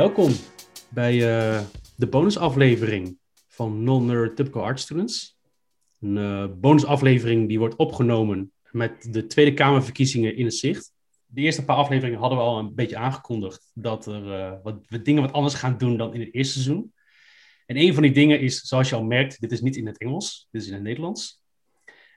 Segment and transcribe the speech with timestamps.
[0.00, 0.32] Welkom
[0.88, 1.60] bij uh,
[1.96, 5.38] de bonusaflevering van Non-Neurotypical Art Students.
[6.00, 10.92] Een uh, bonusaflevering die wordt opgenomen met de Tweede Kamerverkiezingen in het zicht.
[11.26, 15.02] De eerste paar afleveringen hadden we al een beetje aangekondigd dat er uh, wat, we
[15.02, 16.92] dingen wat anders gaan doen dan in het eerste seizoen.
[17.66, 19.98] En een van die dingen is, zoals je al merkt, dit is niet in het
[19.98, 21.42] Engels, dit is in het Nederlands.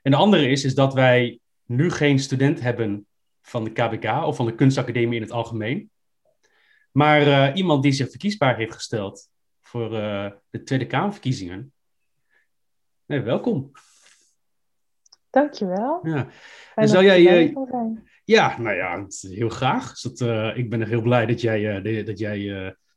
[0.01, 3.05] En de andere is, is dat wij nu geen student hebben
[3.41, 5.91] van de KBK of van de kunstacademie in het algemeen.
[6.93, 9.29] Maar uh, iemand die zich verkiesbaar heeft gesteld
[9.61, 11.73] voor uh, de Tweede Kamerverkiezingen.
[13.05, 13.71] Nee, welkom.
[15.29, 15.99] Dankjewel.
[16.03, 16.27] Ja.
[16.75, 17.49] En zou jij.
[17.49, 17.55] Uh,
[18.25, 19.99] ja, nou ja, heel graag.
[19.99, 22.39] Dus dat, ik ben er heel blij dat jij, de, dat jij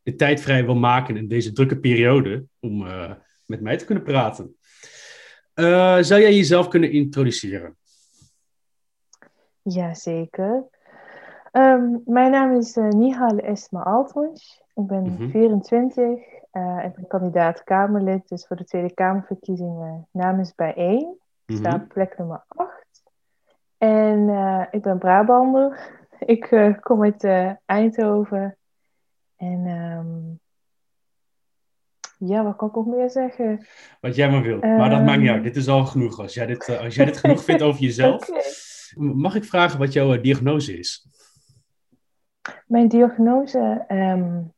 [0.02, 2.86] de tijd vrij wil maken in deze drukke periode om
[3.44, 4.56] met mij te kunnen praten.
[6.04, 7.76] zou jij jezelf kunnen introduceren?
[9.62, 10.68] Jazeker.
[11.56, 14.06] Um, mijn naam is uh, Nihal Esma.
[14.74, 15.30] Ik ben mm -hmm.
[15.30, 16.02] 24.
[16.52, 21.00] Uh, ik ben kandidaat Kamerlid, dus voor de Tweede Kamerverkiezingen namens bijeen.
[21.00, 21.56] Ik mm -hmm.
[21.56, 22.72] sta op plek nummer 8.
[23.78, 25.94] En uh, ik ben Brabander.
[26.18, 27.24] Ik uh, kom uit
[27.66, 28.56] Eindhoven.
[29.36, 30.40] En um,
[32.18, 33.66] ja, wat kan ik nog meer zeggen?
[34.00, 34.62] Wat jij maar wilt.
[34.62, 35.42] maar dat maakt niet uit.
[35.42, 36.20] Dit is al genoeg.
[36.20, 38.28] Als jij dit, als jij dit genoeg vindt over jezelf.
[38.28, 38.42] okay.
[39.14, 41.06] Mag ik vragen wat jouw diagnose is?
[42.66, 44.52] Mijn diagnose, um,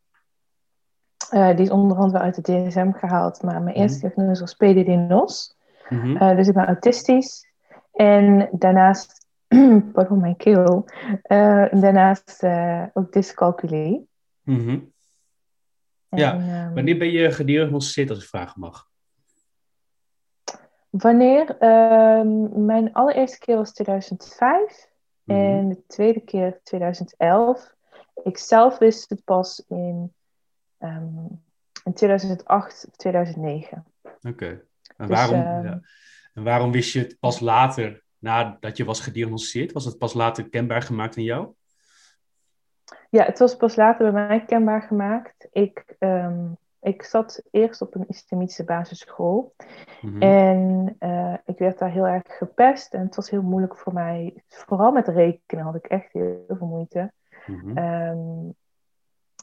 [1.35, 3.83] uh, die is onderhand wel uit het DSM gehaald, maar mijn mm -hmm.
[3.83, 5.57] eerste diagnose was PDD-NOS.
[5.89, 6.17] Mm -hmm.
[6.17, 7.47] uh, dus ik ben autistisch.
[7.93, 9.27] En daarnaast,
[9.93, 10.85] pardon mijn keel,
[11.29, 12.45] uh, daarnaast
[12.93, 14.09] ook dyscalculie.
[14.43, 14.93] Mm -hmm.
[16.09, 18.87] Ja, en, um, wanneer ben je gediagnosticeerd als ik vragen mag?
[20.91, 21.63] Wanneer?
[21.65, 24.89] Um, mijn allereerste keer was 2005
[25.27, 27.77] en de tweede keer 2011.
[28.23, 30.15] Ik zelf wist het pas in,
[30.79, 31.43] um,
[31.85, 33.85] in 2008 of 2009.
[34.03, 34.29] Oké.
[34.29, 34.63] Okay.
[34.97, 35.81] En, dus, waarom, um, ja.
[36.35, 39.73] en waarom wist je het pas later, nadat je was gediagnosticeerd?
[39.73, 41.53] Was het pas later kenbaar gemaakt in jou?
[43.11, 45.49] Ja, het was pas later bij mij kenbaar gemaakt.
[45.51, 49.55] Ik, um, ik zat eerst op een islamitische basisschool.
[50.01, 50.23] Mm-hmm.
[50.23, 52.95] En uh, ik werd daar heel erg gepest.
[52.95, 54.43] En het was heel moeilijk voor mij.
[54.49, 57.13] Vooral met rekenen had ik echt heel veel moeite.
[57.49, 57.79] Mm-hmm.
[57.79, 58.55] Um,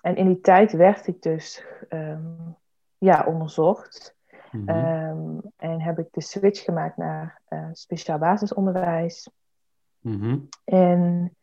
[0.02, 2.56] en in die tijd werd ik dus um,
[2.98, 4.16] ja, onderzocht.
[4.52, 4.86] Mm-hmm.
[4.86, 9.30] Um, en heb ik de switch gemaakt naar uh, speciaal basisonderwijs.
[10.66, 11.36] En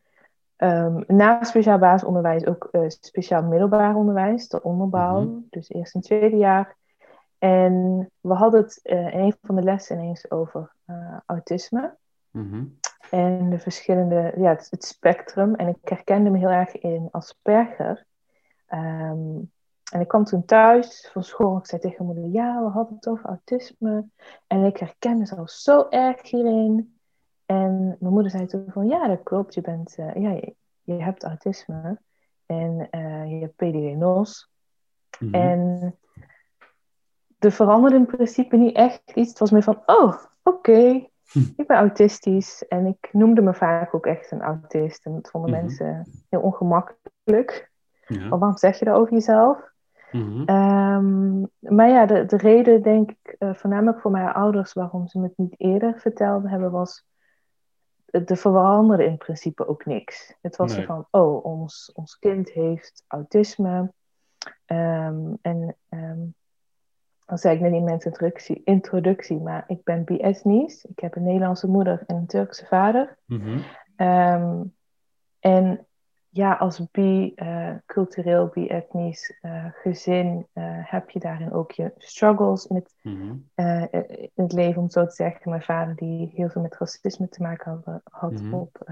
[1.06, 5.42] na speciaal basisonderwijs ook uh, speciaal middelbaar onderwijs, de onderbouw.
[5.50, 6.76] Dus eerst en tweede jaar.
[7.38, 11.96] En we hadden het uh, in een van de lessen ineens over uh, autisme.
[13.12, 15.54] En de verschillende, ja, het, het, spectrum.
[15.54, 18.06] En ik herkende me heel erg in Asperger.
[18.68, 19.50] Um,
[19.92, 21.56] en ik kwam toen thuis van school.
[21.56, 24.04] Ik zei tegen mijn moeder, ja, we hadden het over autisme.
[24.46, 26.98] En ik herkende mezelf zo erg hierin.
[27.46, 29.54] En mijn moeder zei toen van, ja, dat klopt.
[29.54, 32.00] Je, bent, uh, ja, je, je, hebt autisme.
[32.46, 34.50] En uh, je hebt PDD-NOS.
[35.18, 35.40] Mm-hmm.
[35.40, 35.98] En
[37.38, 39.28] er veranderde in principe niet echt iets.
[39.28, 40.70] Het was meer van, oh, oké.
[40.70, 41.11] Okay.
[41.56, 45.06] Ik ben autistisch en ik noemde me vaak ook echt een autist.
[45.06, 45.66] En dat vonden mm-hmm.
[45.66, 47.70] mensen heel ongemakkelijk.
[48.06, 48.28] Ja.
[48.28, 49.70] Maar waarom zeg je dat over jezelf?
[50.10, 50.48] Mm-hmm.
[50.48, 55.18] Um, maar ja, de, de reden denk ik uh, voornamelijk voor mijn ouders waarom ze
[55.18, 57.04] me het niet eerder verteld hebben was...
[58.06, 60.36] Er veranderde in principe ook niks.
[60.40, 60.86] Het was nee.
[60.86, 63.92] van, oh, ons, ons kind heeft autisme.
[64.66, 66.34] Um, en um,
[67.32, 70.84] dan zei ik net in mijn introductie, introductie maar ik ben bi-ethnisch.
[70.84, 73.18] Ik heb een Nederlandse moeder en een Turkse vader.
[73.26, 73.62] Mm-hmm.
[73.96, 74.74] Um,
[75.40, 75.86] en
[76.28, 82.76] ja, als bi-cultureel, uh, bi-ethnisch uh, gezin uh, heb je daarin ook je struggles in
[82.76, 83.48] het, mm-hmm.
[84.34, 85.50] in het leven, om zo te zeggen.
[85.50, 88.54] Mijn vader die heel veel met racisme te maken had, had mm-hmm.
[88.54, 88.90] op,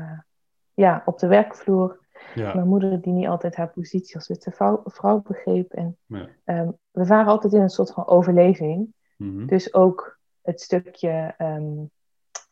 [0.81, 1.99] ja, op de werkvloer.
[2.35, 2.55] Ja.
[2.55, 5.73] Mijn moeder die niet altijd haar positie als witte vrouw, vrouw begreep.
[5.73, 6.29] En ja.
[6.44, 8.94] um, we waren altijd in een soort van overleving.
[9.17, 9.47] Mm-hmm.
[9.47, 11.91] Dus ook het stukje um,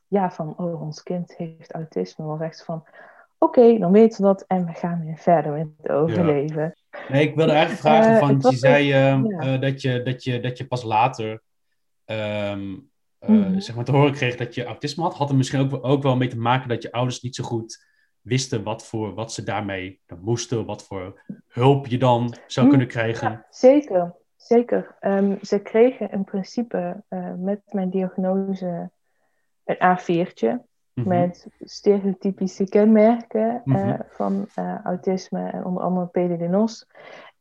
[0.07, 2.87] ja, van oh, ons kind heeft autisme was echt van
[3.39, 6.63] oké, okay, dan weten we dat en we gaan weer verder met het overleven.
[6.91, 6.99] Ja.
[7.09, 10.41] Nee, ik wilde eigenlijk vragen, uh, van, je zei um, uh, dat, je, dat, je,
[10.41, 12.91] dat je pas later um,
[13.21, 13.61] uh, mm-hmm.
[13.61, 15.15] zeg maar te horen kreeg dat je autisme had.
[15.15, 17.87] Had er misschien ook, ook wel mee te maken dat je ouders niet zo goed
[18.23, 22.89] wisten wat, voor, wat ze daarmee moesten, wat voor hulp je dan zou mm, kunnen
[22.89, 23.31] krijgen.
[23.31, 24.97] Ja, zeker, zeker.
[25.01, 28.91] Um, ze kregen in principe uh, met mijn diagnose
[29.65, 31.19] een A4'tje mm-hmm.
[31.21, 33.89] met stereotypische kenmerken mm-hmm.
[33.89, 36.87] uh, van uh, autisme en onder andere PDD-NOS.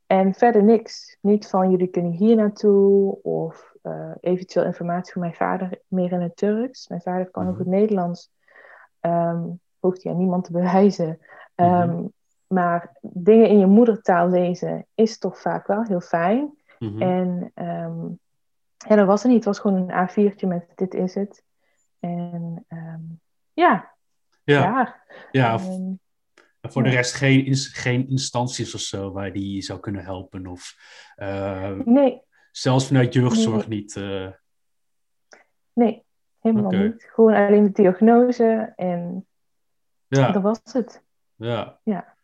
[0.06, 1.18] En verder niks.
[1.22, 3.76] Niet van jullie kunnen hier naartoe of
[4.20, 6.88] eventueel informatie van mijn vader meer in het Turks.
[6.88, 7.60] Mijn vader kan ook Mhm.
[7.60, 8.30] het Nederlands.
[9.02, 11.08] Um, hoeft hij aan niemand te bewijzen.
[11.56, 12.06] Um, Mhm.
[12.48, 16.58] Maar dingen in je moedertaal lezen is toch vaak wel heel fijn.
[16.80, 17.02] Mhm.
[17.02, 18.20] En um,
[18.88, 19.36] ja, dat was er niet.
[19.36, 21.44] Het was gewoon een A4'tje met dit is het.
[22.00, 23.20] En um,
[23.54, 23.92] ja,
[24.44, 24.96] ja.
[25.32, 26.00] ja, of- En,
[26.62, 30.04] en voor de rest geen, ins- geen instanties of zo waar die je zou kunnen
[30.04, 30.48] helpen.
[30.48, 30.76] Of
[31.16, 32.22] eh, nee,
[32.52, 33.80] zelfs vanuit jeugdzorg Nee.
[33.80, 33.96] niet.
[33.96, 34.28] eh,
[35.74, 36.04] nee,
[36.40, 37.04] helemaal niet.
[37.14, 39.28] Gewoon alleen de diagnose en
[40.08, 40.32] ja.
[40.32, 41.04] dat was het.
[41.36, 41.80] Ja.
[41.84, 42.16] Ja.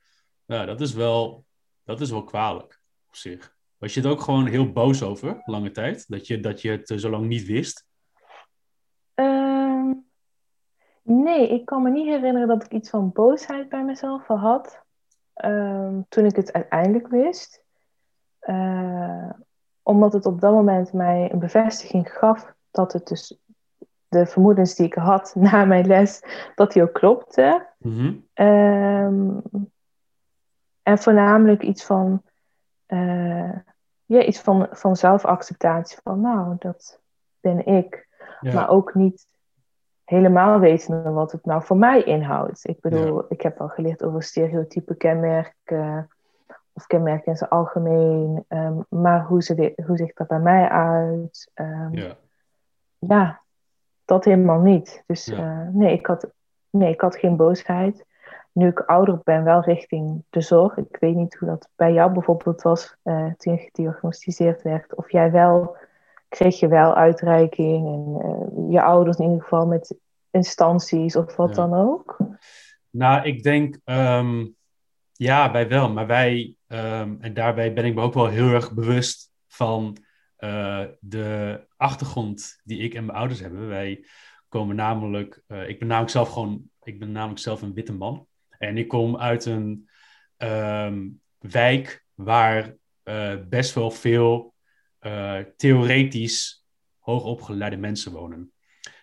[0.45, 1.45] Ja, dat is wel,
[1.83, 3.55] dat is wel kwalijk op zich.
[3.77, 6.09] Was je het ook gewoon heel boos over, lange tijd?
[6.09, 7.85] Dat je, dat je het zo lang niet wist?
[9.13, 9.93] Ehm,
[11.01, 14.81] nee, ik kan me niet herinneren dat ik iets van boosheid bij mezelf had.
[15.33, 17.63] ehm, toen ik het uiteindelijk wist.
[18.39, 19.29] Eh,
[19.81, 23.37] omdat het op dat moment mij een bevestiging gaf dat het dus
[24.07, 26.21] de vermoedens die ik had na mijn les,
[26.55, 27.67] dat die ook klopte.
[27.83, 28.13] Mhm.
[28.33, 29.29] Ehm,
[30.83, 32.21] en voornamelijk iets van,
[32.85, 33.53] eh,
[34.05, 35.97] ja, iets van, van zelfacceptatie.
[36.03, 36.99] Van nou, dat
[37.39, 38.07] ben ik.
[38.41, 38.53] Ja.
[38.53, 39.27] Maar ook niet
[40.03, 42.67] helemaal weten wat het nou voor mij inhoudt.
[42.67, 46.09] Ik bedoel, ik heb wel geleerd over stereotype kenmerken.
[46.73, 48.45] Of kenmerken in zijn algemeen.
[48.47, 51.51] ehm, maar hoe, ze hoe ziet dat bij mij uit?
[51.53, 52.17] Ehm, ja.
[52.99, 53.41] ja,
[54.05, 55.03] dat helemaal niet.
[55.07, 56.27] Dus eh, nee, ik had,
[56.73, 58.05] nee, ik had geen boosheid.
[58.51, 60.77] Nu ik ouder ben, wel richting de zorg.
[60.77, 64.95] Ik weet niet hoe dat bij jou bijvoorbeeld was eh, toen je gediagnosticeerd werd.
[64.95, 65.77] Of jij wel,
[66.29, 69.95] kreeg je wel uitreiking en eh, je ouders in ieder geval met
[70.31, 71.55] instanties of wat Ja.
[71.55, 72.17] dan ook.
[72.89, 74.45] Nou, ik denk, ehm,
[75.11, 75.89] ja, wij wel.
[75.89, 79.97] Maar wij, ehm, en daarbij ben ik me ook wel heel erg bewust van
[80.35, 83.67] eh, de achtergrond die ik en mijn ouders hebben.
[83.67, 84.05] Wij
[84.53, 88.27] komen namelijk, eh, ik ben namelijk zelf gewoon, ik ben namelijk zelf een witte man.
[88.49, 89.89] En ik kom uit een
[90.37, 91.09] ehm,
[91.39, 94.53] wijk waar eh, best wel veel
[94.99, 96.65] eh, theoretisch
[96.99, 98.51] hoogopgeleide mensen wonen.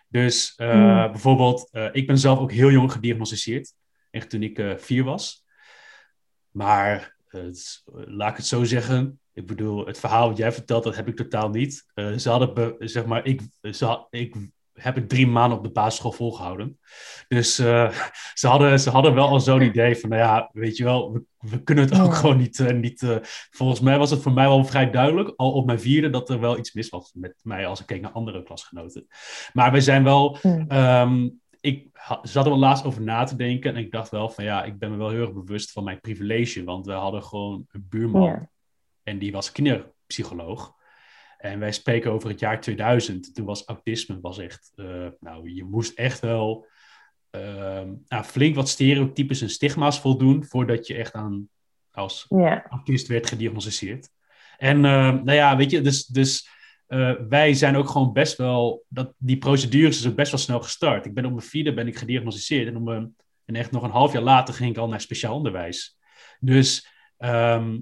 [0.07, 1.11] Dus Hmm.
[1.11, 3.73] bijvoorbeeld, ik ben zelf ook heel jong gediagnosticeerd.
[4.11, 5.45] Echt toen ik vier was.
[6.51, 9.19] Maar het laat ik het zo zeggen.
[9.33, 11.85] Ik bedoel, het verhaal wat jij vertelt, dat heb ik totaal niet.
[11.93, 14.35] Eh, ze hadden, be- zeg maar, ik, ze had- ik
[14.73, 16.79] heb het drie maanden op de basisschool volgehouden.
[17.27, 17.91] Dus eh,
[18.33, 21.23] ze, hadden, ze hadden wel al zo'n idee van, nou ja, weet je wel, we,
[21.37, 22.59] we kunnen het ook gewoon niet.
[22.59, 23.17] eh, niet eh,
[23.49, 26.39] volgens mij was het voor mij wel vrij duidelijk, al op mijn vierde, dat er
[26.39, 29.07] wel iets mis was met mij als ik keek naar andere klasgenoten.
[29.53, 30.37] Maar wij zijn wel.
[30.67, 31.29] Ehm,
[31.61, 31.87] ik
[32.21, 34.79] zat er wel laatst over na te denken en ik dacht wel van ja, ik
[34.79, 38.49] ben me wel heel erg bewust van mijn privilege, want we hadden gewoon een buurman
[39.03, 40.73] en die was kinderpsycholoog.
[41.41, 43.35] En wij spreken over het jaar 2000.
[43.35, 46.67] Toen was autisme was echt, eh, nou, je moest echt wel
[47.29, 51.49] ehm, nou, flink wat stereotypes en stigma's voldoen voordat je echt aan
[51.91, 52.65] als Ja.
[52.69, 54.09] autist werd gediagnosticeerd.
[54.57, 56.49] En eh, nou ja, weet je, dus, dus
[56.87, 60.59] eh, wij zijn ook gewoon best wel, dat, die procedures is ook best wel snel
[60.59, 61.05] gestart.
[61.05, 63.15] Ik ben op mijn vierde ben ik gediagnosticeerd en, op mijn,
[63.45, 65.97] en echt nog een half jaar later ging ik al naar speciaal onderwijs.
[66.39, 66.87] Dus
[67.17, 67.79] ehm,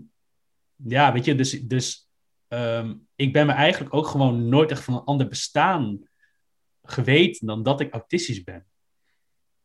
[0.75, 2.08] ja, weet je, dus, dus
[2.49, 5.99] ehm, ik ben me eigenlijk ook gewoon nooit echt van een ander bestaan
[6.83, 8.65] geweten dan dat ik autistisch ben.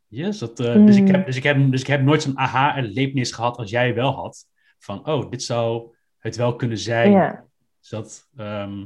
[0.07, 1.15] Yes, dat, eh, dus, ik Mm.
[1.15, 4.45] heb, dus, ik heb, dus ik heb nooit zo'n aha-erlevenis gehad als jij wel had.
[4.79, 7.11] Van, oh, dit zou het wel kunnen zijn.
[7.11, 7.45] Ja.
[7.81, 8.85] Dus dat, ehm,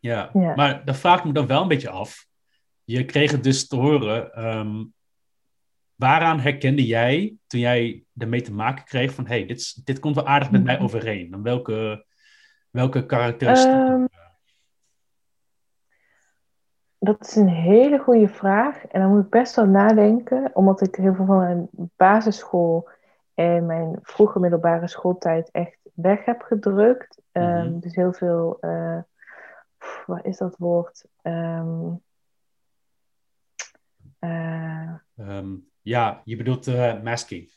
[0.00, 0.30] ja.
[0.32, 2.26] Maar dan vraag ik me dan wel een beetje af.
[2.84, 4.32] Je kreeg het dus te horen.
[4.34, 4.84] ehm,
[5.94, 9.26] waaraan herkende jij toen jij ermee te maken kreeg van...
[9.26, 10.84] hey, dit, dit komt wel aardig met mij Mhm.
[10.84, 11.30] overeen.
[11.30, 12.06] Dan welke,
[12.74, 13.88] welke karakteristieken?
[13.88, 14.04] Ehm,
[16.98, 18.86] Dat is een hele goede vraag.
[18.86, 22.88] En dan moet ik best wel nadenken, omdat ik heel veel van mijn basisschool
[23.34, 27.22] en mijn vroege middelbare schooltijd echt weg heb gedrukt.
[27.32, 27.78] Ehm, Mhm.
[27.78, 28.58] dus heel veel,
[29.78, 31.04] pff, wat is dat woord?
[31.22, 31.90] Ehm,
[34.18, 34.94] eh,
[35.80, 37.50] ja, je bedoelt eh, masking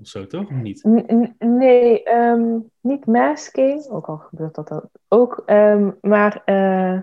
[0.00, 0.44] of zo, toch?
[0.50, 0.84] Of niet?
[0.88, 7.00] N- Nee, ehm, niet masking, ook al gebeurt dat dan ook, ehm, maar eh,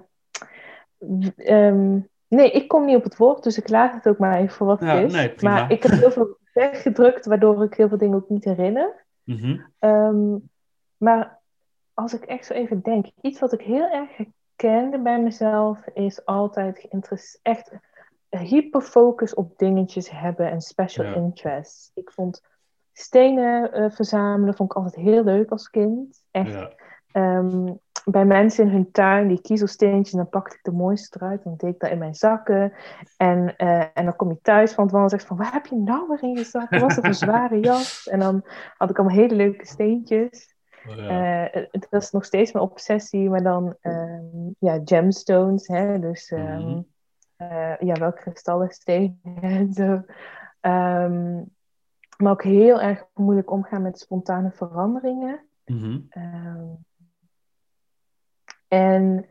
[1.35, 4.55] ehm, nee, ik kom niet op het woord, dus ik laat het ook maar even
[4.55, 5.13] voor wat Ja, het is.
[5.13, 9.05] nee, maar ik heb heel veel weggedrukt, waardoor ik heel veel dingen ook niet herinner.
[9.23, 9.57] Mhm.
[10.97, 11.39] Maar
[11.93, 16.25] als ik echt zo even denk, iets wat ik heel erg herkende bij mezelf is
[16.25, 16.87] altijd
[17.41, 17.71] echt
[18.29, 21.13] hyperfocus op dingetjes hebben en special Ja.
[21.13, 21.91] interests.
[21.93, 22.41] Ik vond
[22.93, 26.23] stenen verzamelen vond ik altijd heel leuk als kind.
[26.31, 26.53] Echt.
[26.53, 26.71] Ja.
[27.11, 27.73] Ehm,
[28.05, 31.43] bij mensen in hun tuin, die kiezelsteentjes, dan pakte ik de mooiste eruit.
[31.43, 32.73] Dan deed ik dat in mijn zakken.
[33.17, 35.65] En, uh, en dan kom je thuis van het wandelen en zeg van, waar heb
[35.65, 36.71] je nou weer in je zak?
[36.71, 38.07] Dat was een zware jas.
[38.07, 38.43] En dan
[38.77, 40.55] had ik allemaal hele leuke steentjes.
[40.87, 41.55] Oh, ja.
[41.55, 45.67] uh, het was nog steeds mijn obsessie, maar dan um, ja, gemstones.
[45.67, 45.99] Hè?
[45.99, 46.85] Dus um,
[47.37, 50.03] uh, ja, welke kristallen stenen en zo.
[50.61, 51.52] Um,
[52.23, 55.39] maar ook heel erg moeilijk omgaan met spontane veranderingen.
[55.65, 56.07] Mm -hmm.
[58.67, 59.27] En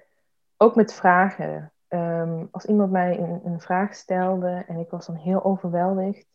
[0.56, 1.72] ook met vragen.
[1.88, 6.26] Um, als iemand mij een, een, vraag stelde en ik was dan heel overweldigd,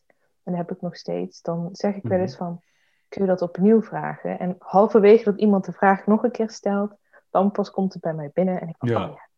[0.43, 2.43] en dat heb ik nog steeds, dan zeg ik wel eens mhm.
[2.43, 2.61] van,
[3.07, 4.39] kun je dat opnieuw vragen?
[4.39, 6.95] En halverwege dat iemand de vraag nog een keer stelt,
[7.29, 9.07] dan pas komt het bij mij binnen en ik denk, ja.
[9.09, 9.29] oh ja,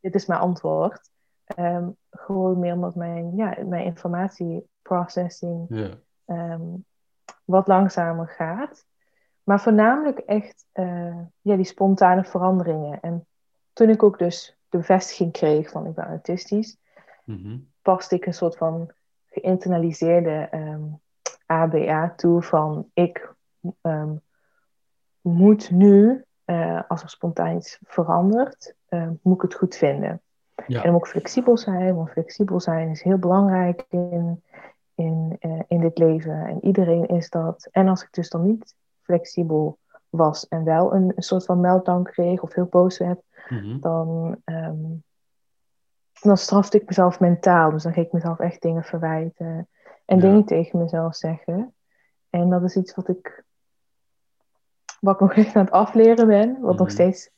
[0.00, 1.10] dit is mijn antwoord.
[1.58, 5.98] Um, gewoon meer omdat mijn, ja, mijn informatieprocessing ja.
[6.30, 6.84] Um,
[7.44, 8.86] wat langzamer gaat.
[9.42, 13.00] Maar voornamelijk echt uh, ja, die spontane veranderingen.
[13.00, 13.26] En
[13.72, 16.76] toen ik ook dus de bevestiging kreeg van ik ben autistisch,
[17.24, 18.90] mm paste ik een soort van
[19.30, 20.80] geïnternaliseerde um, ehm,
[21.46, 23.34] ABA toe van ik
[23.82, 24.20] um,
[25.20, 30.20] moet nu, uh, als er spontaan iets verandert, uh, moet ik het goed vinden.
[30.66, 30.82] Ja.
[30.82, 34.42] En ook flexibel zijn, want flexibel zijn is heel belangrijk in,
[35.00, 36.46] in, uh, in dit leven.
[36.46, 37.68] En iedereen is dat.
[37.70, 39.78] En als ik dus dan niet flexibel
[40.08, 43.80] was en wel een, een soort van meltdown kreeg of heel boos werd, mhm.
[43.80, 45.04] dan, um,
[46.20, 47.70] dan strafte ik mezelf mentaal.
[47.70, 49.68] Dus dan ging ik mezelf echt dingen verwijten
[50.04, 51.74] en dingen tegen mezelf zeggen.
[52.30, 53.44] En dat is iets wat ik,
[55.00, 56.60] wat ik nog echt aan het afleren ben.
[56.60, 56.90] Wat nog mhm.
[56.90, 57.30] steeds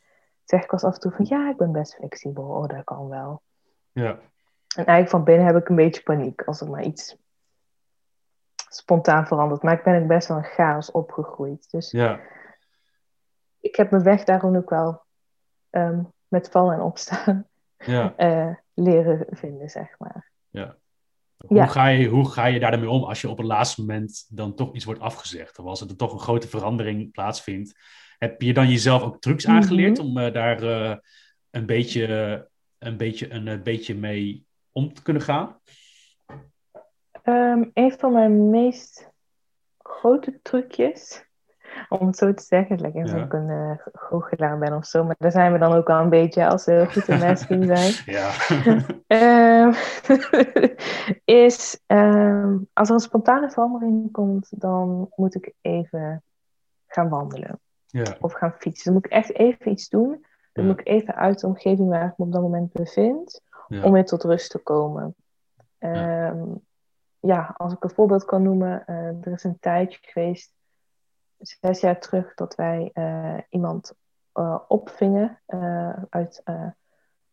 [0.45, 2.45] zeg ik als af en toe van ja, ik ben best flexibel.
[2.45, 3.43] Oh, dat kan wel.
[3.93, 4.19] Ja.
[4.77, 7.17] En eigenlijk van binnen heb ik een beetje paniek als er maar iets
[8.75, 9.63] spontaan veranderd.
[9.63, 11.71] Maar ik ben ook best wel een chaos opgegroeid.
[11.71, 12.21] Dus ja.
[13.61, 15.03] ik heb mijn weg daarom ook wel
[15.71, 18.15] um, met vallen en opstaan ja.
[18.17, 18.55] uh,
[18.87, 20.31] leren vinden, zeg maar.
[20.49, 20.77] Ja.
[21.47, 21.67] Hoe, ja.
[21.67, 24.27] Ga je, hoe ga je daar dan mee om als je op het laatste moment
[24.29, 25.59] dan toch iets wordt afgezegd?
[25.59, 27.79] Of als er toch een grote verandering plaatsvindt?
[28.19, 29.55] Heb je dan jezelf ook trucs mhm.
[29.55, 30.97] aangeleerd om uh, daar uh,
[31.51, 32.07] een, beetje,
[32.79, 35.61] een, beetje, een beetje mee om te kunnen gaan?
[37.25, 39.11] Um, een van mijn meest
[39.79, 41.27] grote trucjes,
[41.89, 43.25] om het zo te zeggen, lijkt alsof ja.
[43.25, 46.09] ik een uh, goochelaar ben of zo, maar daar zijn we dan ook al een
[46.09, 47.93] beetje als we goed in masking zijn.
[48.17, 48.31] Ja.
[49.67, 49.75] um,
[51.47, 56.23] is um, als er een spontane verandering komt, dan moet ik even
[56.87, 57.61] gaan wandelen.
[57.87, 58.17] Ja.
[58.21, 58.85] Of gaan fietsen.
[58.85, 60.27] Dan moet ik echt even iets doen.
[60.53, 63.93] Dan moet ik even uit de omgeving waar ik me op dat moment bevind, om
[63.93, 65.15] weer tot rust te komen.
[65.79, 66.63] Um,
[67.23, 70.55] ja, als ik een voorbeeld kan noemen, uh, er is een tijdje geweest,
[71.39, 73.95] zes jaar terug, dat wij uh, iemand
[74.35, 75.41] uh, opvingen
[76.09, 76.43] uit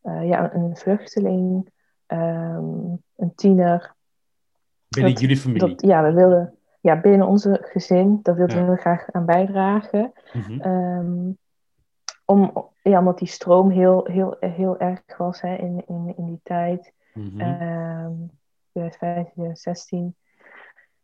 [0.01, 1.71] ja, een vluchteling,
[2.07, 3.95] um, een tiener.
[4.87, 5.67] Binnen jullie familie?
[5.67, 8.69] Dat, ja, we wilden ja, binnen onze gezin, daar wilden ja.
[8.69, 10.13] we graag aan bijdragen.
[10.33, 10.61] Mm -hmm.
[10.61, 11.37] um,
[12.25, 16.39] om, ja, omdat die stroom heel, heel, heel erg was hè, in, in, in die
[16.43, 16.93] tijd.
[17.13, 17.41] Mm -hmm.
[17.41, 18.38] um,
[18.79, 20.15] 2015, 2016.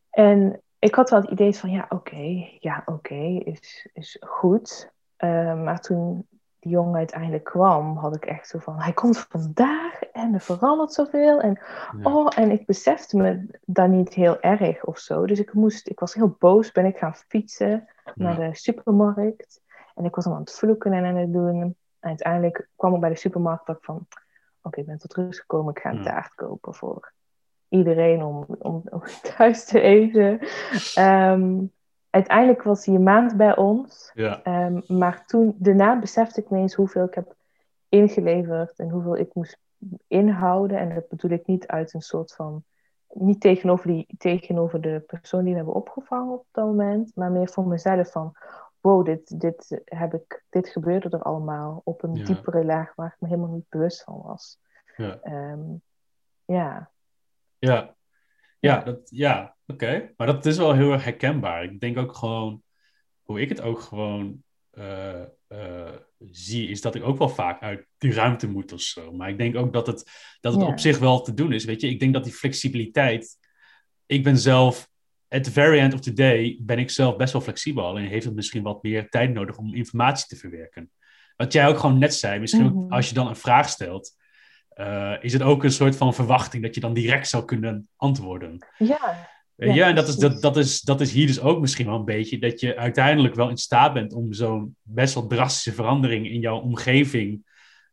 [0.10, 4.92] En ik had wel het idee van, ja, oké, ja, oké, is, is goed.
[5.18, 6.28] Uh, maar toen
[6.60, 10.94] die jongen uiteindelijk kwam, had ik echt zo van, hij komt vandaag en er verandert
[10.94, 11.40] zoveel.
[11.40, 11.60] En,
[12.04, 15.26] oh, en ik besefte me dat niet heel erg of zo.
[15.26, 19.62] Dus ik moest, ik was heel boos, ben ik gaan fietsen naar de supermarkt.
[19.96, 21.62] En ik was aan het vloeken en aan het doen.
[21.62, 24.08] En uiteindelijk kwam ik bij de supermarkt dat ik van,
[24.62, 27.14] oké, ik ben tot rust gekomen, ik ga een taart kopen voor
[27.70, 29.02] iedereen om, om, om
[29.38, 30.40] thuis te eten.
[31.00, 31.72] Um,
[32.10, 34.12] uiteindelijk was hij een maand bij ons.
[34.14, 34.66] Ja.
[34.66, 37.36] Um, maar toen, daarna besefte ik ineens hoeveel ik heb
[37.90, 39.60] ingeleverd en hoeveel ik moest
[40.08, 40.78] inhouden.
[40.80, 42.64] En dat bedoel ik niet uit een soort van.
[43.10, 47.50] Niet tegenover, die, tegenover de persoon die we hebben opgevangen op dat moment, maar meer
[47.50, 48.34] voor mezelf van.
[48.80, 53.16] Wow, dit, dit, heb ik, dit gebeurde er allemaal op een diepere laag waar ik
[53.20, 54.60] me helemaal niet bewust van was.
[54.98, 55.20] Ja.
[55.24, 55.82] Um,
[56.46, 56.90] ja.
[57.66, 57.96] Ja,
[58.60, 60.14] ja, dat, ja oké.
[60.18, 61.64] Maar dat is wel heel erg herkenbaar.
[61.64, 62.64] Ik denk ook gewoon,
[63.22, 64.44] hoe ik het ook gewoon
[64.74, 69.12] uh, uh, zie, is dat ik ook wel vaak uit die ruimte moet of zo.
[69.12, 71.66] Maar ik denk ook dat het, dat het op zich wel te doen is.
[71.66, 73.38] Weet je, ik denk dat die flexibiliteit.
[74.06, 74.90] Ik ben zelf,
[75.28, 77.86] at the very end of the day, ben ik zelf best wel flexibel.
[77.86, 80.92] Alleen heeft het misschien wat meer tijd nodig om informatie te verwerken.
[81.36, 82.92] Wat jij ook gewoon net zei, misschien mm -hmm.
[82.92, 84.16] als je dan een vraag stelt
[84.76, 88.66] uh, is het ook een soort van verwachting dat je dan direct zou kunnen antwoorden.
[88.78, 89.34] Ja.
[89.58, 92.06] Ja, en dat is, dat, dat, is, dat is hier dus ook misschien wel een
[92.06, 96.40] beetje dat je uiteindelijk wel in staat bent om zo'n best wel drastische verandering in
[96.40, 97.46] jouw omgeving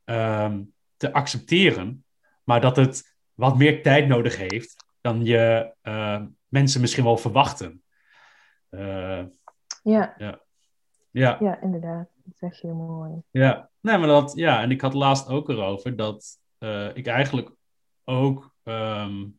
[0.05, 0.63] ehm,
[0.97, 2.05] te accepteren,
[2.45, 7.83] maar dat het wat meer tijd nodig heeft dan je uh, mensen misschien wel verwachten.
[8.71, 9.23] Uh,
[9.83, 10.15] ja.
[10.19, 10.41] ja.
[11.11, 11.37] Ja.
[11.41, 12.09] ja, inderdaad.
[12.25, 13.23] Dat zeg je heel mooi.
[13.31, 17.51] Ja, nee, maar dat, ja, en ik had laatst ook erover dat uh, ik eigenlijk
[18.05, 19.39] ook um,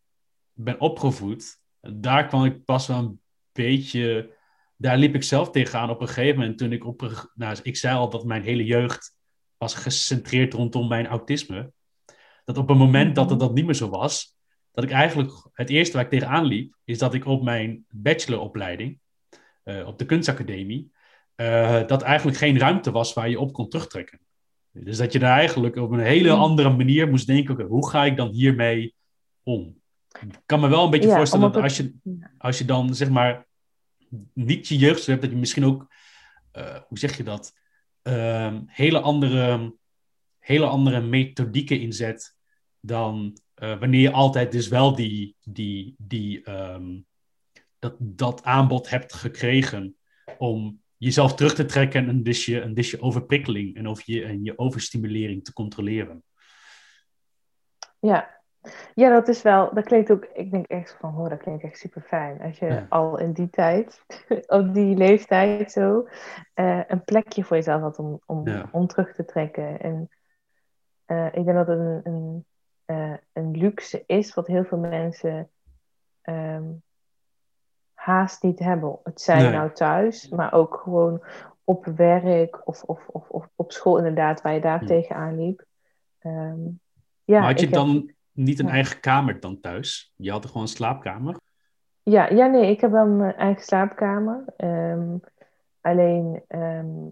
[0.54, 1.62] ben opgevoed.
[1.82, 4.36] Daar kwam ik pas wel een beetje.
[4.78, 7.28] Daar liep ik zelf tegenaan op een gegeven moment toen ik op.
[7.36, 9.18] Nou, ik zei al dat mijn hele jeugd
[9.58, 11.72] was gecentreerd rondom mijn autisme.
[12.46, 13.48] Dat op een moment dat het mhm.
[13.48, 14.38] dat niet meer zo was,
[14.72, 19.00] dat ik eigenlijk het eerste waar ik tegenaan liep, is dat ik op mijn bacheloropleiding,
[19.64, 20.92] uh, op de kunstacademie,
[21.36, 24.20] uh, dat eigenlijk geen ruimte was waar je op kon terugtrekken.
[24.74, 26.42] Dus dat je daar eigenlijk op een hele mhm.
[26.42, 28.96] andere manier moest denken, hoe ga ik dan hiermee
[29.44, 29.82] om?
[30.22, 31.94] Ik kan me wel een beetje voorstellen dat als je,
[32.38, 33.48] als je dan zeg maar
[34.34, 35.88] niet je jeugd hebt, dat je misschien ook,
[36.54, 37.54] uh, hoe zeg je dat,
[38.04, 39.76] uh, hele, andere,
[40.40, 42.36] hele andere methodieken inzet
[42.80, 47.06] dan uh, wanneer je altijd dus wel die, die, die, um,
[47.80, 49.96] dat, dat aanbod hebt gekregen
[50.38, 54.24] om jezelf terug te trekken en dus je, en dus je overprikkeling en, of je,
[54.24, 56.24] en je overstimulering te controleren.
[58.00, 58.42] Ja.
[58.94, 61.78] ja, dat is wel, dat klinkt ook, ik denk echt van, hoor, dat klinkt echt
[61.78, 62.42] super fijn.
[62.42, 64.06] Als je al in die tijd,
[64.48, 66.08] op die leeftijd zo,
[66.56, 69.80] uh, een plekje voor jezelf had om, om, om terug te trekken.
[69.80, 70.10] En
[71.08, 72.46] uh, ik denk dat het een, een,
[72.86, 75.50] uh, een luxe is wat heel veel mensen
[76.24, 76.84] um,
[78.04, 79.00] haast niet hebben.
[79.04, 81.24] Het zijn nou thuis, maar ook gewoon
[81.64, 84.86] op werk of, of, of, of op school inderdaad, waar je daar hm.
[84.86, 85.66] tegenaan liep.
[86.22, 86.80] Um,
[87.24, 90.14] ja, maar had je dan niet een eigen kamer dan thuis?
[90.16, 91.36] Je had er gewoon een slaapkamer?
[92.02, 94.46] Ja, ja nee, ik heb wel een eigen slaapkamer.
[94.58, 95.20] Um,
[95.82, 97.10] alleen, um,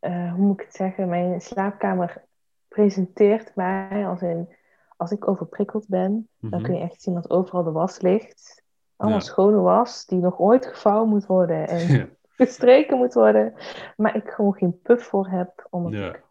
[0.00, 1.08] uh, hoe moet ik het zeggen?
[1.08, 2.24] Mijn slaapkamer
[2.68, 4.60] presenteert mij als in...
[4.96, 6.62] Als ik overprikkeld ben, dan mhm.
[6.62, 8.61] kun je echt zien dat overal de was ligt
[8.96, 13.54] allemaal schone was die nog ooit gevouwen moet worden en gestreken moet worden.
[13.96, 16.24] Maar ik gewoon geen puff voor heb, omdat ik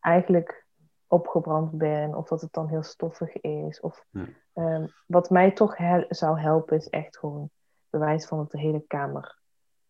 [0.00, 0.66] eigenlijk
[1.06, 3.80] opgebrand ben of dat het dan heel stoffig is.
[3.80, 4.04] Of,
[4.52, 5.76] ehm, wat mij toch
[6.08, 7.50] zou helpen is echt gewoon
[7.90, 9.38] bewijs van dat de hele kamer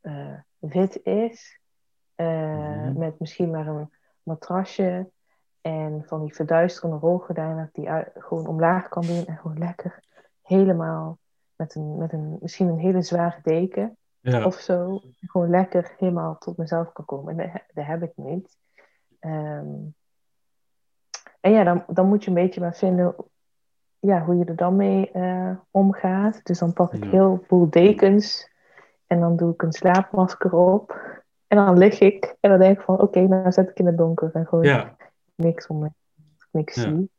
[0.03, 1.61] uh, wit is.
[2.17, 3.91] Uh, mm Met misschien maar een
[4.23, 5.11] matrasje
[5.61, 10.03] en van die verduisterende rolgordijnen die gewoon omlaag kan doen en gewoon lekker
[10.43, 11.19] helemaal
[11.63, 14.45] met een, met een misschien een hele zware deken ja.
[14.45, 15.01] of zo.
[15.21, 17.39] Gewoon lekker helemaal tot mezelf kan komen.
[17.39, 18.57] En dat, dat heb ik niet.
[19.19, 19.75] Ehm,
[21.41, 23.15] en ja, dan, dan moet je een beetje maar vinden
[23.99, 26.41] ja, hoe je er dan mee uh, omgaat.
[26.45, 28.51] Dus dan pak ik heel veel dekens
[29.07, 31.11] en dan doe ik een slaapmasker op.
[31.47, 33.87] En dan lig ik en dan denk ik van oké, okay, nou zet ik in
[33.87, 34.97] het donker en gewoon ja.
[35.35, 35.91] niks om me,
[36.51, 37.11] niks zie.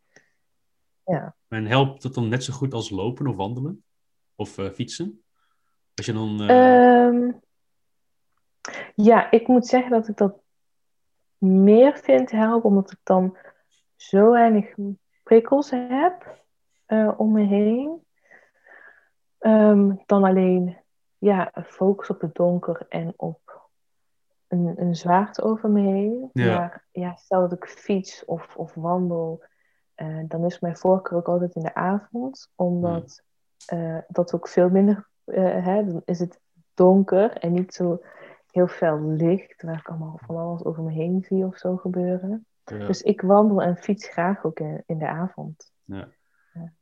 [1.06, 1.36] Ja.
[1.48, 3.84] En helpt het dan net zo goed als lopen of wandelen?
[4.36, 5.24] Of uh, fietsen?
[5.96, 6.42] Als je dan...
[6.42, 7.06] Uh...
[7.06, 7.42] Um,
[8.96, 10.42] ja, ik moet zeggen dat ik dat
[11.38, 13.38] meer vind helpen, omdat ik dan
[13.96, 14.76] zo weinig
[15.24, 16.44] prikkels heb
[16.88, 18.06] uh, om me heen.
[19.40, 20.78] Um, dan alleen
[21.18, 23.70] ja, focus op het donker en op
[24.48, 26.30] een, een zwaarte over me heen.
[26.34, 26.58] Ja.
[26.58, 29.44] Maar ja, stel dat ik fiets of, of wandel,
[29.96, 32.52] uh, dan is mijn voorkeur ook altijd in de avond.
[32.56, 33.24] Omdat
[33.74, 36.40] uh, dat ook veel minder, uh, hè, dan is het
[36.74, 38.02] donker en niet zo
[38.52, 42.46] heel fel licht, waar ik allemaal van alles over me heen zie of zo gebeuren.
[42.64, 45.72] Dus ik wandel en fiets graag ook in, in de avond.
[45.84, 46.08] Ja.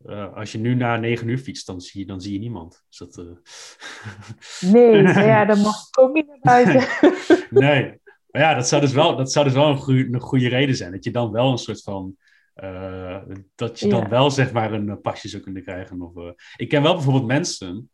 [0.05, 2.83] Uh, als je nu na negen uur fietst, dan zie je, dan zie je niemand.
[2.89, 3.15] Is dat,
[4.73, 6.87] Nee, ja, dan mag ik ook niet naar buiten.
[7.61, 10.47] nee, maar ja, dat zou dus wel, dat zou dus wel een, goede, een goede
[10.47, 10.91] reden zijn.
[10.91, 12.15] Dat je dan wel een soort van
[12.61, 13.21] uh,
[13.55, 16.01] dat je dan wel zeg maar een eh, pasje zou kunnen krijgen.
[16.01, 17.89] Of, uh, ik ken wel bijvoorbeeld mensen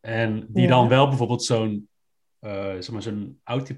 [0.00, 1.88] en die dan wel bijvoorbeeld zo'n
[2.40, 3.74] zeg maar zo'n auto,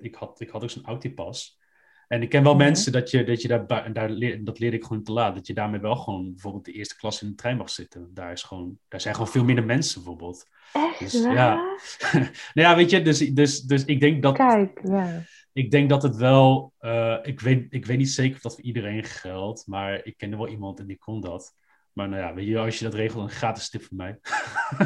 [0.00, 1.60] ik had, ik had ook zo'n autipas.
[2.08, 4.84] En ik ken wel mensen dat je, dat je daar, daar leer, dat leerde ik
[4.84, 7.56] gewoon te laat, dat je daarmee wel gewoon bijvoorbeeld de eerste klas in de trein
[7.56, 8.10] mag zitten.
[8.14, 10.46] Daar, is gewoon, daar zijn gewoon veel minder mensen bijvoorbeeld.
[10.72, 11.54] Echt dus, ja.
[12.54, 14.36] nou ja, weet je, dus, dus, dus ik denk dat...
[14.36, 18.42] Kijk, ja ik denk dat het wel, uh, ik, weet, ik weet niet zeker of
[18.42, 21.54] dat voor iedereen geldt, maar ik kende wel iemand en die kon dat.
[21.92, 24.18] Maar nou ja, weet je, als je dat regelt, een gratis tip voor mij.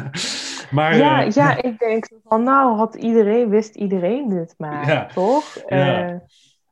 [0.77, 5.05] maar, ja, uh, ja, ik denk van nou, had iedereen, wist iedereen dit maar, ja,
[5.05, 5.63] toch?
[5.67, 6.09] Ja.
[6.09, 6.19] Uh,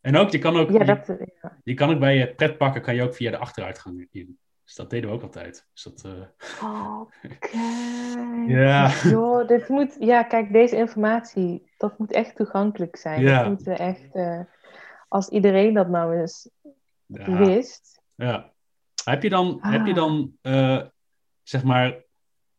[0.01, 2.95] en ook, je kan ook, ja, dat, je, je, kan ook bij je pretpakken, kan
[2.95, 4.37] je ook via de achteruitgang in.
[4.65, 5.67] Dus dat deden we ook altijd.
[5.73, 7.01] Dus dat, uh...
[7.01, 7.57] Oké.
[8.61, 8.87] ja.
[9.47, 9.95] Dit moet...
[9.99, 13.21] Ja, kijk, deze informatie, dat moet echt toegankelijk zijn.
[13.21, 13.39] Ja.
[13.39, 14.15] Dat moeten we echt...
[14.15, 14.41] Uh,
[15.07, 16.49] als iedereen dat nou eens
[17.05, 17.37] ja.
[17.37, 18.01] wist.
[18.15, 18.53] Ja.
[19.03, 19.71] Heb je dan, ah.
[19.71, 20.81] heb je dan uh,
[21.43, 22.03] zeg maar...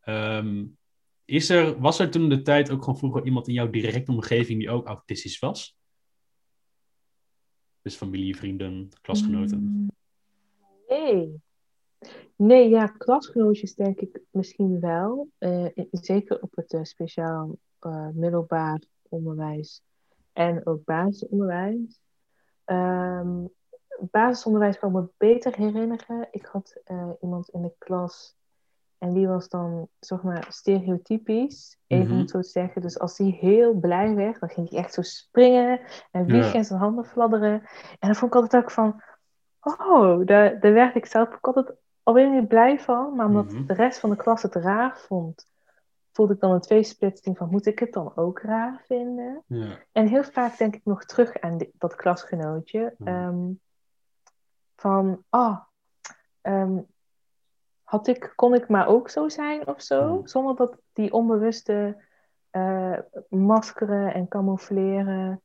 [0.05, 0.79] Um,
[1.25, 4.59] is er, was er toen de tijd ook gewoon vroeger iemand in jouw directe omgeving
[4.59, 5.77] die ook autistisch was?
[7.83, 9.59] Dus familie, vrienden, klasgenoten?
[9.59, 9.91] Mm,
[10.89, 11.45] nee.
[12.37, 15.29] Nee, ja, klasgenootjes denk ik misschien wel.
[15.39, 19.83] Uh, zeker op het uh, speciaal uh, middelbaar onderwijs
[20.33, 22.01] en ook basisonderwijs.
[22.65, 23.51] Um,
[24.01, 26.29] basisonderwijs kan ik me beter herinneren.
[26.31, 26.81] Ik had
[27.21, 28.37] iemand in de klas
[28.99, 32.83] en die was dan, zeg maar, stereotypisch, even mm zo te zeggen.
[32.83, 36.65] Dus als hij heel blij werd, dan ging hij echt zo springen en wiegen en
[36.65, 37.61] zijn handen fladderen.
[37.99, 39.03] En dan vond ik altijd ook van,
[39.61, 43.15] oh, daar, daar werd ik zelf ook altijd alweer niet blij van.
[43.15, 43.67] Maar omdat mhm.
[43.67, 45.49] de rest van de klas het raar vond,
[46.13, 49.43] voelde ik dan een tweesplitsing van, moet ik het dan ook raar vinden?
[49.47, 49.79] Ja.
[49.93, 52.95] En heel vaak denk ik nog terug aan dat klasgenootje.
[53.05, 53.53] Ehm,
[54.77, 55.61] van, ah,
[56.43, 56.79] oh,
[57.83, 60.09] had ik, kon ik maar ook zo zijn of zo.
[60.09, 60.27] Hmm.
[60.27, 62.05] Zonder dat die onbewuste
[62.53, 65.43] uh, maskeren en camoufleren.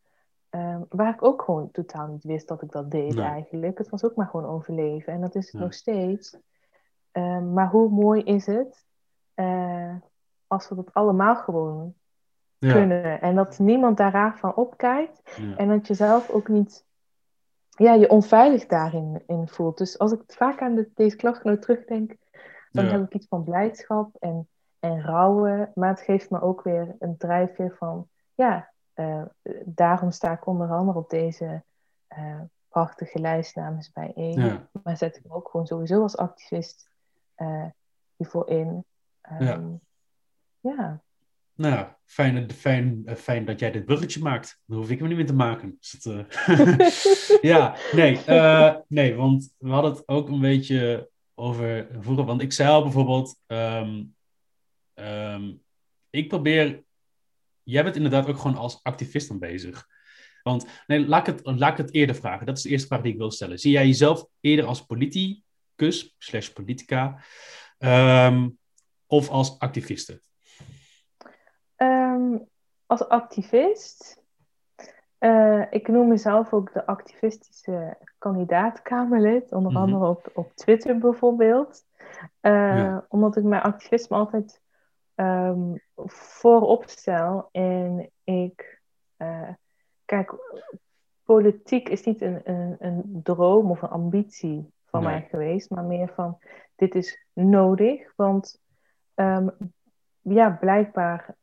[0.56, 3.78] Um, waar ik ook gewoon totaal niet wist dat ik dat deed eigenlijk.
[3.78, 5.14] Het was ook maar gewoon overleven.
[5.14, 6.38] En dat is het nog steeds.
[7.12, 8.86] Um, maar hoe mooi is het
[9.36, 9.96] uh,
[10.48, 11.94] als we dat allemaal gewoon
[12.58, 12.74] ja.
[12.74, 13.22] kunnen.
[13.22, 15.40] En dat niemand daar raar van opkijkt.
[15.58, 16.86] En dat je zelf ook niet
[17.70, 19.78] ja, je onveilig daarin in voelt.
[19.78, 22.16] Dus als ik vaak aan de, deze klasgenoot terugdenk,
[22.72, 24.48] dan heb ik iets van blijdschap en,
[24.80, 25.72] en rouwen.
[25.76, 28.71] Maar het geeft me ook weer een drijfveer van, ja,
[29.02, 29.22] uh,
[29.66, 31.64] daarom sta ik onder andere op deze
[32.18, 34.40] uh, prachtige lijst namens bijeen.
[34.40, 34.70] Ja.
[34.84, 36.90] Maar zet ik me ook gewoon sowieso als activist
[37.38, 37.66] uh,
[38.16, 38.86] hiervoor in.
[39.32, 39.80] Um, ja.
[40.60, 41.02] ja.
[41.54, 44.60] Nou, fijn, fijn, fijn dat jij dit bruggetje maakt.
[44.66, 45.78] Dan hoef ik hem niet meer te maken.
[45.80, 46.26] Dus dat,
[47.52, 48.20] ja, nee,
[48.88, 52.26] nee, want we hadden het ook een beetje over vroeger.
[52.26, 54.04] Want ik zei al bijvoorbeeld, ehm,
[54.94, 55.54] ehm,
[56.10, 56.84] ik probeer,
[57.72, 59.88] jij bent inderdaad ook gewoon als activist dan bezig.
[60.44, 62.46] Want nee, laat ik, het, laat ik het eerder vragen.
[62.46, 63.60] Dat is de eerste vraag die ik wil stellen.
[63.60, 67.24] Zie jij jezelf eerder als politicus, slash politica,
[67.78, 68.50] ehm,
[69.08, 70.22] of als activiste?
[72.86, 74.22] als activist
[75.22, 79.82] uh, ik noem mezelf ook de activistische kandidaatkamerlid, onder mhm.
[79.82, 81.86] andere op, op Twitter bijvoorbeeld.
[82.42, 84.62] Uh, Omdat ik mijn activisme altijd
[85.16, 87.50] um, voorop stel.
[87.52, 88.82] En ik,
[89.18, 89.50] uh,
[90.06, 90.34] kijk,
[91.24, 96.12] politiek is niet een, een, een droom of een ambitie van mij geweest, maar meer
[96.16, 96.38] van
[96.76, 98.14] dit is nodig.
[98.16, 98.62] Want
[99.16, 99.52] um,
[100.22, 101.36] ja, blijkbaar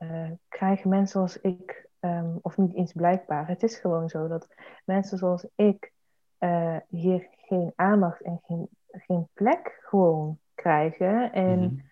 [0.49, 3.49] krijgen mensen zoals ik Ehm, of niet eens blijkbaar.
[3.49, 4.49] Het is gewoon zo dat
[4.85, 5.93] mensen zoals ik
[6.41, 11.33] uh, hier geen aandacht en geen, geen plek gewoon krijgen.
[11.33, 11.88] En, mm -hmm.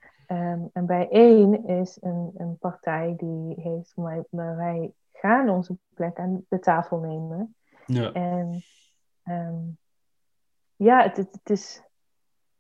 [0.72, 6.18] En bij één is een, een partij die heeft, maar, maar wij gaan onze plek
[6.18, 7.54] aan de tafel nemen.
[7.86, 8.12] Ja.
[8.12, 8.62] En
[9.24, 9.78] um,
[10.76, 11.82] ja, het, het, het, is,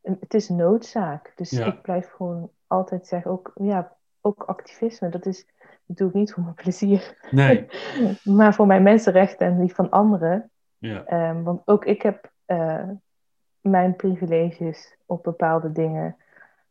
[0.02, 1.32] het is noodzaak.
[1.36, 5.46] Dus ik blijf gewoon altijd zeggen, ook, ja, ook activisme, dat is
[5.86, 7.28] dat doe ik niet voor mijn plezier.
[7.30, 7.66] Nee.
[8.38, 10.50] maar voor mijn mensenrechten en die van anderen.
[10.78, 11.04] Ja.
[11.04, 12.88] Ehm, want ook ik heb uh,
[13.60, 16.16] mijn privileges op bepaalde dingen.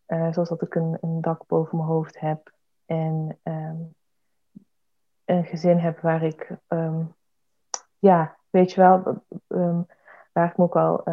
[0.08, 2.54] Uh, zoals dat ik een, een, dak boven mijn hoofd heb.
[2.86, 3.94] En um,
[5.26, 6.58] een gezin heb waar ik...
[6.68, 7.16] Um,
[8.00, 9.24] ja, weet je wel...
[10.32, 11.04] waar ik me ook wel...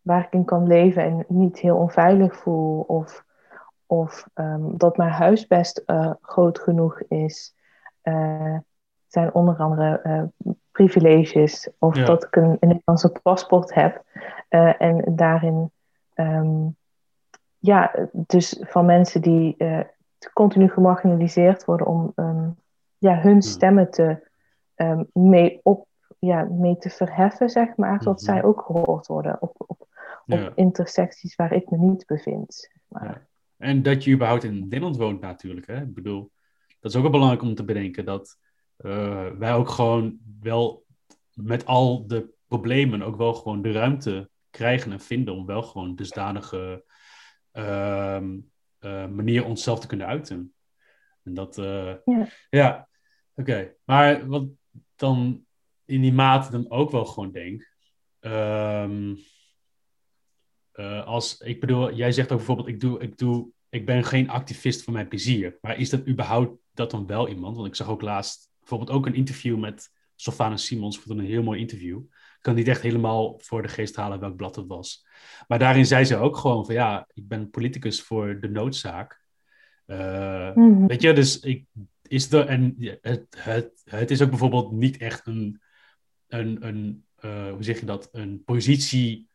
[0.00, 2.80] waar ik in kan leven en niet heel onveilig voel.
[2.80, 3.24] Of
[3.86, 4.28] of
[4.72, 7.54] dat mijn huis best uh, groot genoeg is,
[8.02, 8.58] uh,
[9.06, 10.30] zijn onder andere
[10.70, 11.70] privileges.
[11.78, 14.04] Of dat ik een, een Nederlandse paspoort heb
[14.78, 15.72] en daarin,
[17.66, 19.56] ja, dus van mensen die
[20.32, 22.56] continu gemarginaliseerd worden om um,
[22.98, 23.40] ja, hun hmm.
[23.40, 24.28] stemmen te,
[25.12, 25.86] mee, op,
[26.18, 29.88] ja, mee te verheffen, zeg maar, zodat zij ook gehoord worden op, op,
[30.26, 32.54] op intersecties waar ik me niet bevind.
[32.54, 33.26] Zeg maar.
[33.56, 35.66] En dat je überhaupt in Nederland woont natuurlijk.
[35.66, 35.80] Hè?
[35.80, 36.30] Ik bedoel,
[36.80, 38.04] dat is ook wel belangrijk om te bedenken.
[38.04, 38.38] Dat
[38.78, 40.84] uh, wij ook gewoon wel
[41.32, 45.94] met al de problemen ook wel gewoon de ruimte krijgen en vinden om wel gewoon
[45.94, 46.84] dusdanige
[47.56, 48.22] uh,
[48.80, 50.54] uh, manier onszelf te kunnen uiten.
[51.22, 52.88] En dat, uh, ja, ja.
[53.34, 53.74] oké.
[53.84, 54.48] Maar wat
[54.96, 55.46] dan
[55.84, 57.74] in die mate dan ook wel gewoon denk,
[58.20, 59.18] um,
[60.74, 64.30] uh, als, ik bedoel, jij zegt ook bijvoorbeeld, ik, doe, ik, doe, ik ben geen
[64.30, 65.58] activist voor mijn plezier.
[65.60, 67.56] Maar is dat überhaupt dat dan wel iemand?
[67.56, 71.42] Want ik zag ook laatst bijvoorbeeld ook een interview met Sofana Simons, voor een heel
[71.42, 71.98] mooi interview.
[71.98, 75.05] Ik kan niet echt helemaal voor de geest halen welk blad het was.
[75.48, 79.24] Maar daarin zei ze ook gewoon van ja, ik ben politicus voor de noodzaak.
[79.86, 80.50] Uh,
[80.86, 81.64] Weet je, dus ik,
[82.08, 85.60] is er, en het, het, het is ook bijvoorbeeld niet echt een,
[86.28, 89.28] een, een uh, hoe zeg je dat, een positie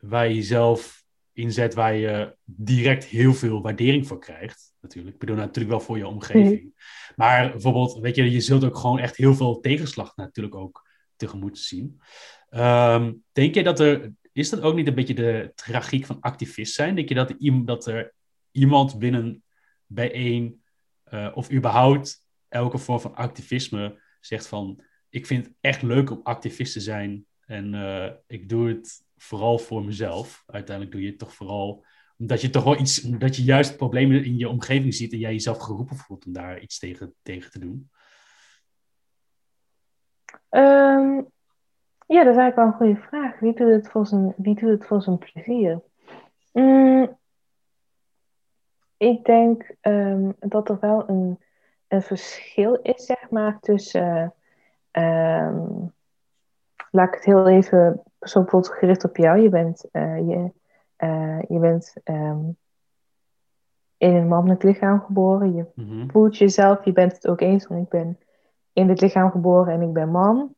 [0.00, 4.74] waar je jezelf inzet, waar je direct heel veel waardering voor krijgt.
[4.80, 5.14] Natuurlijk.
[5.14, 6.60] Ik bedoel natuurlijk wel voor je omgeving.
[6.60, 6.68] Mhm.
[7.16, 11.58] Maar bijvoorbeeld, weet je, je zult ook gewoon echt heel veel tegenslag natuurlijk ook tegemoet
[11.58, 12.00] zien.
[12.50, 16.74] Um, denk je dat er, is dat ook niet een beetje de tragiek van activist
[16.74, 16.94] zijn?
[16.94, 17.34] Denk je dat,
[17.66, 18.14] dat er
[18.50, 19.42] iemand binnen
[19.86, 20.62] bijeen
[21.12, 26.20] uh, of überhaupt elke vorm van activisme zegt van, ik vind het echt leuk om
[26.22, 30.42] activist te zijn en uh, ik doe het vooral voor mezelf.
[30.46, 31.84] Uiteindelijk doe je het toch vooral
[32.16, 35.32] omdat je toch wel iets, dat je juist problemen in je omgeving ziet en jij
[35.32, 37.90] jezelf geroepen voelt om daar iets tegen, tegen te doen?
[40.50, 41.32] Um,
[42.14, 43.38] ja, dat is eigenlijk wel een goede vraag.
[43.40, 45.80] Wie doet het voor zijn, wie doet het voor zijn plezier?
[46.52, 47.16] Mm,
[48.96, 51.38] ik denk um, dat er wel een,
[51.88, 54.34] een verschil is, zeg maar, tussen.
[54.92, 55.92] Um,
[56.90, 59.38] laat ik het heel even zo bijvoorbeeld gericht op jou.
[59.38, 60.52] Je bent, uh, je,
[60.98, 62.56] uh, je bent um,
[63.96, 65.54] in een mannelijk lichaam geboren.
[65.54, 66.10] Je mm-hmm.
[66.10, 68.18] voelt jezelf, je bent het ook eens, want ik ben
[68.72, 70.54] in dit lichaam geboren en ik ben man.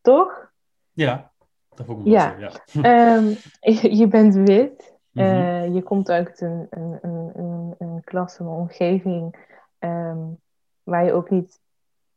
[0.00, 0.52] Toch?
[0.92, 1.30] Ja,
[1.74, 2.36] dat vond ik ja.
[2.38, 3.16] ja.
[3.16, 3.24] um,
[3.80, 4.94] je, je, bent wit.
[5.10, 5.32] Mm-hmm.
[5.32, 9.36] Uh, je komt uit een, een, een, een, een klasse, een omgeving
[9.78, 10.40] um,
[10.82, 11.60] waar je ook niet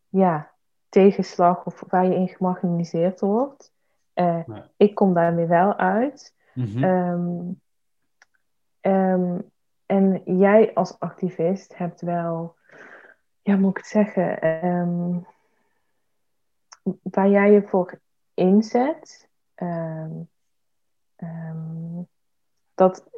[0.09, 0.51] ja,
[0.89, 3.73] tegenslag of waar je in gemarginaliseerd wordt.
[4.15, 4.61] Uh, nee.
[4.77, 6.33] Ik kom daarmee wel uit.
[6.57, 7.61] Um,
[8.81, 9.51] um,
[9.85, 12.55] en jij als activist hebt wel,
[13.41, 15.25] ja, moet ik het zeggen, um,
[17.01, 17.99] waar jij je voor
[18.33, 19.29] inzet,
[22.73, 23.09] dat,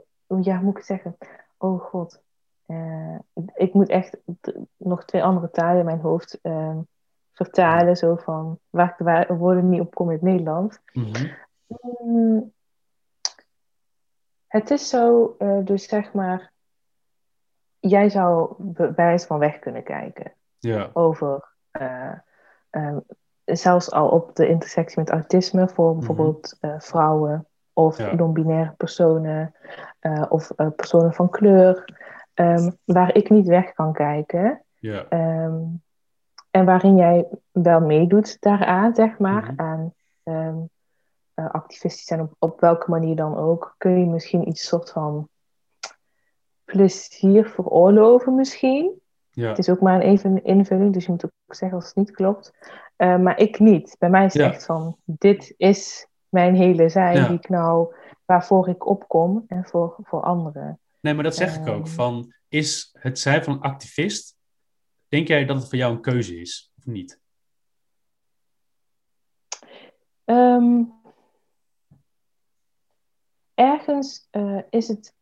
[0.41, 1.17] ja, moet ik zeggen,
[1.57, 2.21] oh god,
[2.67, 3.19] uh,
[3.53, 4.17] ik moet echt
[4.77, 6.39] nog twee andere talen in mijn hoofd
[7.33, 10.79] vertalen, zo van waar ik de woorden niet op kom in het Nederlands.
[10.93, 12.53] Mm-hmm.
[14.47, 16.51] Het is zo, uh, dus zeg maar,
[17.79, 20.89] jij zou bij wijze van weg kunnen kijken ja.
[20.93, 22.13] over, uh,
[23.55, 25.99] zelfs al op de intersectie met autisme voor mm-hmm.
[25.99, 26.81] bijvoorbeeld mm-hmm.
[26.81, 28.15] vrouwen of ja.
[28.15, 29.55] non-binaire personen
[30.29, 31.95] of personen van kleur,
[32.33, 34.61] um, waar ik niet weg kan kijken.
[34.75, 35.05] Ja.
[35.45, 35.83] Um,
[36.51, 39.59] en waarin jij wel meedoet daaraan, zeg maar, mm-hmm.
[39.59, 40.69] aan um,
[41.35, 45.29] uh, activistisch zijn op, op welke manier dan ook, kun je misschien iets soort van
[46.65, 49.01] plezier veroorloven misschien.
[49.29, 49.47] Ja.
[49.47, 52.11] Het is ook maar een even invulling, dus je moet ook zeggen als het niet
[52.11, 52.53] klopt.
[52.97, 53.95] Uh, maar ik niet.
[53.99, 54.51] Bij mij is het ja.
[54.51, 57.27] echt van, dit is mijn hele zijn ja.
[57.27, 60.79] die ik nou, waarvoor ik opkom en voor, voor anderen.
[60.99, 61.85] Nee, maar dat zeg ik ook.
[61.85, 61.93] Ehm.
[61.93, 64.37] Van, is het zijn van activist
[65.07, 67.19] Denk jij dat het voor jou een keuze is of niet?
[70.25, 70.93] Um,
[73.53, 75.13] ergens uh, is het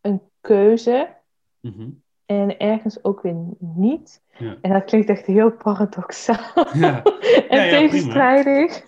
[0.00, 1.16] een keuze
[1.60, 2.02] mm-hmm.
[2.28, 4.22] En ergens ook weer niet.
[4.38, 4.56] Ja.
[4.60, 7.02] En dat klinkt echt heel paradoxaal ja.
[7.48, 8.84] en ja, tegenstrijdig.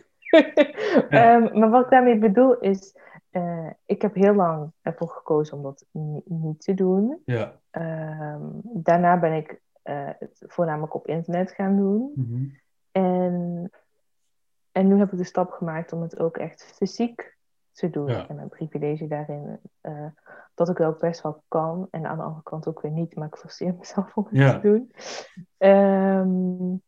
[1.11, 2.97] um, maar wat ik daarmee bedoel is,
[3.33, 5.87] uh, ik heb heel lang ervoor gekozen om dat
[6.25, 7.23] niet te doen.
[7.25, 7.61] Ja.
[7.71, 12.13] Um, daarna ben ik uh, het voornamelijk op internet gaan doen.
[12.15, 12.59] Mm-hmm.
[12.93, 13.71] En,
[14.73, 17.37] en nu heb ik de stap gemaakt om het ook echt fysiek
[17.73, 18.07] te doen.
[18.07, 18.29] Ja.
[18.29, 20.07] En mijn privilege daarin, uh,
[20.55, 21.89] dat ik ook best wel kan.
[21.91, 24.59] En aan de andere kant ook weer niet, maar ik forceer mezelf om het ja.
[24.59, 24.93] te doen.
[25.69, 26.83] Um,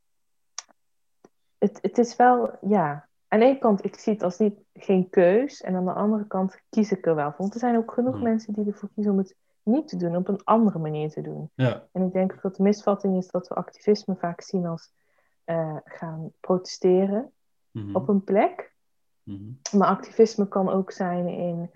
[1.59, 5.11] het, het is wel, ja, aan de ene kant, ik zie het als niet, geen
[5.11, 5.61] keus.
[5.61, 7.39] En aan de andere kant kies ik er wel voor.
[7.39, 10.29] Want er zijn ook genoeg mensen die ervoor kiezen om het niet te doen, op
[10.29, 11.51] een andere manier te doen.
[11.55, 11.89] Ja.
[11.93, 14.93] En ik denk dat de misvatting is dat we activisme vaak zien als
[15.47, 17.33] uh, gaan protesteren
[17.73, 17.97] Mm-hmm.
[17.97, 18.72] op een plek.
[19.23, 19.59] Mm-hmm.
[19.77, 21.71] Maar activisme kan ook zijn in,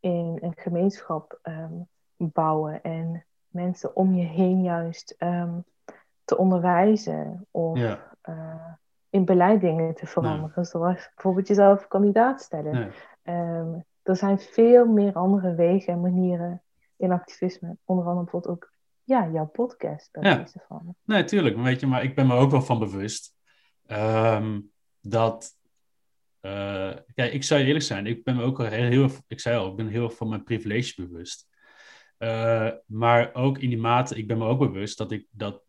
[0.00, 5.64] in een gemeenschap um, bouwen en mensen om je heen juist um,
[6.24, 7.98] te onderwijzen of Ja.
[8.28, 8.72] uh,
[9.10, 10.52] in beleid dingen te veranderen.
[10.54, 10.64] Ja.
[10.64, 12.72] Zoals bijvoorbeeld jezelf kandidaat stellen.
[13.24, 13.56] Nee.
[13.58, 16.62] Um, er zijn veel meer andere wegen en manieren
[16.96, 17.76] in activisme.
[17.84, 18.72] Onder andere bijvoorbeeld ook
[19.04, 20.08] ja, jouw podcast.
[20.12, 20.46] Bij Ja.
[20.68, 20.94] van.
[21.04, 21.54] Nee, tuurlijk.
[21.56, 23.34] Maar Weet je, maar ik ben me ook wel van bewust
[23.86, 24.60] ehm,
[25.00, 25.56] dat
[27.14, 29.70] kijk, ik zou je eerlijk zijn, ik ben me ook heel, heel ik zei al,
[29.70, 31.46] ik ben heel van mijn privilege bewust.
[32.86, 35.62] maar ook in die mate, ik ben me ook bewust dat ik dat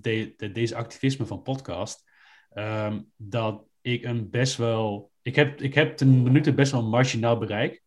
[0.00, 2.10] de, deze activisme van podcast,
[2.50, 6.88] ehm, dat ik een best wel, ik heb, ik heb ten minute best wel een
[6.88, 7.82] marginaal bereik.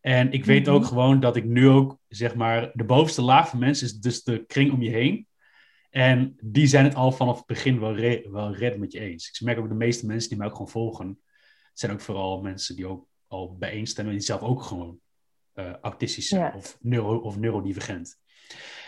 [0.00, 0.88] En ik weet ook mhm.
[0.88, 4.44] gewoon dat ik nu ook, zeg maar, de bovenste laag van mensen is dus de
[4.46, 5.26] kring om je heen.
[5.90, 9.28] En die zijn het al vanaf het begin wel, re wel redden met je eens.
[9.28, 11.20] Ik merk ook de meeste mensen die mij ook gewoon volgen,
[11.78, 14.98] zijn ook vooral mensen die ook al bijeenstemmen en die zelf ook gewoon
[15.54, 18.18] uh, autistisch zijn of, neuro of neurodivergent.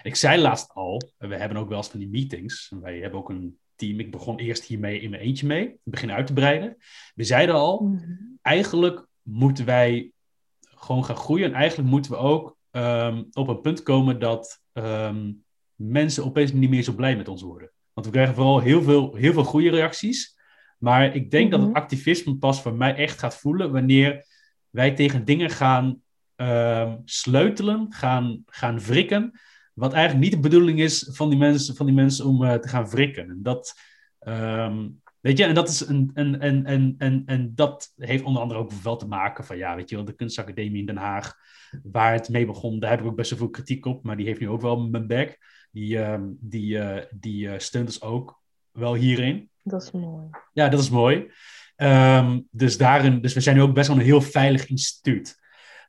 [0.02, 2.72] Ik zei laatst al, we hebben ook wel eens van die meetings.
[2.80, 4.00] Wij hebben ook een team.
[4.00, 5.78] Ik begon eerst hiermee in mijn eentje mee.
[5.82, 6.76] Begin uit te breiden.
[7.14, 8.12] We zeiden al, mhm.
[8.42, 10.12] eigenlijk moeten wij
[10.60, 11.46] gewoon gaan groeien.
[11.46, 15.32] En eigenlijk moeten we ook ehm, op een punt komen dat ehm,
[15.74, 17.70] mensen opeens niet meer zo blij met ons worden.
[17.92, 20.37] Want we krijgen vooral heel veel, heel veel goede reacties.
[20.78, 21.78] Maar ik denk dat het mhm.
[21.78, 24.26] activisme pas voor mij echt gaat voelen wanneer
[24.70, 26.02] wij tegen dingen gaan
[26.36, 29.40] ehm, sleutelen, gaan, gaan wrikken.
[29.74, 32.68] Wat eigenlijk niet de bedoeling is van die mensen, van die mensen om uh, te
[32.68, 33.28] gaan wrikken.
[33.28, 33.74] En dat,
[34.20, 38.42] um, weet je, en dat, is een, een, en en en en dat heeft onder
[38.42, 41.34] andere ook wel te maken van, ja, weet je wel, de kunstacademie in Den Haag,
[41.82, 44.26] waar het mee begon, daar heb ik ook best wel veel kritiek op, maar die
[44.26, 45.38] heeft nu ook wel mijn back.
[45.70, 48.42] Die, uh, die, uh, die uh, steunt ons ook
[48.78, 49.50] wel hierin.
[49.62, 50.26] Dat is mooi.
[50.52, 51.30] Ja, dat is mooi.
[51.76, 55.38] Um, dus, daarin, dus we zijn nu ook best wel een heel veilig instituut.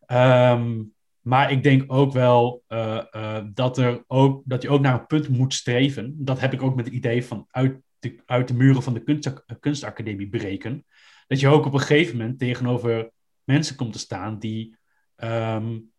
[0.08, 4.94] Um, maar ik denk ook wel uh, uh, dat, er ook, dat je ook naar
[4.94, 6.14] een punt moet streven.
[6.18, 9.04] Dat heb ik ook met het idee van uit de, uit de muren van de
[9.04, 10.86] kunst, kunstacademie breken.
[11.28, 13.10] Dat je ook op een gegeven moment tegenover
[13.44, 14.78] mensen komt te staan die
[15.24, 15.92] um,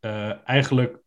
[0.00, 1.02] uh, eigenlijk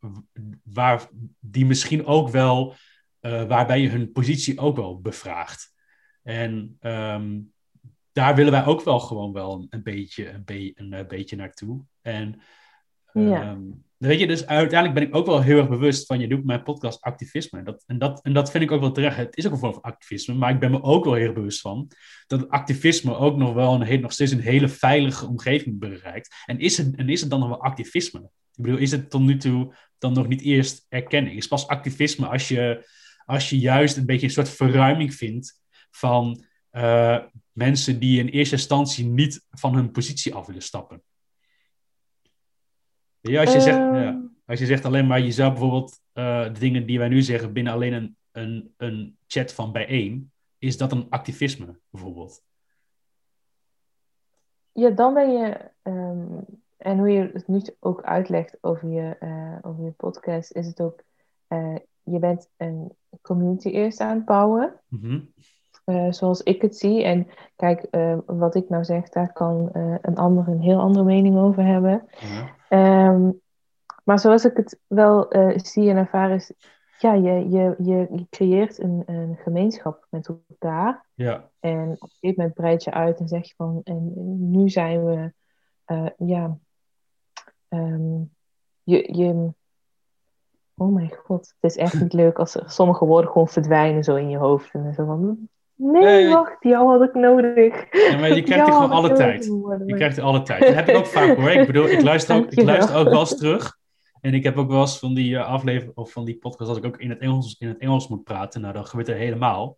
[0.64, 1.08] waar,
[1.40, 2.76] die misschien ook wel
[3.20, 5.74] waarbij je hun positie ook wel bevraagt.
[6.24, 7.54] En um,
[8.12, 11.84] daar willen wij ook wel gewoon wel een, beetje, een, be een, beetje naartoe.
[12.02, 12.42] En
[13.14, 13.52] ja.
[13.52, 16.46] Um, weet je, dus uiteindelijk ben ik ook wel heel erg bewust van, je doet
[16.46, 17.64] mijn podcast activisme.
[17.64, 19.18] Dat, en, dat, en dat vind ik ook wel terecht.
[19.18, 21.34] Het is ook een vorm van activisme, maar ik ben me ook wel heel erg
[21.34, 21.92] bewust van
[22.28, 26.36] dat activisme ook nog wel een, nog steeds een hele veilige omgeving bereikt.
[26.46, 28.20] En is, het, en is het dan nog wel activisme?
[28.56, 31.38] Ik bedoel, is het tot nu toe dan nog niet eerst erkenning?
[31.38, 32.88] Is pas activisme als je,
[33.30, 35.62] als je juist een beetje een soort verruiming vindt
[35.92, 41.04] van uh, mensen die in eerste instantie niet van hun positie af willen stappen?
[43.20, 44.20] Ja, als, je zegt, ja, ehm.
[44.46, 47.54] als je zegt alleen maar, je zou bijvoorbeeld uh, de dingen die wij nu zeggen
[47.54, 52.44] binnen alleen een, een, een chat van bijeen, is dat een activisme bijvoorbeeld?
[54.72, 56.46] Ja, dan ben je, um,
[56.78, 60.82] en hoe je het nu ook uitlegt over je, uh, over je podcast, is het
[60.82, 61.04] ook,
[62.12, 62.92] je bent een
[63.22, 64.74] community eerst aan het bouwen.
[64.88, 65.34] Mm -hmm.
[65.86, 67.04] Uh, zoals ik het zie.
[67.04, 71.06] En kijk, uh, wat ik nou zeg, daar kan uh, een ander een heel andere
[71.06, 72.08] mening over hebben.
[72.70, 73.10] Ja.
[73.10, 73.42] Um,
[74.04, 76.54] maar zoals ik het wel zie en ervaar is,
[77.00, 81.06] ja, je, je, je, je creëert een, een gemeenschap met elkaar.
[81.14, 81.50] Ja.
[81.60, 84.12] En op een gegeven moment breid je uit en zeg je van, en
[84.52, 85.34] nu zijn we,
[86.18, 86.58] ja,
[87.70, 88.32] um,
[88.84, 89.54] je, je,
[90.80, 94.30] oh mijn god, het is echt niet leuk als sommige woorden gewoon verdwijnen zo in
[94.30, 94.74] je hoofd.
[94.74, 95.50] En zo van,
[95.82, 97.86] Nee, wacht, die had ik nodig.
[97.92, 99.46] Ja, maar je krijgt die gewoon alle tijd.
[99.86, 100.62] Je krijgt die alle tijd.
[100.62, 101.50] Dat heb ik ook vaak hoor.
[101.50, 103.78] Ik bedoel, ik luister ook, ik luister ook wel eens terug.
[104.22, 106.78] En ik heb ook wel eens van die uh, aflevering of van die podcast, als
[106.78, 109.78] ik ook in het Engels, in het Engels moet praten, nou dan gebeurt het helemaal.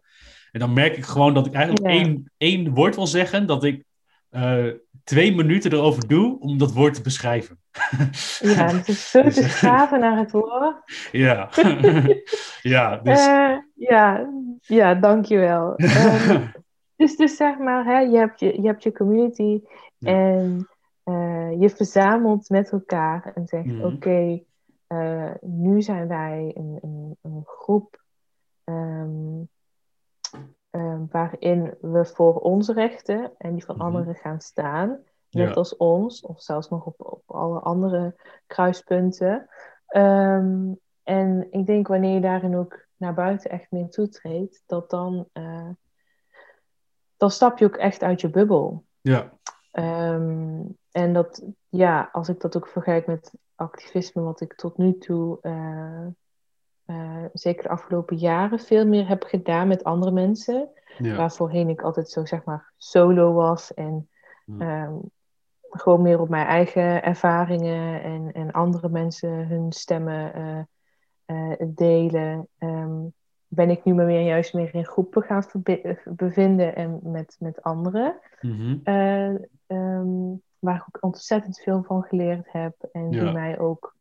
[0.52, 3.84] En dan merk ik gewoon dat ik eigenlijk één, één woord wil zeggen, dat ik
[4.32, 4.66] uh,
[5.04, 7.60] twee minuten erover doe om dat woord te beschrijven.
[8.40, 10.76] Ja, het is zo te schaven naar het woord.
[11.12, 11.50] Ja,
[12.74, 13.28] ja, dus...
[13.28, 14.30] Uh, ja,
[14.62, 15.74] ja, dankjewel.
[15.78, 16.52] um,
[16.96, 19.62] dus, dus zeg maar, hè, je, hebt je, je hebt je community
[20.00, 20.68] en
[21.06, 23.82] uh, je verzamelt met elkaar en zegt: mm.
[23.82, 24.46] Oké, okay,
[24.88, 28.02] uh, nu zijn wij een, een, een groep
[28.66, 29.50] um,
[30.72, 33.82] um, waarin we voor onze rechten en die van mm.
[33.82, 34.90] anderen gaan staan.
[35.30, 35.54] Net ja.
[35.54, 38.16] als ons, of zelfs nog op, op alle andere
[38.48, 39.50] kruispunten.
[39.96, 45.28] Um, en ik denk wanneer je daarin ook naar buiten echt mee toetreedt, dat dan,
[45.34, 45.70] uh,
[47.18, 48.84] dan stap je ook echt uit je bubbel.
[49.02, 49.32] Ja.
[49.72, 54.98] Um, en dat, ja, als ik dat ook vergelijk met activisme, wat ik tot nu
[54.98, 56.08] toe, uh,
[56.86, 60.70] uh, zeker de afgelopen jaren, veel meer heb gedaan met andere mensen.
[60.98, 61.16] Ja.
[61.16, 64.10] Waar voorheen ik altijd zo, zeg maar, solo was en
[64.60, 65.02] um,
[65.70, 70.66] gewoon meer op mijn eigen ervaringen en, en andere mensen hun stemmen
[71.28, 72.48] uh, delen.
[72.60, 73.14] Um,
[73.54, 75.44] ben ik nu maar weer juist meer in groepen gaan
[76.06, 78.20] bevinden en met, met anderen.
[78.42, 78.78] Mhm.
[78.84, 79.34] Eh,
[79.68, 82.90] ehm, waar ik ook ontzettend veel van geleerd heb.
[82.92, 83.96] En die mij ook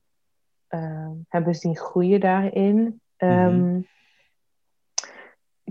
[0.70, 3.00] uh, hebben zien groeien daarin.
[3.16, 3.86] Um,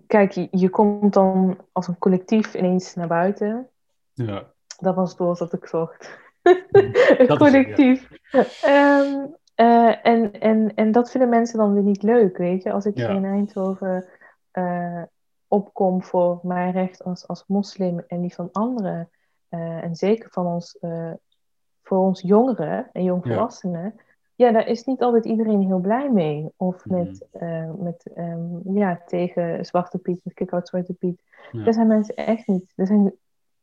[0.07, 3.69] Kijk, je, je, komt dan als een collectief ineens naar buiten.
[4.13, 4.51] Ja.
[4.79, 6.17] Dat was het woord dat ik zocht.
[7.17, 8.09] een collectief.
[8.61, 9.25] Ehm,
[9.55, 12.71] eh, en, en, en dat vinden mensen dan weer niet leuk, weet je.
[12.71, 14.05] Als ik in Eindhoven
[14.53, 15.03] uh,
[15.47, 19.09] opkom voor mijn recht als, als moslim en die van anderen.
[19.49, 20.77] Uh, en zeker van ons,
[21.83, 23.93] voor ons jongeren en jongvolwassenen.
[23.97, 24.03] Ja.
[24.39, 26.49] Ja, daar is niet altijd iedereen heel blij mee.
[26.55, 26.97] Of mhm.
[26.97, 27.27] met,
[27.79, 31.23] met um, ja, tegen Zwarte Piet, met kick-out Zwarte Piet.
[31.51, 31.63] Ja.
[31.63, 32.73] Daar zijn mensen echt niet.
[32.75, 33.13] Daar zijn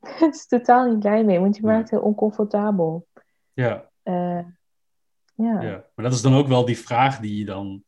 [0.21, 3.07] mensen totaal niet blij mee, want je maakt het heel oncomfortabel.
[3.53, 3.91] Ja.
[4.03, 5.61] Ja.
[5.61, 5.85] ja.
[5.95, 7.83] Maar dat is dan ook wel die vraag die je dan,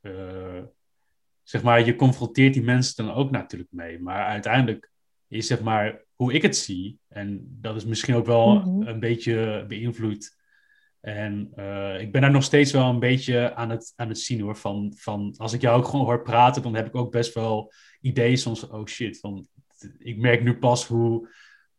[0.00, 0.62] uh,
[1.42, 4.00] zeg maar, je confronteert die mensen dan ook natuurlijk mee.
[4.00, 4.90] Maar uiteindelijk
[5.26, 8.86] is, zeg maar, hoe ik het zie, en dat is misschien ook wel mm-hmm.
[8.86, 10.37] een beetje beïnvloed.
[11.16, 14.40] En uh, ik ben daar nog steeds wel een beetje aan het, aan het zien
[14.40, 14.56] hoor.
[14.56, 17.72] Van, van als ik jou ook gewoon hoor praten, dan heb ik ook best wel
[18.00, 18.68] ideeën soms.
[18.68, 19.46] Oh shit, van,
[19.98, 21.28] ik merk nu pas hoe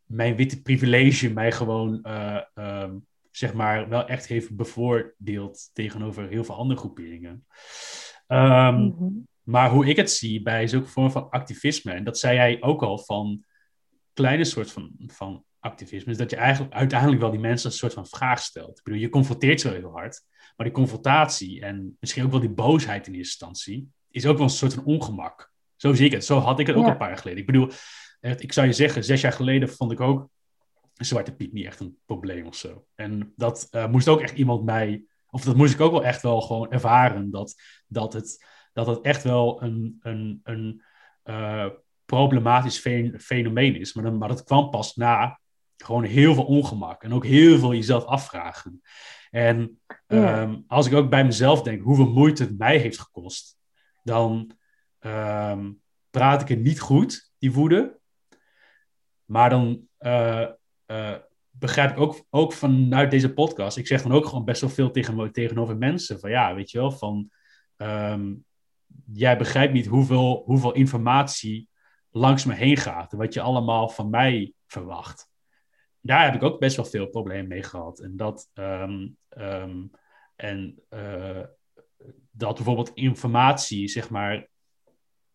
[0.06, 6.44] mijn witte privilege mij gewoon uh, um, zeg maar, wel echt heeft bevoordeeld tegenover heel
[6.44, 7.46] veel andere groeperingen.
[8.28, 9.28] Um, mm-hmm.
[9.44, 12.84] Maar hoe ik het zie bij zulke vorm van activisme, en dat zei jij ook
[12.84, 13.44] al van
[14.14, 17.94] kleine soort van, van activisme, is dat je eigenlijk uiteindelijk wel die mensen een soort
[17.94, 18.78] van vraag stelt.
[18.78, 20.22] Ik bedoel, je confronteert ze heel hard,
[20.56, 24.46] maar die confrontatie en misschien ook wel die boosheid in eerste instantie, is ook wel
[24.46, 25.52] een soort van ongemak.
[25.76, 26.26] Zo zie ik het.
[26.26, 27.40] Zo had ik het ook een paar jaar geleden.
[27.40, 27.72] Ik bedoel,
[28.20, 30.30] ik zou je zeggen, zes jaar geleden vond ik ook
[31.06, 32.86] Zwarte Piet niet echt een probleem of zo.
[32.96, 36.22] En dat uh, moest ook echt iemand mij, of dat moest ik ook wel echt
[36.22, 37.56] wel gewoon ervaren, dat,
[37.88, 40.84] dat, het, dat het echt wel een, een, een
[41.24, 41.68] uh,
[42.06, 42.88] problematisch
[43.18, 43.94] fenomeen is.
[43.94, 45.40] Maar, dan, maar dat kwam pas na
[45.84, 48.82] gewoon heel veel ongemak en ook heel veel jezelf afvragen.
[49.32, 50.42] En ja.
[50.42, 53.58] um, als ik ook bij mezelf denk hoeveel moeite het mij heeft gekost,
[54.04, 54.52] dan
[55.00, 58.00] um, praat ik het niet goed, die woede.
[59.26, 60.48] Maar dan uh,
[60.88, 61.16] uh,
[61.50, 63.78] begrijp ik ook, ook vanuit deze podcast.
[63.78, 66.20] Ik zeg dan ook gewoon best wel veel tegen, tegenover mensen.
[66.20, 67.32] Van ja, weet je wel, van
[67.78, 68.46] um,
[69.06, 71.70] jij begrijpt niet hoeveel, hoeveel informatie
[72.10, 73.12] langs me heen gaat.
[73.12, 75.29] En wat je allemaal van mij verwacht.
[76.02, 78.00] Daar heb ik ook best wel veel problemen mee gehad.
[78.00, 79.92] En dat, um, um,
[80.36, 81.44] en, uh,
[82.32, 84.48] dat bijvoorbeeld informatie, zeg maar,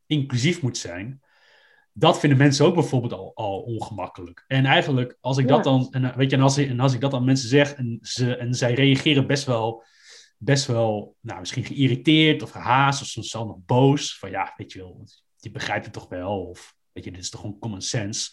[0.07, 1.23] inclusief moet zijn
[1.97, 4.45] dat vinden mensen ook bijvoorbeeld al, al ongemakkelijk.
[4.47, 7.15] En eigenlijk, als ik dat dan, en, weet je, en als, en als ik dat
[7.15, 9.85] aan mensen zeg en, ze, en zij reageren best wel,
[10.39, 14.19] best wel, nou, misschien geïrriteerd of gehaast of soms zelfs nog boos.
[14.19, 15.07] Van ja, weet je wel,
[15.37, 16.47] je begrijpt het toch wel.
[16.49, 18.31] Of weet je, dit is toch gewoon common sense.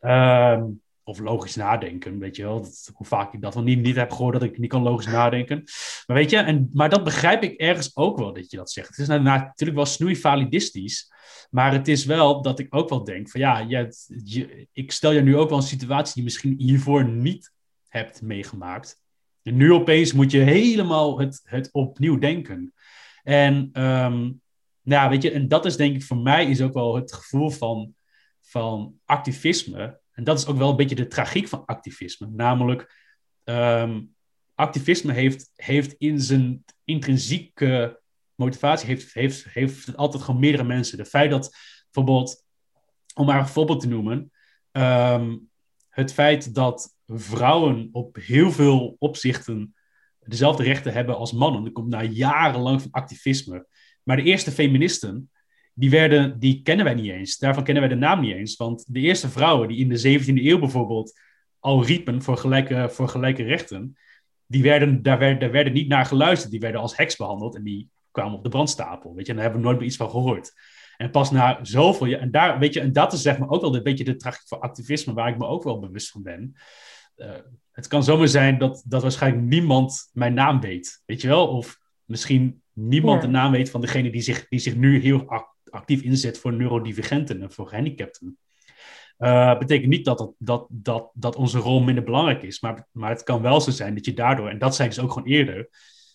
[0.00, 2.60] Um, of logisch nadenken, weet je wel.
[2.60, 5.62] Dat, hoe vaak ik dat wel niet, heb gehoord dat ik niet kan logisch nadenken.
[6.06, 8.88] Maar weet je, en, maar dat begrijp ik ergens ook wel dat je dat zegt.
[8.88, 11.10] Het is natuurlijk wel snoeivalidistisch.
[11.50, 15.20] Maar het is wel dat ik ook wel denk van ja, je, ik stel je
[15.20, 17.52] nu ook wel een situatie die je misschien hiervoor niet
[17.88, 19.00] hebt meegemaakt.
[19.42, 22.72] En nu opeens moet je helemaal het, het opnieuw denken.
[23.22, 24.40] En um,
[24.82, 27.50] nou, weet je, en dat is denk ik voor mij is ook wel het gevoel
[27.50, 27.94] van,
[28.40, 30.00] van activisme.
[30.12, 32.26] En dat is ook wel een beetje de tragiek van activisme.
[32.26, 32.94] Namelijk,
[33.44, 34.14] um,
[34.54, 38.00] activisme heeft, heeft in zijn intrinsieke
[38.34, 40.98] motivatie heeft, heeft, heeft altijd gewoon meerdere mensen.
[40.98, 41.56] De feit dat
[41.90, 42.44] bijvoorbeeld,
[43.14, 44.32] om maar een voorbeeld te noemen,
[44.72, 45.50] um,
[45.88, 49.74] het feit dat vrouwen op heel veel opzichten
[50.18, 53.66] dezelfde rechten hebben als mannen, dat komt na jarenlang van activisme.
[54.02, 55.30] Maar de eerste feministen,
[55.72, 57.38] die, werden, die kennen wij niet eens.
[57.38, 58.56] Daarvan kennen wij de naam niet eens.
[58.56, 61.20] Want de eerste vrouwen die in de 17e eeuw bijvoorbeeld
[61.58, 63.96] al riepen voor gelijke, voor gelijke rechten,
[64.46, 66.50] die werden, daar, werd, daar werden niet naar geluisterd.
[66.50, 69.14] Die werden als heks behandeld en die kwamen op de brandstapel.
[69.14, 70.52] Weet je, en daar hebben we nooit meer iets van gehoord.
[70.96, 73.60] En pas na zoveel jaar, en daar, weet je, en dat is zeg maar ook
[73.60, 76.54] wel een beetje de tragiek van activisme, waar ik me ook wel bewust van ben.
[77.16, 77.30] Uh,
[77.72, 81.48] het kan zomaar zijn dat, dat waarschijnlijk niemand mijn naam weet, weet je wel?
[81.48, 83.26] Of misschien niemand ja.
[83.26, 85.24] de naam weet van degene die zich, die zich nu heel
[85.72, 88.38] actief inzet voor neurodivergenten en voor gehandicapten.
[89.18, 93.10] Uh, betekent niet dat, dat, dat, dat, dat onze rol minder belangrijk is, maar, maar
[93.10, 95.28] het kan wel zo zijn dat je daardoor, en dat zei ik dus ook gewoon
[95.28, 95.68] eerder,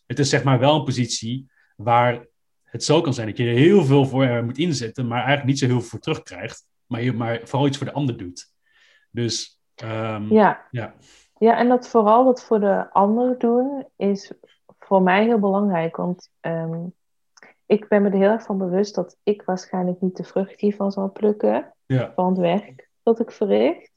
[0.05, 2.25] het is zeg maar wel een positie waar
[2.63, 5.59] het zo kan zijn dat je er heel veel voor moet inzetten, maar eigenlijk niet
[5.59, 8.51] zo heel veel voor terugkrijgt, maar, je, maar vooral iets voor de ander doet.
[9.11, 10.67] Dus um, ja.
[10.71, 10.95] ja.
[11.39, 14.31] Ja, en dat vooral dat voor de ander doen is
[14.79, 15.95] voor mij heel belangrijk.
[15.95, 16.93] Want um,
[17.67, 20.91] ik ben me er heel erg van bewust dat ik waarschijnlijk niet de vrucht hiervan
[20.91, 21.73] zal plukken.
[21.85, 22.11] Ja.
[22.15, 23.91] Van het werk dat ik verricht.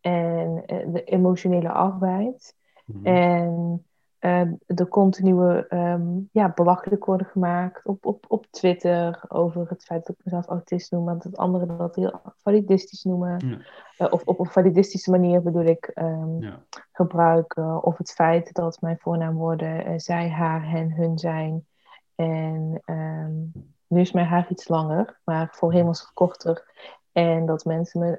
[0.00, 2.56] En eh, de emotionele arbeid.
[2.86, 3.06] Mhm.
[3.06, 3.84] En
[4.20, 10.06] uh, de continue um, ja, belachelijk worden gemaakt op, op, op Twitter over het feit
[10.06, 13.36] dat ik mezelf autist noem, en dat anderen dat heel validistisch noemen.
[13.46, 14.06] Ja.
[14.06, 16.62] Uh, of op een validistische manier bedoel ik um, Ja.
[16.92, 17.82] gebruiken.
[17.84, 21.66] Of het feit dat mijn voornaamwoorden uh, zij, haar, hen, hun zijn.
[22.14, 23.52] En um,
[23.86, 26.70] nu is mijn haar iets langer, maar voorheen was het korter.
[27.12, 28.16] En dat mensen me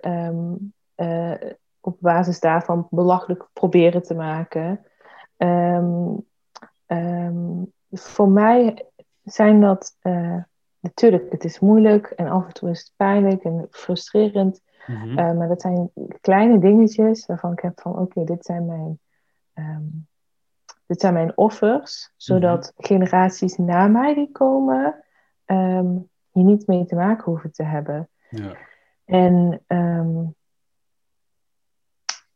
[0.96, 4.86] uh, op basis daarvan belachelijk proberen te maken.
[5.38, 6.26] Um,
[7.91, 8.86] voor mij
[9.24, 10.44] zijn dat uh,
[10.80, 14.62] natuurlijk, het is moeilijk en af en toe is het pijnlijk en frustrerend.
[14.88, 15.08] Mhm.
[15.08, 15.91] Uh, maar dat zijn
[16.22, 19.00] kleine dingetjes waarvan ik heb van oké, okay, dit zijn mijn.
[19.54, 20.08] Um,
[20.86, 22.88] dit zijn mijn offers, zodat Mhm.
[22.88, 25.04] generaties na mij die komen
[26.32, 28.10] hier niet mee te maken hoeven te hebben.
[28.30, 28.58] Ja.
[29.06, 30.36] En, um,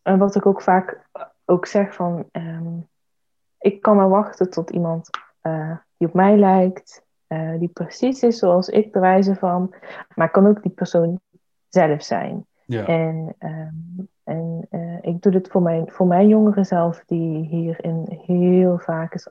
[0.02, 1.10] en wat ik ook vaak
[1.46, 2.90] ook zeg van, um,
[3.60, 5.10] ik kan maar wachten tot iemand
[5.44, 9.74] uh, die op mij lijkt, uh, die precies is zoals ik de wijze van,
[10.16, 11.20] maar kan ook die persoon
[11.68, 12.47] zelf zijn.
[12.68, 12.86] Ja.
[12.86, 18.22] En, um, en uh, ik doe dit voor mijn, voor mijn jongeren zelf, die hierin
[18.26, 19.28] heel vaak is,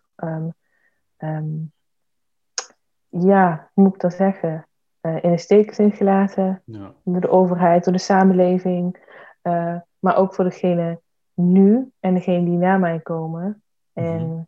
[3.08, 4.66] ja, hoe moet ik dat zeggen?
[5.02, 6.92] Uh, in de steek zijn gelaten Ja.
[7.04, 8.96] door de overheid, door de samenleving,
[9.42, 11.00] uh, maar ook voor degene
[11.34, 13.62] nu en degene die na mij komen.
[13.92, 14.40] En Mhm.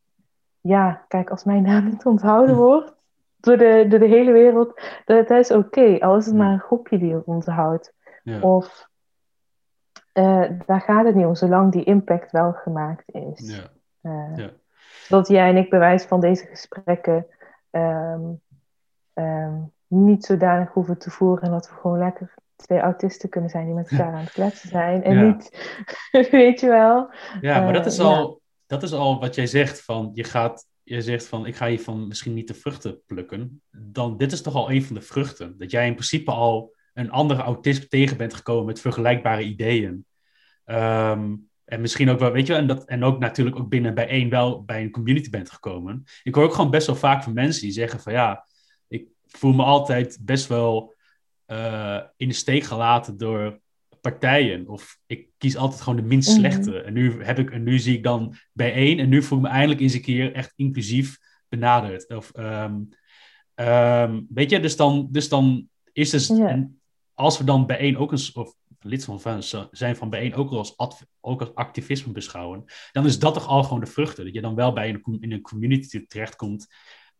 [0.61, 2.95] ja, kijk, als mijn naam niet onthouden wordt
[3.41, 6.59] door de, door de hele wereld, dat, dat is oké, al is het maar een
[6.61, 7.93] groepje die het onthoudt.
[8.29, 8.41] Ja.
[8.41, 8.89] Of
[10.15, 13.57] uh, daar gaat het niet om, zolang die impact wel gemaakt is.
[13.57, 13.71] Ja.
[14.03, 14.51] Uh, Ja.
[15.09, 17.27] Dat jij en ik bewijs van deze gesprekken
[17.71, 18.41] um,
[19.15, 23.65] um, niet zodanig hoeven te voeren en dat we gewoon lekker twee autisten kunnen zijn
[23.67, 25.03] die met elkaar aan het kletsen zijn.
[25.03, 25.23] En Ja.
[25.23, 25.51] niet,
[26.31, 27.11] weet je wel.
[27.41, 29.83] Ja, maar dat Eh, is, al, dat is al wat jij zegt.
[29.83, 33.63] Van, je, gaat, je zegt van, ik ga hiervan misschien niet de vruchten plukken.
[33.71, 35.59] Dan, dit is toch al een van de vruchten.
[35.59, 40.07] Dat jij in principe al een andere autist tegen bent gekomen met vergelijkbare ideeën.
[40.65, 41.35] Ehm,
[41.65, 44.09] en misschien ook wel, weet je wel, en, dat, en ook natuurlijk ook binnen bij
[44.09, 46.05] één wel bij een community bent gekomen.
[46.23, 48.47] Ik hoor ook gewoon best wel vaak van mensen die zeggen van ja,
[48.89, 50.97] ik voel me altijd best wel
[51.47, 53.61] uh, in de steek gelaten door
[54.01, 54.69] partijen.
[54.69, 56.39] Of ik kies altijd gewoon de minst Mhm.
[56.39, 56.81] slechte.
[56.81, 58.99] En, nu heb ik, en nu zie ik dan bij één.
[58.99, 61.19] En nu voel ik me eindelijk eens een keer echt inclusief
[61.49, 62.15] benaderd.
[62.15, 62.89] Of, um,
[63.55, 66.29] um, weet je, dus dan, dus dan is dus...
[66.29, 66.78] En
[67.19, 68.31] als we dan bij één ook een...
[68.35, 73.07] Of lid van, van zijn van bijeen ook als, adv, ook als activisme beschouwen, dan
[73.07, 74.25] is dat toch al gewoon de vruchten.
[74.25, 76.67] Dat je dan wel bij een, in een community terechtkomt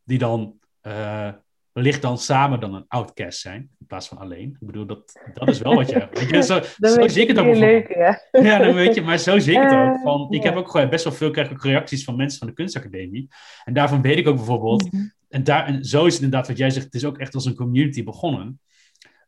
[0.03, 1.31] die dan uh,
[1.71, 4.49] wellicht dan samen dan een outcast zijn, in plaats van alleen.
[4.59, 6.07] Ik bedoel, dat, dat is wel wat je...
[6.11, 8.21] weet je zo zo zie ik het ook leuk, ja.
[8.31, 9.95] ja, dan weet je, maar zo zie ik het ook.
[9.95, 12.47] Uh, Van, ik heb ook gewoon best wel veel krijg ik reacties van mensen van
[12.47, 13.27] de kunstacademie.
[13.63, 15.03] En daarvan weet ik ook bijvoorbeeld, Mhm.
[15.29, 17.45] en, daar, en zo is het inderdaad wat jij zegt, het is ook echt als
[17.45, 18.59] een community begonnen.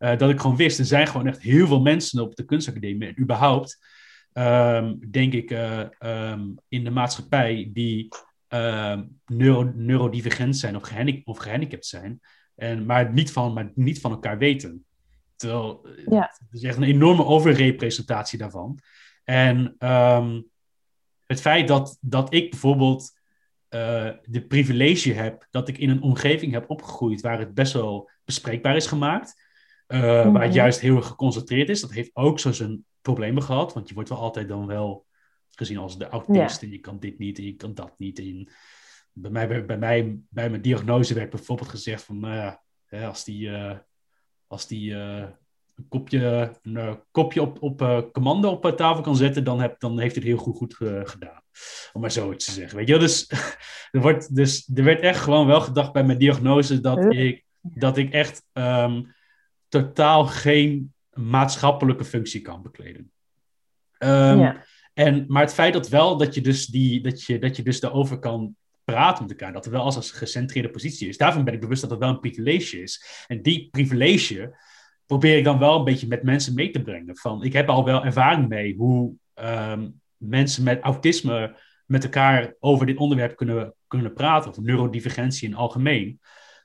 [0.02, 3.08] Uh, dat ik gewoon wist, er zijn gewoon echt heel veel mensen op de kunstacademie.
[3.08, 3.86] En überhaupt,
[4.34, 8.08] um, denk ik, uh, um, in de maatschappij die
[8.50, 12.20] um, neuro, neurodivergent zijn of, gehandicap, of gehandicapt zijn.
[12.56, 14.86] En, maar, niet van, maar niet van elkaar weten.
[15.36, 16.22] Terwijl, Ja.
[16.22, 18.80] het is echt een enorme overrepresentatie daarvan.
[19.24, 19.76] En
[21.26, 23.20] het feit dat, dat ik bijvoorbeeld
[23.70, 28.10] uh, de privilege heb dat ik in een omgeving heb opgegroeid waar het best wel
[28.26, 29.41] bespreekbaar is gemaakt.
[29.92, 30.32] Uh.
[30.32, 31.82] Waar het juist heel erg geconcentreerd is.
[31.82, 33.74] Dat heeft ook zo zijn problemen gehad.
[33.74, 35.06] Want je wordt wel altijd dan wel
[35.50, 36.62] gezien als de autist.
[36.62, 36.68] Ja.
[36.68, 38.20] En je kan dit niet en je kan dat niet.
[38.20, 38.50] En
[39.14, 42.20] bij, mij, bij, bij, mij, bij mijn diagnose werd bijvoorbeeld gezegd van...
[42.20, 42.56] Nou
[42.90, 43.78] ja, als die, uh,
[44.48, 45.28] als die uh,
[45.76, 49.44] een kopje, een kopje op, op commando op tafel kan zetten...
[49.44, 50.76] Dan, heb, dan heeft hij het heel goed, goed
[51.10, 51.42] gedaan.
[51.94, 52.78] Om maar zoiets te zeggen.
[52.78, 52.98] Weet je?
[52.98, 53.30] Dus,
[53.92, 56.80] er wordt, dus er werd echt gewoon wel gedacht bij mijn diagnose...
[56.80, 58.46] dat, ik, dat ik echt...
[58.54, 59.20] Um,
[59.72, 63.12] totaal geen maatschappelijke functie kan bekleden.
[64.00, 64.66] Um, ja.
[64.94, 67.80] en, maar het feit dat wel dat je dus, die, dat je, dat je dus
[67.80, 71.54] daarover kan praten met elkaar, dat er wel als een gecentreerde positie is, daarvan ben
[71.54, 73.26] ik bewust dat het wel een privilege is.
[73.28, 74.56] En die privilege
[75.06, 77.18] probeer ik dan wel een beetje met mensen mee te brengen.
[77.18, 81.56] Van, ik heb al wel ervaring mee hoe um, mensen met autisme
[81.86, 86.20] met elkaar over dit onderwerp kunnen, kunnen praten, of neurodivergentie in het algemeen.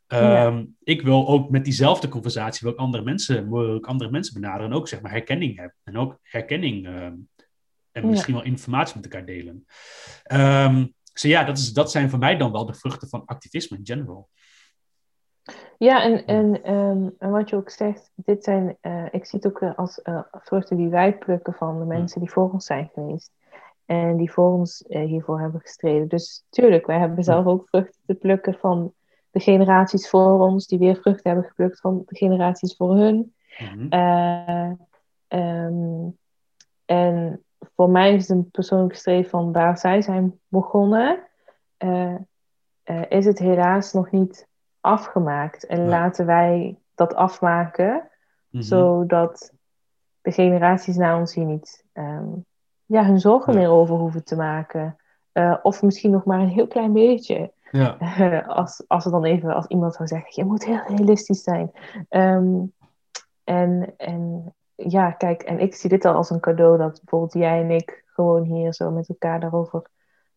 [0.08, 0.64] Um, ja.
[0.82, 4.70] Ik wil ook met diezelfde conversatie wil ik andere mensen, wil ik andere mensen benaderen
[4.70, 5.76] en ook zeg maar herkenning hebben.
[5.84, 7.28] En ook herkenning um,
[7.92, 8.40] en misschien ja.
[8.40, 9.66] wel informatie met elkaar delen.
[10.32, 13.86] Um, ja, dat, is, dat zijn voor mij dan wel de vruchten van activisme in
[13.86, 14.28] general.
[15.78, 19.46] Ja, en, en, ehm, en wat je ook zegt, dit zijn, uh, ik zie het
[19.46, 23.32] ook als uh, vruchten die wij plukken van de mensen die voor ons zijn geweest.
[23.84, 26.08] En die voor ons uh, hiervoor hebben gestreden.
[26.08, 28.92] Dus tuurlijk, wij hebben zelf ook vruchten te plukken van
[29.36, 33.34] de generaties voor ons, die weer vruchten hebben geplukt van de generaties voor hun.
[33.58, 34.78] Mm -hmm.
[35.28, 36.18] um,
[36.84, 41.22] en voor mij is het een persoonlijk streven van waar zij zijn begonnen,
[43.08, 44.48] is het helaas nog niet
[44.80, 45.66] afgemaakt.
[45.66, 48.08] En laten wij dat afmaken,
[48.50, 48.62] mhm.
[48.62, 49.52] zodat
[50.20, 52.44] de generaties na ons hier niet um,
[52.84, 54.96] ja, hun zorgen meer over hoeven te maken.
[55.32, 57.52] Uh, of misschien nog maar een heel klein beetje.
[57.70, 57.96] Ja.
[58.00, 61.70] Uh, als, als er dan even, als iemand zou zeggen, je moet heel realistisch zijn.
[62.10, 62.72] Um,
[63.44, 67.60] en, en ja, kijk, en ik zie dit al als een cadeau dat bijvoorbeeld jij
[67.60, 69.90] en ik gewoon hier zo met elkaar daarover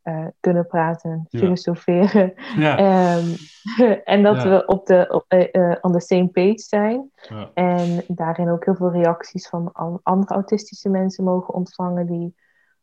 [0.04, 2.34] uh, kunnen praten, filosoferen.
[2.58, 2.78] Ja.
[2.88, 3.28] Ehm,
[4.14, 7.12] en dat we op de, op, uh, on the same page zijn.
[7.54, 9.72] En daarin ook heel veel reacties van
[10.04, 12.36] andere autistische mensen mogen ontvangen die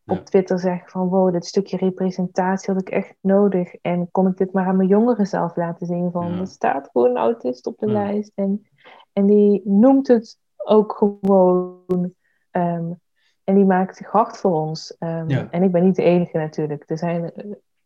[0.06, 3.74] op Twitter zeggen van wow, dit stukje representatie had ik echt nodig.
[3.74, 7.10] En kon ik dit maar aan mijn jongeren zelf laten zien van er staat gewoon
[7.10, 8.32] een autist op de lijst.
[8.34, 8.66] En,
[9.12, 12.14] en die noemt het ook gewoon
[12.50, 13.00] um,
[13.44, 14.96] en die maakt zich hard voor ons.
[14.98, 16.90] Um, En ik ben niet de enige natuurlijk.
[16.90, 17.32] Er zijn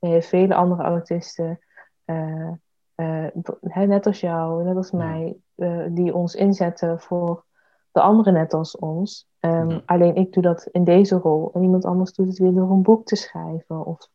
[0.01, 1.59] uh, vele andere autisten,
[2.07, 2.51] uh,
[2.97, 3.27] uh,
[3.75, 5.37] net als jou, net als mij,
[5.89, 7.45] die ons inzetten voor
[7.93, 9.28] de anderen net als ons.
[9.41, 9.82] Um, ja.
[9.86, 11.51] Alleen ik doe dat in deze rol.
[11.55, 14.09] En iemand anders doet het weer door een boek te schrijven of,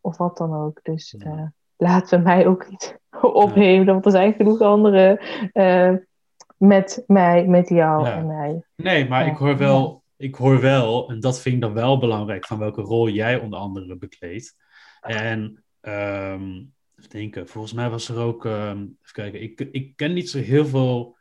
[0.00, 0.80] of wat dan ook.
[0.82, 1.52] Dus ja.
[1.76, 5.20] laten we mij ook niet opheven, want er zijn genoeg anderen
[6.56, 8.62] met mij, met jou en mij.
[8.76, 12.46] Nee, maar ik hoor wel ik hoor wel, en dat vind ik dan wel belangrijk,
[12.46, 14.56] van welke rol jij onder andere bekleedt.
[15.00, 20.12] En um, even denken, volgens mij was er ook, um, even kijken, ik, ik ken
[20.12, 21.16] niet zo heel veel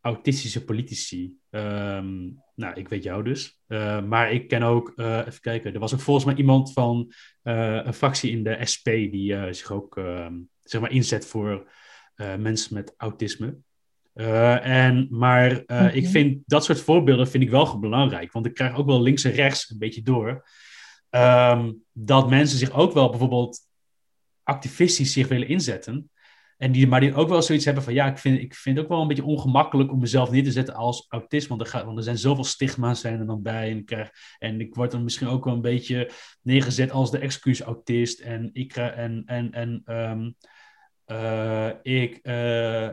[0.00, 1.38] autistische politici.
[1.54, 3.60] Um, nou, ik weet jou dus.
[3.68, 7.12] Uh, maar ik ken ook, uh, even kijken, er was ook volgens mij iemand van
[7.42, 10.00] uh, een fractie in de SP die zich ook
[10.62, 11.70] zeg maar inzet voor
[12.38, 13.56] mensen met autisme.
[14.62, 16.10] En, maar uh, ik mhm.
[16.10, 18.32] vind dat soort voorbeelden vind ik wel belangrijk.
[18.32, 20.48] Want ik krijg ook wel links en rechts een beetje door.
[21.10, 23.60] Um, dat mensen zich ook wel bijvoorbeeld
[24.42, 26.10] activistisch zich willen inzetten.
[26.58, 28.84] En die, maar die ook wel zoiets hebben van ja, ik vind, ik vind het
[28.84, 31.46] ook wel een beetje ongemakkelijk om mezelf neer te zetten als autist.
[31.46, 33.70] Want er, gaat, want er zijn zoveel stigma's zijn er dan bij.
[33.70, 36.10] En ik, krijg, en ik word dan misschien ook wel een beetje
[36.42, 38.20] neergezet als de excuus autist.
[38.20, 40.34] En ik en, en, en um,
[41.06, 42.88] uh, ik uh,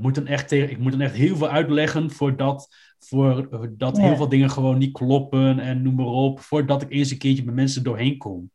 [0.00, 4.02] moet dan echt tegen, ik moet dan echt heel veel uitleggen voordat, voordat ja.
[4.02, 7.44] heel veel dingen gewoon niet kloppen en noem maar op, voordat ik eens een keertje
[7.44, 8.50] met mensen doorheen kom.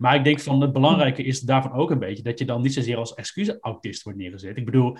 [0.00, 2.74] Maar ik denk van het belangrijke is daarvan ook een beetje dat je dan niet
[2.74, 4.56] zozeer als excuus-autist wordt neergezet.
[4.56, 4.96] Ik bedoel,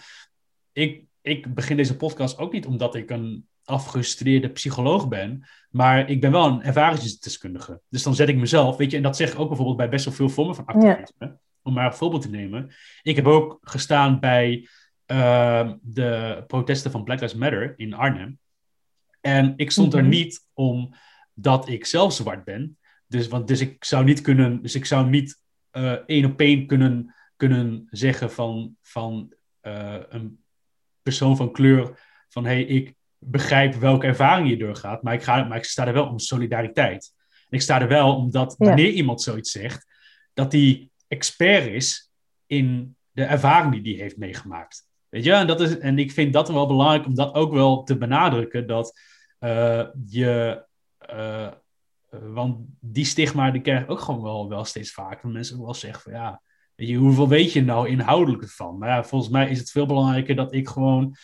[0.73, 6.21] ik, ik begin deze podcast ook niet omdat ik een afgestudeerde psycholoog ben, maar ik
[6.21, 7.81] ben wel een ervaringsdeskundige.
[7.89, 10.05] Dus dan zet ik mezelf, weet je, en dat zeg ik ook bijvoorbeeld bij best
[10.05, 11.15] wel veel vormen van activisme.
[11.19, 11.39] Ja.
[11.63, 12.71] Om maar een voorbeeld te nemen.
[13.03, 14.69] Ik heb ook gestaan bij
[15.07, 18.39] uh, de protesten van Black Lives Matter in Arnhem.
[19.21, 20.11] En ik stond er mhm.
[20.11, 22.79] niet omdat ik zelf zwart ben.
[23.11, 25.43] Dus, want, dus ik zou niet kunnen, dus ik zou niet
[25.73, 29.33] uh, één op één kunnen, kunnen zeggen van, van
[29.63, 30.43] uh, een
[31.03, 31.99] persoon van kleur
[32.29, 35.93] van hey, ik begrijp welke ervaring je doorgaat, maar ik, ga, maar ik sta er
[35.93, 37.15] wel om solidariteit.
[37.29, 38.67] En ik sta er wel omdat ja.
[38.67, 39.87] wanneer iemand zoiets zegt,
[40.35, 42.11] dat die expert is
[42.47, 44.89] in de ervaring die die heeft meegemaakt.
[45.09, 47.83] Weet je, en, dat is, en ik vind dat wel belangrijk om dat ook wel
[47.83, 48.67] te benadrukken.
[48.67, 49.01] Dat
[49.41, 50.65] uh, je.
[51.13, 51.49] Uh,
[52.11, 55.23] want die stigma die krijg ik ook gewoon wel, wel steeds vaker.
[55.23, 56.43] Dat mensen wel zeggen van ja,
[56.75, 58.79] weet je, hoeveel weet je nou inhoudelijk ervan?
[58.79, 61.17] Maar ja, volgens mij is het veel belangrijker dat ik gewoon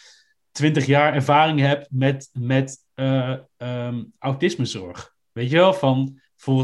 [0.50, 5.14] twintig jaar ervaring heb met, met uh, um, autismezorg.
[5.32, 6.20] Weet je wel, van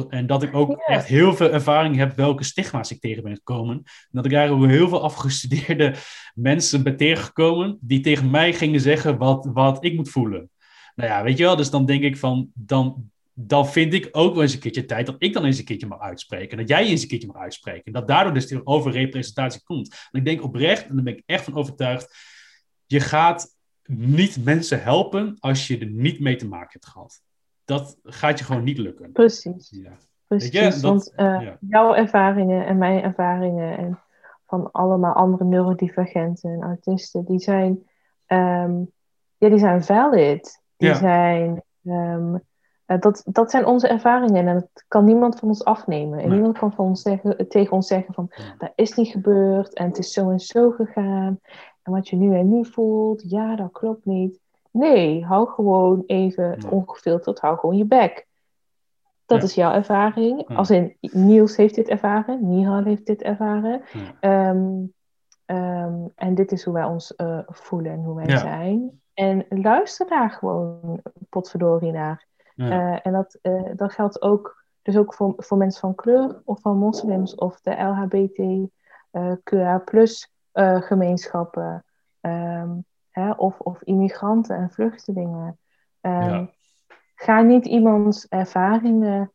[0.08, 3.82] en dat ik ook echt heel veel ervaring heb welke stigma's ik tegen ben gekomen.
[4.10, 5.94] dat ik eigenlijk heel veel afgestudeerde
[6.34, 10.50] mensen ben tegengekomen die tegen mij gingen zeggen wat, wat ik moet voelen.
[10.94, 14.34] Nou ja, weet je wel, dus dan denk ik van, dan, dan vind ik ook
[14.34, 16.58] wel eens een keertje tijd dat ik dan eens een keertje mag uitspreken.
[16.58, 17.84] Dat jij eens een keertje mag uitspreken.
[17.84, 20.08] En dat daardoor dus die overrepresentatie komt.
[20.10, 22.16] En ik denk oprecht, en daar ben ik echt van overtuigd,
[22.86, 27.22] je gaat niet mensen helpen als je er niet mee te maken hebt gehad
[27.64, 29.12] dat gaat je gewoon niet lukken.
[29.12, 29.70] Precies.
[29.70, 29.92] Ja.
[30.26, 33.98] Precies, dat, want uh, jouw ervaringen en mijn ervaringen en
[34.46, 37.70] van allemaal andere neurodivergenten en autisten, die zijn,
[38.26, 38.92] um,
[39.36, 40.60] ja, die zijn valid.
[40.76, 42.40] Die zijn, um, uh,
[43.01, 46.18] dat, dat zijn onze ervaringen en dat kan niemand van ons afnemen.
[46.18, 46.34] En nee.
[46.34, 49.99] niemand kan van ons zeggen, tegen ons zeggen van, dat is niet gebeurd en het
[49.99, 51.40] is zo en zo gegaan.
[51.82, 54.40] en wat je nu en nu voelt, ja, dat klopt niet.
[54.70, 56.68] Nee, hou gewoon even Ja.
[56.68, 58.26] ongefilterd, hou gewoon je bek.
[59.26, 59.45] Dat Ja.
[59.45, 60.57] is jouw ervaring.
[60.57, 63.82] Als in Niels heeft dit ervaren, Nihal heeft dit ervaren.
[64.20, 64.66] Ehm,
[65.45, 69.01] ehm, en dit is hoe wij ons eh, voelen en hoe wij zijn.
[69.14, 72.26] En luister daar gewoon potverdorie naar.
[72.68, 72.92] Ja.
[72.94, 76.60] Eh, en dat, eh, dat geldt ook, dus ook voor, voor mensen van kleur of
[76.60, 78.70] van moslims of de LHBT,
[79.10, 80.32] eh plus
[80.80, 81.84] gemeenschappen.
[82.20, 82.70] ehm,
[83.10, 85.58] hè, of, of immigranten en vluchtelingen.
[86.00, 86.48] Ja.
[87.14, 89.32] Ga niet iemands ervaringen,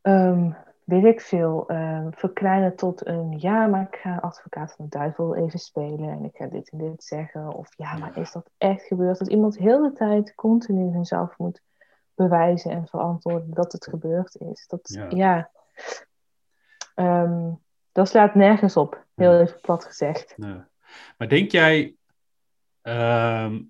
[0.00, 0.50] ehm,
[0.84, 1.64] weet ik veel,
[2.10, 6.36] verkleinen tot een ja, maar ik ga advocaat van de duivel even spelen en ik
[6.36, 7.52] ga dit en dit zeggen.
[7.52, 9.18] Of ja, maar is dat echt gebeurd?
[9.18, 11.62] Dat iemand heel de tijd continu hunzelf moet
[12.18, 14.66] bewijzen en verantwoorden dat het gebeurd is.
[14.66, 15.06] Dat, Ja.
[15.08, 15.50] ja,
[16.94, 17.50] Ehm,
[17.92, 19.40] dat slaat nergens op, heel Ja.
[19.40, 20.34] even plat gezegd.
[20.36, 20.68] Ja.
[21.18, 21.94] Maar denk jij.
[22.82, 23.62] ehm,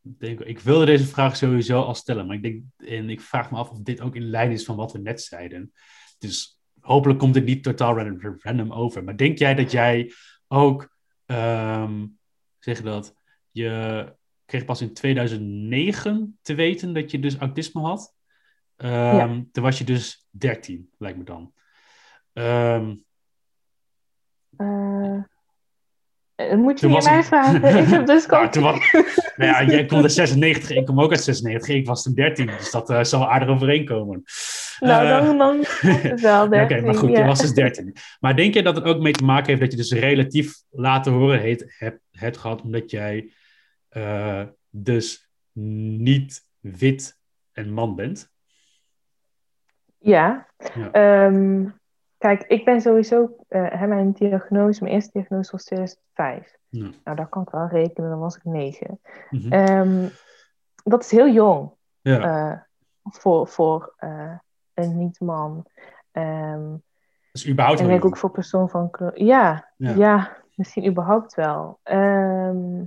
[0.00, 2.62] denk, ik wilde deze vraag sowieso al stellen, maar ik denk.
[2.76, 5.22] En ik vraag me af of dit ook in lijn is van wat we net
[5.22, 5.72] zeiden.
[6.18, 9.04] Dus hopelijk komt het niet totaal random, random over.
[9.04, 10.12] Maar denk jij dat jij
[10.48, 10.88] ook.
[11.26, 12.06] ehm,
[12.58, 13.14] zeg dat?
[13.50, 14.14] Je
[14.50, 18.14] kreeg pas in 2009 te weten dat je dus autisme had.
[18.76, 21.52] Ehm, Toen was je dus 13, lijkt me dan.
[22.32, 22.94] Ehm,
[24.56, 27.64] Eh, dat moet je niet mij ik- vragen.
[27.78, 28.92] Ik heb dus Nou, toen was-
[29.36, 31.74] nou ja, jij komt uit 96, ik kom ook uit 96.
[31.74, 34.22] Ik was toen 13, dus dat eh, zal aardig overeenkomen.
[34.80, 37.18] Nou, Eh, dan, dan het wel Oké, 13, maar goed, ja.
[37.18, 37.94] je was dus 13.
[38.20, 41.12] Maar denk je dat het ook mee te maken heeft dat je dus relatief laten
[41.12, 43.32] horen heet, hebt, hebt gehad, omdat jij
[43.90, 47.18] eh, dus niet wit
[47.52, 48.32] en man bent?
[49.98, 50.46] Ja.
[50.74, 50.90] Ja.
[50.90, 51.68] Ehm,
[52.18, 53.36] kijk, ik ben sowieso...
[53.48, 56.56] hè, mijn diagnose, mijn eerste diagnose was 2005.
[56.68, 56.90] Ja.
[57.04, 59.00] Nou, dat kan ik wel rekenen, dan was ik negen.
[59.30, 59.52] Mhm.
[59.52, 60.08] Ehm,
[60.84, 62.20] dat is heel jong ja.
[62.20, 62.60] eh,
[63.02, 63.94] voor, voor
[64.74, 65.66] een niet-man.
[67.32, 69.22] Is überhaupt en denk ook voor persoon van kleur.
[69.22, 69.90] Ja, Ja.
[69.94, 70.36] ja.
[70.54, 71.80] misschien überhaupt wel.
[71.82, 72.84] Ehm,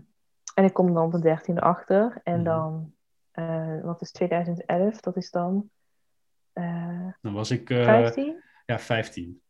[0.53, 2.21] en ik kom dan op de dertiende achter.
[2.23, 2.43] En Mhm.
[2.43, 2.93] dan,
[3.31, 4.99] eh, wat is 2011?
[4.99, 5.69] Dat is dan
[6.53, 8.43] eh Dan was ik eh, 15?
[8.65, 9.41] ja, 15.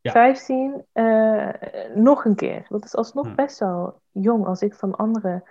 [0.00, 0.10] Ja.
[0.12, 1.48] 15, eh,
[1.94, 2.66] nog een keer.
[2.68, 3.34] Dat is alsnog Ja.
[3.34, 5.42] best wel jong als ik van andere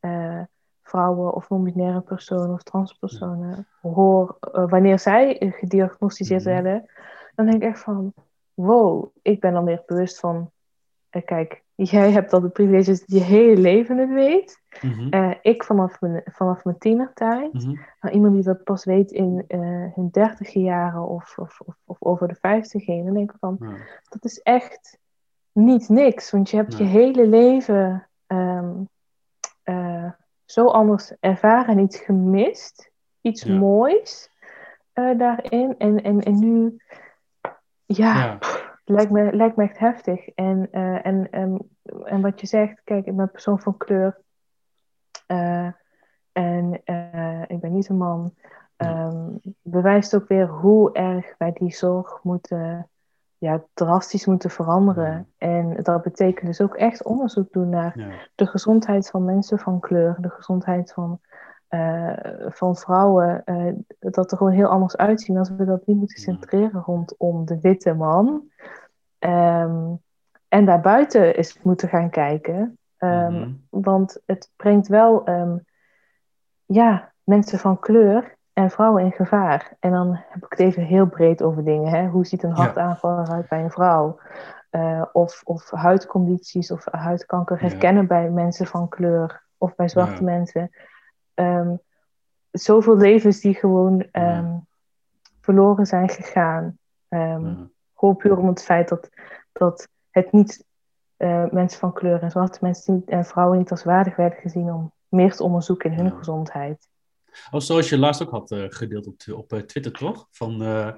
[0.00, 0.40] eh,
[0.82, 6.86] vrouwen of non-binaire personen of transpersonen hoor eh, wanneer zij eh, gediagnosticeerd werden.
[7.34, 8.12] Dan denk ik echt van,
[8.54, 10.46] wow, ik ben dan weer bewust van, eh,
[11.20, 14.60] kijk, jij hebt al de privileges dat je hele leven het weet.
[14.80, 15.08] Mhm.
[15.08, 17.52] Eh, ik vanaf mijn, vanaf mijn tienertijd.
[17.52, 17.74] Mhm.
[18.00, 19.60] Maar iemand die dat pas weet in eh,
[19.94, 23.56] hun dertige jaren of, of, of, of over de vijftig heen, dan denk ik van,
[23.60, 23.68] Ja.
[24.08, 24.98] dat is echt
[25.52, 26.30] niet niks.
[26.30, 28.70] Want je hebt je hele leven ehm,
[29.62, 30.10] eh,
[30.44, 32.90] zo anders ervaren en iets gemist.
[33.20, 33.54] Iets Ja.
[33.54, 34.30] moois
[34.92, 35.74] eh, daarin.
[35.78, 36.76] En, en, en nu,
[37.84, 38.36] ja, Ja.
[38.36, 40.28] pff, lijkt, me, lijkt me echt heftig.
[40.28, 41.70] En, eh, en, en,
[42.04, 44.20] en wat je zegt, kijk, ik ben een persoon van kleur.
[45.26, 45.68] Eh,
[46.32, 48.34] en eh, ik ben niet een man.
[48.76, 49.28] ehm,
[49.62, 52.88] bewijst ook weer hoe erg wij die zorg moeten,
[53.38, 55.32] ja, drastisch moeten veranderen.
[55.38, 58.08] En dat betekent dus ook echt onderzoek doen naar Ja.
[58.34, 61.20] de gezondheid van mensen van kleur, de gezondheid van,
[61.72, 62.12] eh,
[62.48, 63.44] van vrouwen.
[63.44, 67.60] eh, dat er gewoon heel anders uitzien als we dat niet moeten centreren rondom de
[67.60, 68.42] witte man.
[69.18, 69.94] Ehm,
[70.48, 72.78] en daarbuiten is moeten gaan kijken.
[72.96, 73.50] Ehm, Mhm.
[73.68, 75.56] Want het brengt wel ehm,
[76.64, 79.76] ja, mensen van kleur en vrouwen in gevaar.
[79.80, 81.88] En dan heb ik het even heel breed over dingen.
[81.90, 82.06] Hè?
[82.08, 84.18] Hoe ziet een hartaanval eruit bij een vrouw?
[84.70, 87.68] Eh, of, of huidcondities of huidkanker Ja.
[87.68, 90.30] herkennen bij mensen van kleur of bij zwarte Ja.
[90.30, 90.70] mensen.
[91.42, 91.74] Ehm,
[92.50, 94.56] zoveel levens die gewoon ehm,
[95.40, 96.78] verloren zijn gegaan.
[97.08, 97.40] Ja.
[97.94, 99.08] Gewoon puur om het feit dat,
[99.52, 100.64] dat het niet
[101.16, 104.72] eh, mensen van kleur en zwarte mensen niet, en vrouwen niet als waardig werden gezien
[104.72, 106.16] om meer te onderzoeken in hun Ja.
[106.16, 106.88] gezondheid.
[107.50, 110.26] Oh, zoals je laatst ook had eh, gedeeld op, tw- op eh, Twitter, toch?
[110.30, 110.92] Van, eh,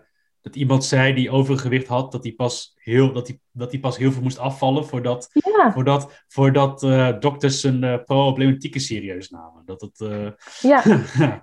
[0.44, 3.96] dat iemand zei die overgewicht had, dat hij pas heel, dat hij, dat hij pas
[3.96, 9.62] heel veel moest afvallen voordat, Ja, voordat, voordat eh, dokters zijn eh, problematieken serieus namen.
[9.64, 10.30] Dat het, eh,
[10.60, 10.82] ja,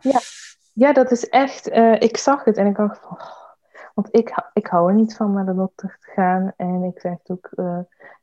[0.84, 1.72] ja, dat is echt.
[2.00, 3.18] ik zag het en ik dacht van.
[3.18, 3.28] oh,
[3.94, 6.54] want ik, hou- ik hou er niet van naar de dokter te gaan.
[6.58, 7.50] En ik zeg ook,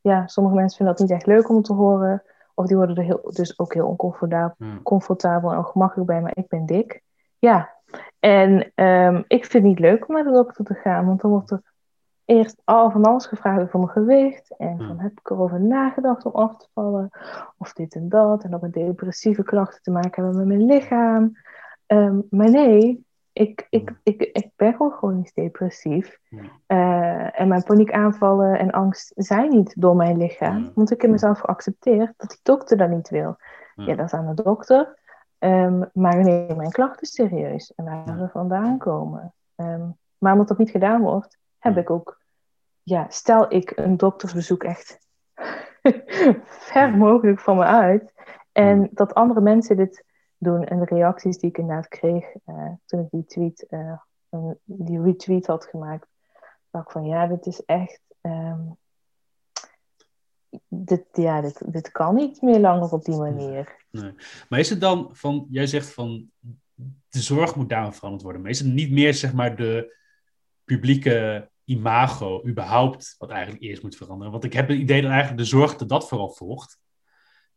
[0.00, 2.22] ja, sommige mensen vinden dat niet echt leuk om te horen.
[2.54, 4.80] Of die worden er heel, dus ook heel oncomfortabel ja.
[4.82, 7.02] comfortabel en ongemakkelijk bij, maar ik ben dik.
[7.38, 7.77] Ja,
[8.20, 11.30] en ehm, ik vind het niet leuk om naar de dokter te gaan, want dan
[11.30, 11.62] wordt er
[12.24, 14.54] eerst al van alles gevraagd over mijn gewicht.
[14.56, 17.10] En dan heb ik erover nagedacht om af te vallen.
[17.58, 18.44] Of dit en dat.
[18.44, 21.32] En dat met depressieve klachten te maken hebben met mijn lichaam.
[21.86, 26.18] Ehm, maar nee, ik, ik, ik, ik ben gewoon chronisch depressief.
[26.66, 30.70] Uh, en mijn paniekaanvallen en angst zijn niet door mijn lichaam.
[30.74, 33.36] Want ik heb mezelf geaccepteerd dat die dokter dat niet wil.
[33.74, 34.98] Ja, dat is aan de dokter.
[35.38, 37.74] Um, maar nee, mijn klachten serieus.
[37.74, 39.34] En waar ze vandaan komen.
[39.56, 42.20] Um, maar omdat dat niet gedaan wordt, heb ik ook...
[42.82, 44.98] Ja, stel ik een doktersbezoek echt
[46.68, 48.12] ver mogelijk van me uit.
[48.52, 50.04] En dat andere mensen dit
[50.38, 50.64] doen.
[50.64, 54.00] En de reacties die ik inderdaad kreeg uh, toen ik die tweet, uh,
[54.64, 56.08] die retweet had gemaakt,
[56.70, 58.00] dacht ik van ja, dit is echt.
[58.20, 58.76] Um,
[60.68, 63.76] dit, ja, dit, dit kan niet meer langer op die manier.
[63.90, 64.14] Nee.
[64.48, 66.30] Maar is het dan van, jij zegt van
[67.08, 69.96] de zorg moet daarom veranderd worden, maar is het niet meer zeg maar de
[70.64, 74.32] publieke imago überhaupt wat eigenlijk eerst moet veranderen?
[74.32, 76.78] Want ik heb het idee dat eigenlijk de zorg dat dat vooral volgt.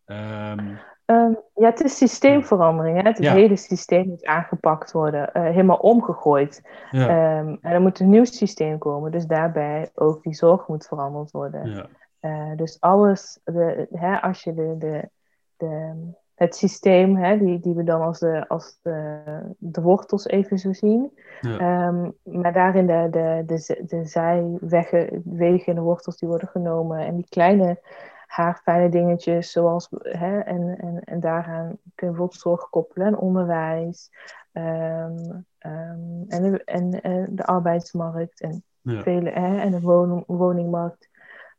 [0.05, 3.01] Um, Um, ja, het is systeemverandering.
[3.01, 3.09] Hè?
[3.09, 6.61] Het hele systeem moet aangepakt worden, uh, helemaal omgegooid.
[6.91, 7.39] Ja.
[7.39, 11.31] Um, en er moet een nieuw systeem komen, dus daarbij ook die zorg moet veranderd
[11.31, 11.69] worden.
[11.69, 11.85] Ja.
[12.21, 15.09] Uh, dus alles, de, hè, als je de, de,
[15.57, 15.93] de,
[16.35, 19.21] het systeem, hè, die, die we dan als de, als de,
[19.57, 21.87] de wortels even zo zien, ja.
[21.87, 27.15] um, maar daarin de, de, de, de zijwegen, wegen, de wortels die worden genomen en
[27.15, 27.79] die kleine
[28.25, 34.09] haarfijne dingetjes, zoals, hè, en, en, en daaraan kun je bijvoorbeeld zorg koppelen en onderwijs
[34.53, 39.01] um, um, en, de, en, en, de arbeidsmarkt en, ja.
[39.01, 41.09] vele, hè, en de woning, woningmarkt.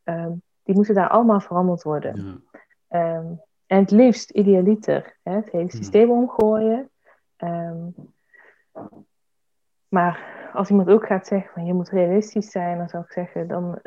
[0.04, 2.42] Um, die moeten daar allemaal veranderd worden.
[2.88, 3.24] Ja.
[3.66, 5.18] en het liefst idealiter.
[5.22, 6.90] Hè, het hele systeem omgooien.
[9.88, 13.48] maar als iemand ook gaat zeggen van je moet realistisch zijn, dan zou ik zeggen,
[13.48, 13.80] dan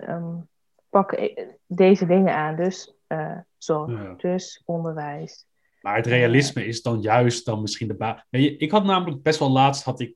[0.89, 1.31] pak
[1.65, 2.55] deze dingen aan.
[2.55, 5.45] Dus uh, zorg, dus onderwijs.
[5.81, 8.25] Maar het realisme is dan juist dan misschien de baas.
[8.29, 10.15] Ik had namelijk best wel laatst, had ik,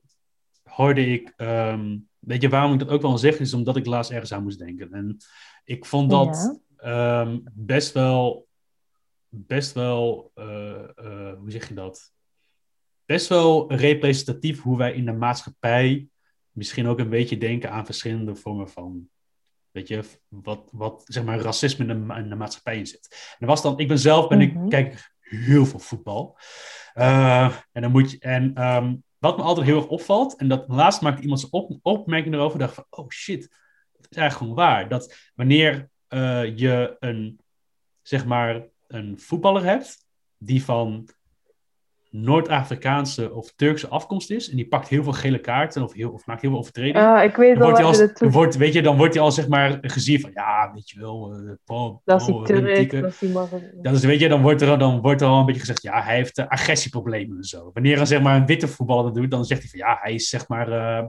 [0.62, 4.10] hoorde ik, um, weet je waarom ik dat ook wel zeg, is omdat ik laatst
[4.10, 4.92] ergens aan moest denken.
[4.92, 5.16] En
[5.64, 7.20] ik vond dat ja.
[7.20, 8.48] um, best wel,
[9.28, 10.44] best wel, uh,
[10.96, 12.12] uh, hoe zeg je dat?
[13.04, 16.08] Best wel representatief hoe wij in de maatschappij
[16.50, 19.08] misschien ook een beetje denken aan verschillende vormen van
[19.70, 23.34] Weet je, wat, wat zeg maar racisme in de, in de maatschappij in zit.
[23.38, 24.68] En was dan, ik ben zelf, ben ik, mhm.
[24.68, 26.38] kijk heel veel voetbal.
[26.94, 30.64] Uh, en dan moet je, en um, wat me altijd heel erg opvalt, en dat
[30.68, 33.40] laatst maakte iemand zijn op, opmerking erover, dacht van, oh shit,
[33.96, 34.88] dat is eigenlijk gewoon waar.
[34.88, 37.40] Dat wanneer uh, je een,
[38.02, 40.06] zeg maar, een voetballer hebt,
[40.38, 41.08] die van
[42.10, 44.50] Noord-Afrikaanse of Turkse afkomst is.
[44.50, 47.06] En die pakt heel veel gele kaarten of, heel, of maakt heel veel overtredingen.
[47.06, 49.48] Ah, ik weet dan, wordt als, dan wordt, weet je, dan wordt hij al zeg
[49.48, 53.32] maar gezien van ja, weet je wel, uh, dat is Turk, dat is die
[53.82, 56.02] Dat is, weet je, dan wordt, er, dan wordt er al een beetje gezegd ja,
[56.02, 57.70] hij heeft uh, agressieproblemen en zo.
[57.72, 60.14] Wanneer dan zeg maar een witte voetballer dat doet, dan zegt hij van ja, hij
[60.14, 61.06] is zeg maar, uh,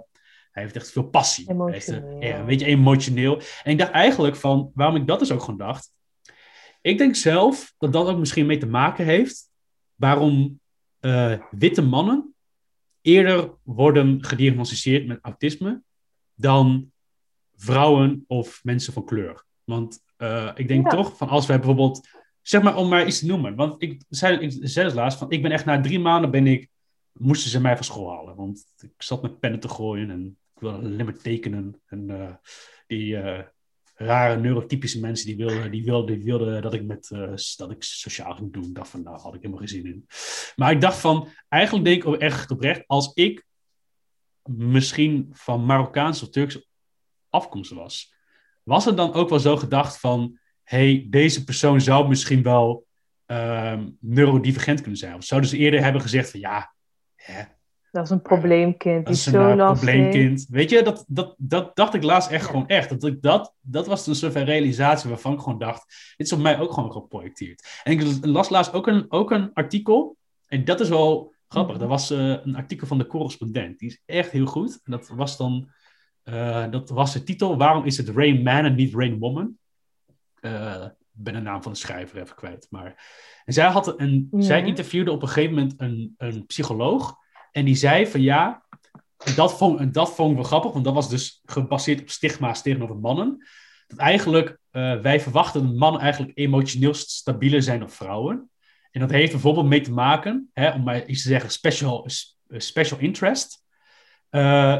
[0.51, 1.49] hij heeft echt veel passie.
[1.49, 2.19] Emotioneel.
[2.19, 3.41] Heeft, een beetje emotioneel.
[3.63, 5.91] En ik dacht eigenlijk van, waarom ik dat dus ook gewoon dacht.
[6.81, 9.49] Ik denk zelf dat dat ook misschien mee te maken heeft
[9.95, 10.60] waarom
[11.01, 12.35] uh, witte mannen
[13.01, 15.81] eerder worden gediagnosticeerd met autisme
[16.35, 16.91] dan
[17.55, 19.45] vrouwen of mensen van kleur.
[19.63, 20.97] Want uh, ik denk ja.
[20.97, 22.07] toch van als wij bijvoorbeeld,
[22.41, 23.55] zeg maar om maar iets te noemen.
[23.55, 26.47] Want ik zei, ik zei het laatst van, ik ben echt na drie maanden ben
[26.47, 26.69] ik,
[27.11, 28.35] moesten ze mij van school halen.
[28.35, 31.81] Want ik zat met pennen te gooien en ik wilde alleen maar tekenen.
[31.85, 32.33] En uh,
[32.87, 33.17] die,
[34.05, 37.83] rare neurotypische mensen die wilden, die wilden, die wilden dat, ik met, uh, dat ik
[37.83, 38.63] sociaal ging doen.
[38.63, 40.05] Ik dacht van, nou, had ik helemaal geen zin in.
[40.55, 43.45] Maar ik dacht van, eigenlijk denk ik ook echt oprecht, als ik
[44.43, 46.65] misschien van Marokkaanse of Turkse
[47.29, 48.13] afkomst was,
[48.63, 52.85] was het dan ook wel zo gedacht van, hey, deze persoon zou misschien wel
[53.25, 55.15] um, neurodivergent kunnen zijn.
[55.15, 56.73] Of zouden ze eerder hebben gezegd van, ja,
[57.15, 57.43] hè,
[57.91, 59.05] dat is een probleemkind.
[59.05, 60.45] Dat is een zo uh, probleemkind.
[60.49, 62.89] Weet je, dat, dat, dat dacht ik laatst echt gewoon echt.
[62.89, 66.13] Dat, ik dat, dat was een soort van realisatie waarvan ik gewoon dacht...
[66.17, 67.81] dit is op mij ook gewoon geprojecteerd.
[67.83, 70.17] En ik las laatst ook een, ook een artikel.
[70.47, 71.73] En dat is wel grappig.
[71.73, 71.79] Mm.
[71.79, 73.79] Dat was uh, een artikel van de correspondent.
[73.79, 74.79] Die is echt heel goed.
[74.83, 75.69] En dat was dan...
[76.23, 77.57] Uh, dat was de titel.
[77.57, 79.57] Waarom is het Rain Man en niet Rain Woman?
[80.41, 82.67] Ik ben de naam van de schrijver even kwijt.
[82.69, 83.19] Maar...
[83.45, 84.41] En zij, had een, ja.
[84.41, 87.19] zij interviewde op een gegeven moment een, een psycholoog...
[87.51, 88.65] En die zei van ja,
[89.35, 92.95] dat vond, dat vond ik wel grappig, want dat was dus gebaseerd op stigma's tegenover
[92.95, 93.47] mannen.
[93.87, 98.49] Dat eigenlijk uh, wij verwachten dat mannen eigenlijk emotioneel stabieler zijn dan vrouwen.
[98.91, 102.09] En dat heeft bijvoorbeeld mee te maken, hè, om maar iets te zeggen, special,
[102.47, 103.63] special interest.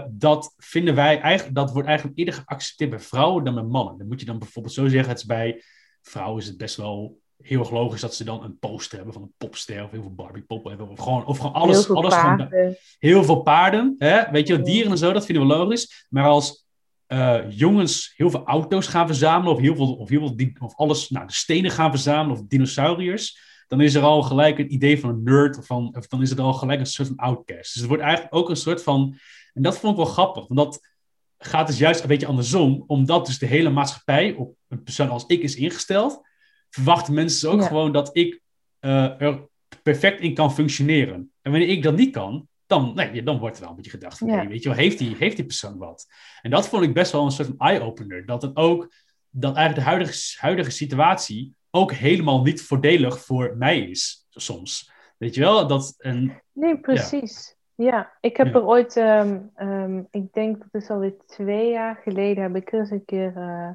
[0.09, 3.97] Dat vinden wij eigenlijk, dat wordt eigenlijk eerder geaccepteerd bij vrouwen dan bij mannen.
[3.97, 5.63] Dan moet je dan bijvoorbeeld zo zeggen, het is bij
[6.01, 9.23] vrouwen is het best wel heel erg logisch dat ze dan een poster hebben van
[9.23, 10.89] een popster of heel veel Barbie pop hebben.
[10.89, 11.75] Of gewoon, of gewoon alles.
[11.75, 12.77] Heel veel alles paarden.
[12.99, 13.95] heel veel paarden.
[13.97, 14.31] Hè?
[14.31, 16.05] Weet je, dieren en zo, dat vinden we logisch.
[16.09, 16.65] Maar als
[17.07, 21.09] uh, jongens heel veel auto's gaan verzamelen, of heel veel, of heel veel of alles,
[21.09, 25.09] nou, de stenen gaan verzamelen, of dinosauriërs, dan is er al gelijk een idee van
[25.09, 27.73] een nerd, of, van, of dan is het al gelijk een soort van outcast.
[27.73, 29.17] Dus het wordt eigenlijk ook een soort van,
[29.53, 30.89] en dat vond ik wel grappig, want dat
[31.37, 35.25] gaat dus juist een beetje andersom, omdat dus de hele maatschappij op een persoon als
[35.27, 36.27] ik is ingesteld,
[36.71, 38.41] verwachten mensen ook gewoon dat ik
[38.79, 39.47] uh, er
[39.83, 41.31] perfect in kan functioneren.
[41.41, 44.17] En wanneer ik dat niet kan, dan, nee, dan wordt er wel een beetje gedacht
[44.17, 44.47] van, ja.
[44.47, 46.07] weet je wel, heeft die, heeft die persoon wat?
[46.41, 48.25] En dat vond ik best wel een soort van eye-opener.
[48.25, 48.93] Dat het ook,
[49.29, 54.91] dat eigenlijk de huidige, huidige situatie ook helemaal niet voordelig voor mij is, soms.
[55.17, 55.67] Weet je wel?
[55.67, 57.55] Dat een, nee, precies.
[57.75, 62.43] Ja, ik heb er ooit, um, um, ik denk dat is alweer twee jaar geleden,
[62.43, 63.69] heb ik er eens een keer uh,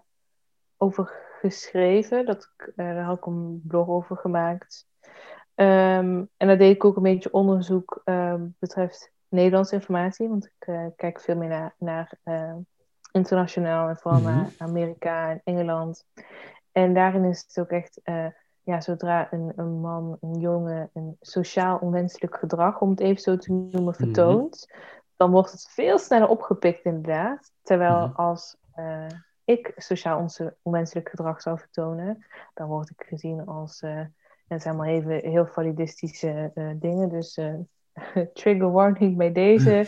[0.76, 2.26] over geschreven.
[2.26, 4.86] Dat, uh, daar had ik een blog over gemaakt.
[5.54, 10.68] Um, en daar deed ik ook een beetje onderzoek uh, betreft Nederlandse informatie, want ik
[10.68, 12.54] uh, kijk veel meer naar, naar uh,
[13.12, 14.34] internationaal en vooral mm -hmm.
[14.36, 16.04] naar Amerika en Engeland.
[16.72, 18.00] En daarin is het ook echt,
[18.62, 23.36] ja, zodra een, een man, een jongen, een sociaal onwenselijk gedrag, om het even zo
[23.36, 23.92] te noemen, mhm.
[23.92, 25.02] vertoont, mm -hmm.
[25.16, 27.52] dan wordt het veel sneller opgepikt inderdaad.
[27.62, 28.14] Terwijl mm -hmm.
[28.14, 28.56] als
[29.46, 30.28] ik sociaal
[30.62, 32.24] onwenselijk gedrag zou vertonen,
[32.54, 33.82] dan word ik gezien als
[34.48, 37.08] dat zijn maar even heel validistische uh, dingen.
[37.08, 37.54] Dus uh,
[38.34, 39.86] trigger warning bij deze.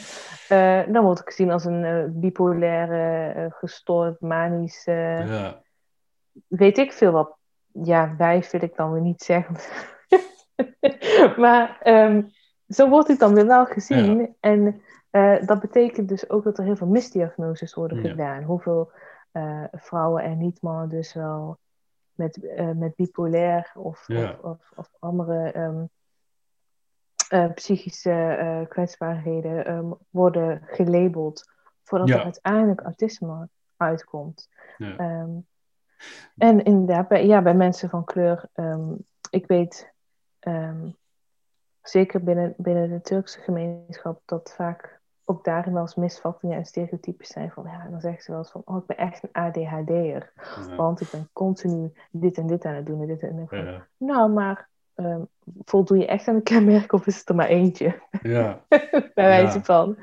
[0.53, 4.85] Uh, dan word ik gezien als een bipolaire, gestoord, manisch.
[4.85, 5.63] Ja.
[6.47, 7.37] Weet ik veel wat.
[7.83, 9.57] Ja, wijf wil ik dan weer niet zeggen.
[11.43, 12.31] maar um,
[12.69, 14.21] zo word ik dan weer wel gezien.
[14.21, 14.29] Ja.
[14.41, 14.83] En
[15.47, 18.09] dat betekent dus ook dat er heel veel misdiagnoses worden ja.
[18.11, 18.43] gedaan.
[18.43, 18.91] Hoeveel
[19.73, 21.59] vrouwen en niet-mannen dus wel
[22.13, 24.31] met, uh, met bipolair of, ja.
[24.31, 25.91] of, of, of, andere um,
[27.33, 31.51] uh, psychische kwetsbaarheden um, worden gelabeld
[31.83, 32.15] voordat ja.
[32.15, 34.49] er uiteindelijk autisme uitkomt.
[34.77, 35.21] Ja.
[35.21, 35.47] Um,
[36.37, 38.49] en inderdaad, bij, ja, bij mensen van kleur,
[39.31, 39.93] ik weet
[41.83, 44.98] zeker binnen, binnen de Turkse gemeenschap dat vaak
[45.31, 47.51] ook daarin wel eens misvattingen en stereotypes zijn.
[47.51, 50.33] Van, ja, dan zeggen ze wel eens van, oh, ik ben echt een ADHD'er.
[50.35, 50.77] Ja.
[50.77, 53.51] Want ik ben continu dit en dit aan het doen en dit en dit.
[53.51, 53.87] Ja.
[53.97, 55.29] Nou, maar um,
[55.65, 58.03] voldoe je echt aan de kenmerk of is het er maar eentje?
[58.23, 58.65] Ja.
[59.15, 59.97] Bij wijze van.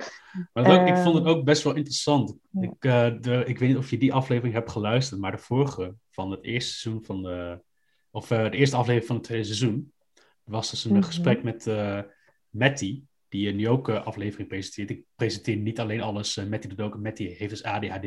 [0.53, 2.35] Maar ook, um, ik vond het ook best wel interessant.
[2.59, 5.95] Ik, uh, de, ik weet niet of je die aflevering hebt geluisterd, maar de vorige
[6.11, 7.63] van het eerste seizoen van de...
[8.11, 9.93] Of uh, de eerste aflevering van het tweede seizoen.
[10.43, 11.05] was dus een mm -hmm.
[11.05, 11.99] gesprek met uh,
[12.49, 13.03] Matty
[13.35, 14.89] die nu ook uh, aflevering presenteert.
[14.89, 18.05] Ik presenteer niet alleen alles uh, met die ook met die heeft dus ADHD.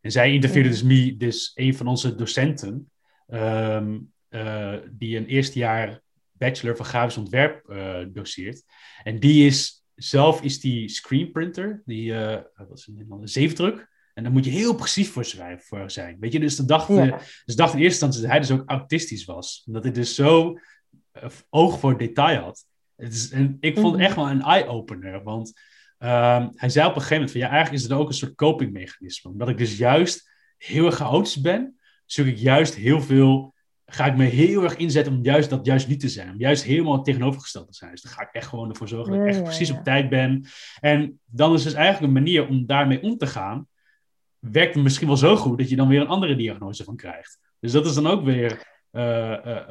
[0.00, 2.90] En zij interviewde dus me, dus een van onze docenten,
[3.28, 7.64] um, uh, die een eerste jaar bachelor van grafisch ontwerp
[8.12, 8.62] doseert.
[9.02, 13.92] En die is, zelf is die screenprinter, die, wat is het, een zeefdruk.
[14.14, 15.26] En daar moet je heel precies voor,
[15.58, 16.16] voor zijn.
[16.20, 17.20] Weet je, dus de dacht, ja.
[17.44, 19.62] dus dacht in eerste instantie dat hij dus ook autistisch was.
[19.64, 20.58] Dat hij dus zo
[21.50, 22.66] oog voor detail had.
[22.96, 25.22] Het is een, ik vond het echt wel een eye-opener.
[25.22, 25.48] Want
[25.98, 28.34] um, hij zei op een gegeven moment van ja, eigenlijk is het ook een soort
[28.34, 29.30] copingmechanisme.
[29.30, 33.54] Omdat ik dus juist heel erg chaotisch ben, zoek ik juist heel veel.
[33.86, 36.30] Ga ik me heel erg inzetten om juist dat juist niet te zijn.
[36.30, 37.90] Om juist helemaal tegenovergesteld te zijn.
[37.90, 40.46] Dus dan ga ik echt gewoon ervoor zorgen dat ik echt precies op tijd ben.
[40.80, 43.66] En dan is dus eigenlijk een manier om daarmee om te gaan.
[44.38, 47.38] Werkt misschien wel zo goed dat je dan weer een andere diagnose van krijgt.
[47.60, 48.73] Dus dat is dan ook weer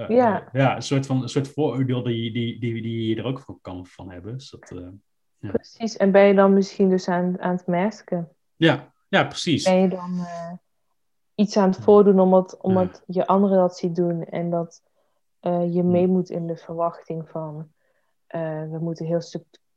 [0.07, 0.49] ja.
[0.51, 3.59] ja, een soort van een soort vooroordeel die, die, die, die je er ook van
[3.61, 4.33] kan van hebben.
[4.33, 4.73] Dus dat,
[5.37, 5.51] ja.
[5.51, 8.29] Precies, en ben je dan misschien dus aan, aan het masken?
[8.55, 9.63] Ja, ja, precies.
[9.63, 10.27] Ben je dan
[11.35, 14.81] iets aan het voordoen omdat, omdat je anderen dat ziet doen en dat
[15.71, 17.71] je mee moet in de verwachting van
[18.71, 19.21] we moeten heel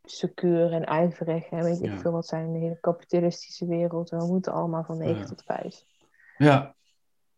[0.03, 1.99] secuur en ijverig en weet ik ja.
[1.99, 4.11] veel wat zijn in de hele kapitalistische wereld.
[4.11, 5.85] We moeten allemaal van 9 tot 5.
[6.39, 6.75] Ja.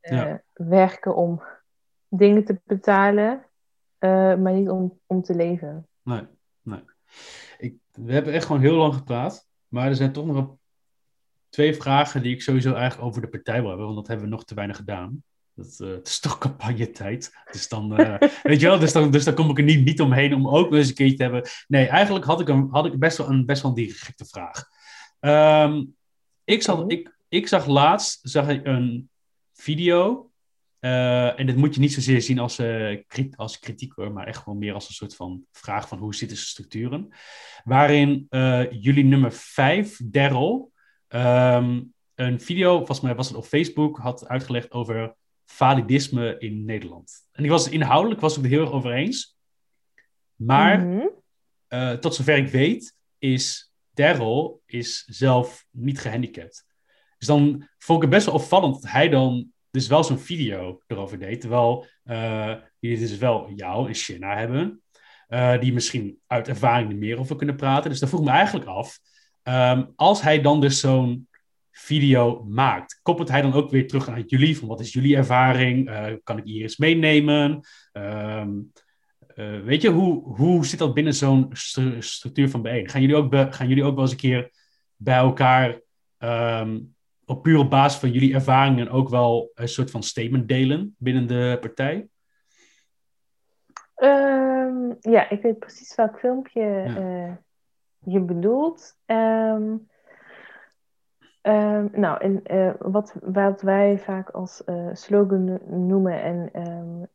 [0.00, 0.42] ja.
[0.52, 1.42] werken om
[2.08, 3.46] dingen te betalen,
[3.98, 5.86] uh, maar niet om, om te leven.
[6.02, 6.22] Nee,
[6.62, 6.80] nee.
[7.58, 10.56] Ik, we hebben echt gewoon heel lang gepraat, maar er zijn toch nog
[11.48, 14.32] twee vragen die ik sowieso eigenlijk over de partij wil hebben, want dat hebben we
[14.32, 15.22] nog te weinig gedaan.
[15.54, 17.32] Dat, uh, het is toch campagnetijd.
[17.50, 20.00] Dus dan, uh, weet je wel, dus dan, dus dan kom ik er niet, niet
[20.00, 21.42] omheen om ook eens een keertje te hebben.
[21.66, 24.68] Nee, eigenlijk had ik, een, had ik best wel een, best wel een directe vraag.
[25.20, 25.96] Um,
[26.44, 29.10] ik, zag, ik, ik zag laatst zag ik een
[29.52, 30.27] video
[30.80, 32.60] en dit moet je niet zozeer zien als,
[33.36, 36.36] als kritiek hoor, maar echt gewoon meer als een soort van vraag van hoe zitten
[36.36, 37.08] ze structuren.
[37.64, 38.26] Waarin
[38.70, 40.72] jullie nummer 5, Daryl,
[41.08, 41.80] ehm,
[42.14, 45.14] een video, volgens mij was het op Facebook, had uitgelegd over
[45.44, 47.26] validisme in Nederland.
[47.32, 49.36] En ik was inhoudelijk was ik het heel erg over eens.
[50.34, 51.06] Maar mhm.
[51.68, 56.66] eh, tot zover ik weet, is Daryl is zelf niet gehandicapt.
[57.18, 60.82] Dus dan vond ik het best wel opvallend dat hij dan dus wel zo'n video
[60.86, 61.40] erover deed.
[61.40, 64.82] Terwijl uh, die dus wel jou en Shinna hebben.
[65.28, 67.90] Uh, die misschien uit ervaring er meer over kunnen praten.
[67.90, 68.98] Dus dat vroeg me eigenlijk af.
[69.42, 71.28] Ehm, als hij dan dus zo'n
[71.70, 73.00] video maakt.
[73.02, 74.58] Koppelt hij dan ook weer terug naar jullie?
[74.58, 75.88] Van wat is jullie ervaring?
[75.88, 77.60] Uh, kan ik Iris meenemen?
[77.92, 78.46] Uh,
[79.64, 81.50] weet je, hoe, hoe zit dat binnen zo'n
[81.98, 82.88] structuur van bijeen?
[82.88, 84.50] Gaan jullie, ook gaan jullie ook wel eens een keer
[84.96, 85.80] bij elkaar
[86.18, 86.96] um,
[87.28, 91.56] op pure basis van jullie ervaringen ook wel een soort van statement delen binnen de
[91.60, 92.08] partij?
[93.96, 97.32] Um, ja, ik weet precies welk filmpje uh,
[98.12, 98.98] je bedoelt.
[99.06, 99.86] Um,
[101.42, 107.10] Um, nou, en uh, wat, wat wij vaak als uh, slogan noemen, en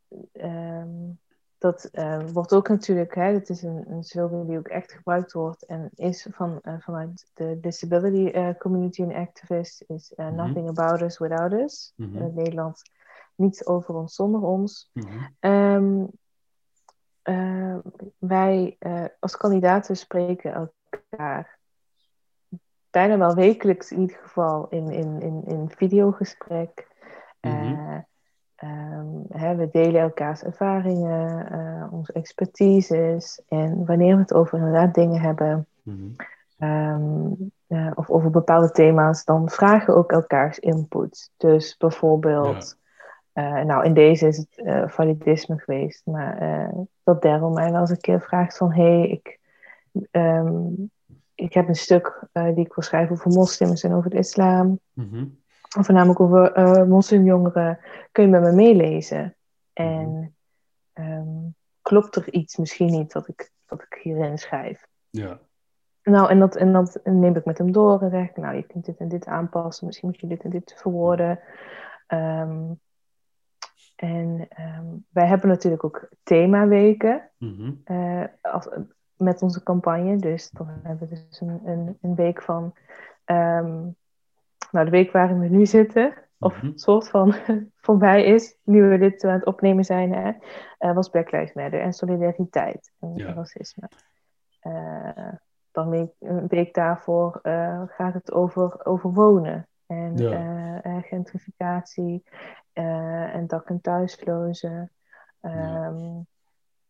[1.64, 5.34] dat uh, wordt ook natuurlijk, hè, dat is een, een, slogan die ook echt gebruikt
[5.34, 10.36] wordt en is van, uh, vanuit de disability community en activist, is mm -hmm.
[10.36, 11.94] nothing about us without us.
[11.96, 12.16] Mm -hmm.
[12.16, 12.82] In het Nederlands,
[13.36, 14.90] niets over ons zonder ons.
[14.94, 15.04] Mm
[15.40, 16.12] -hmm.
[18.18, 18.78] wij
[19.20, 21.60] als kandidaten spreken elkaar
[22.90, 26.88] bijna wel wekelijks in ieder geval in, in, in, in videogesprek.
[27.42, 28.06] Mm
[29.30, 33.42] hè, we delen elkaars ervaringen, uh, onze expertises.
[33.48, 36.16] En wanneer we het over inderdaad dingen hebben, mm
[37.96, 41.32] of over bepaalde thema's, dan vragen we ook elkaars input.
[41.38, 42.78] Dus bijvoorbeeld,
[43.34, 46.70] nou in deze is het validisme geweest, maar
[47.04, 49.40] dat Daryl mij wel eens een keer vraagt van, hé, hey, ik...
[50.12, 50.92] Um,
[51.36, 54.80] ik heb een stuk die ik wil schrijven over moslims en over de islam.
[54.94, 55.38] Mm-hmm.
[55.82, 57.80] Voornamelijk over uh, moslimjongeren.
[58.12, 59.36] Kun je met me meelezen?
[59.74, 60.36] En
[60.94, 64.88] um, klopt er iets misschien niet dat ik, dat ik hierin schrijf?
[65.10, 65.40] Ja.
[66.04, 68.64] Nou, en dat, en dat neem ik met hem door en zeg ik, nou, je
[68.64, 69.86] kunt dit en dit aanpassen.
[69.86, 71.40] Misschien moet je dit en dit verwoorden.
[72.08, 72.80] Um,
[73.96, 77.30] en um, wij hebben natuurlijk ook themaweken.
[77.86, 78.70] Uh, als,
[79.16, 80.18] met onze campagne.
[80.18, 82.74] Dus dan hebben we dus een, een, een week van,
[83.26, 83.96] um,
[84.74, 86.78] nou de week waarin we nu zitten, of een mhm.
[86.78, 87.36] soort van
[87.86, 90.32] voorbij is, nu we dit aan het opnemen zijn, hè,
[90.80, 93.90] uh, was Black Lives Matter en solidariteit en racisme.
[94.64, 95.34] Uh,
[95.72, 101.02] dan een, een week daarvoor uh, gaat het over, over wonen en ja.
[101.02, 102.24] gentrificatie
[102.74, 104.92] en dak- en thuislozen.
[105.42, 106.26] Um,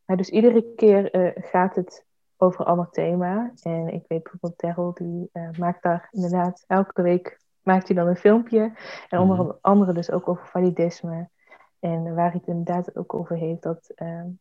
[0.05, 0.15] ja.
[0.15, 2.05] dus iedere keer gaat het
[2.37, 3.51] over allemaal thema.
[3.61, 8.15] En ik weet bijvoorbeeld Daryl, die maakt daar inderdaad elke week maakt hij dan een
[8.15, 8.73] filmpje.
[9.09, 9.51] En onder mhm.
[9.61, 11.29] andere dus ook over validisme.
[11.79, 13.91] En waar hij het inderdaad ook over heeft dat...
[13.95, 14.39] Um,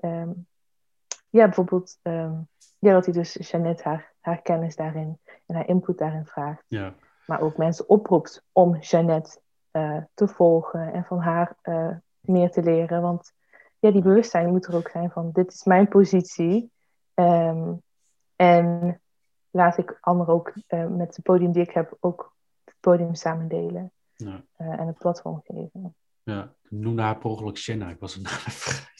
[0.00, 0.46] um,
[1.30, 1.98] ja, bijvoorbeeld...
[2.02, 2.48] Um,
[2.78, 6.64] ja, dat hij dus Jeannette haar, haar kennis daarin en haar input daarin vraagt.
[6.68, 6.94] Ja.
[7.26, 9.40] Maar ook mensen oproept om Jeannette
[9.72, 11.88] uh, te volgen en van haar uh,
[12.20, 13.02] meer te leren.
[13.02, 13.32] Want
[13.78, 16.70] ja, die bewustzijn moet er ook zijn van dit is mijn positie.
[18.36, 19.00] En
[19.50, 22.35] laat ik anderen ook uh, met het podium die ik heb ook
[22.90, 23.92] podium samen delen.
[24.16, 24.42] Ja.
[24.58, 25.94] Uh, en het platform geven.
[26.22, 27.88] Ja, noem haar per ongeluk Shanna.
[27.88, 28.94] Ik was het naam vergeten.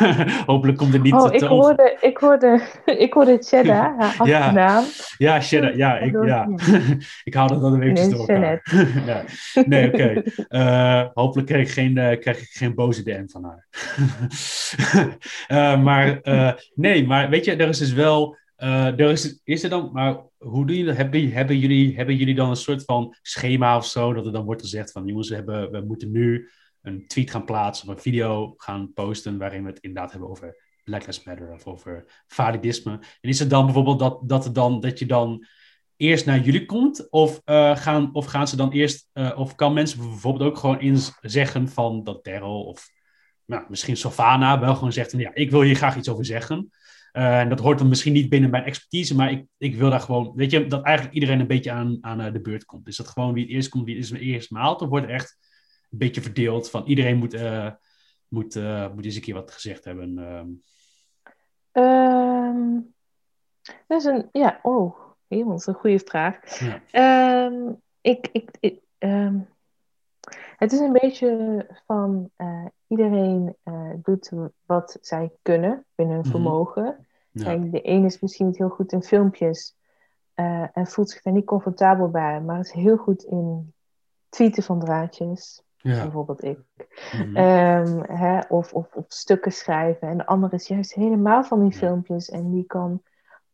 [0.52, 1.12] Hopelijk komt er niet...
[1.12, 2.60] Oh, ik hoorde, ik hoorde,
[3.06, 4.26] ik hoorde Cheddar, haar.
[4.26, 4.84] Ja,
[5.18, 5.98] ja Cheddar, ja.
[5.98, 6.48] Ik, ja.
[7.24, 8.62] ik haal dat dan een beetje door elkaar.
[9.06, 9.24] ja.
[9.66, 9.96] Nee, oké.
[9.96, 10.24] Okay.
[10.48, 13.66] Uh, eh, hopelijk krijg ik, geen, uh, krijg ik geen boze DM van haar.
[15.48, 16.20] uh, maar
[16.74, 18.36] nee, maar weet je, er is dus wel...
[18.56, 20.92] er is, is er dan, maar hoe doen jullie?
[20.92, 24.12] Hebben, hebben, jullie, hebben jullie dan een soort van schema of zo?
[24.12, 26.48] Dat er dan wordt gezegd van, jongens, we, hebben, we moeten nu
[26.82, 30.56] een tweet gaan plaatsen of een video gaan posten waarin we het inderdaad hebben over
[30.84, 32.92] Black Lives Matter of over validisme.
[32.92, 35.46] En is het dan bijvoorbeeld dat, dat, het dan, dat je dan
[35.96, 37.10] eerst naar jullie komt?
[37.10, 40.80] Of, uh, gaan, of gaan ze dan eerst, uh, of kan mensen bijvoorbeeld ook gewoon
[40.80, 42.94] in zeggen van dat Daryl of
[43.44, 46.70] nou, misschien Sofana wel gewoon zegt, ja, ik wil hier graag iets over zeggen.
[47.16, 50.00] Uh, en dat hoort dan misschien niet binnen mijn expertise, maar ik, ik wil daar
[50.00, 52.88] gewoon, weet je, dat eigenlijk iedereen een beetje aan, aan de beurt komt.
[52.88, 54.82] Is dat gewoon wie het eerst komt, wie het eerst maalt?
[54.82, 55.38] Of wordt echt
[55.90, 56.70] een beetje verdeeld.
[56.70, 57.70] Van iedereen moet, uh,
[58.28, 60.18] moet, uh, moet eens een keer wat gezegd hebben.
[61.72, 62.94] Um.
[63.86, 64.96] Dat is een, ja, oh,
[65.28, 66.38] helemaal, dat is een goede vraag.
[66.92, 67.46] Ja.
[67.46, 68.80] Um, ik, ik, ik
[70.56, 72.30] Het is een beetje van
[72.88, 73.56] iedereen
[74.02, 74.32] doet
[74.66, 76.30] wat zij kunnen binnen hun mhm.
[76.30, 77.06] vermogen.
[77.32, 79.76] Kijk, de een is misschien niet heel goed in filmpjes
[80.72, 83.72] en voelt zich daar niet comfortabel bij, maar is heel goed in
[84.28, 85.64] tweeten van draadjes.
[85.76, 86.02] Ja.
[86.02, 86.58] Bijvoorbeeld ik.
[87.12, 87.36] Mhm.
[87.36, 90.08] Ehm, hè, of, of, of, stukken schrijven.
[90.08, 92.28] En de andere is juist helemaal van die filmpjes.
[92.28, 93.02] En die kan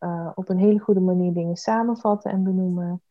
[0.00, 3.02] uh, op een hele goede manier dingen samenvatten en benoemen.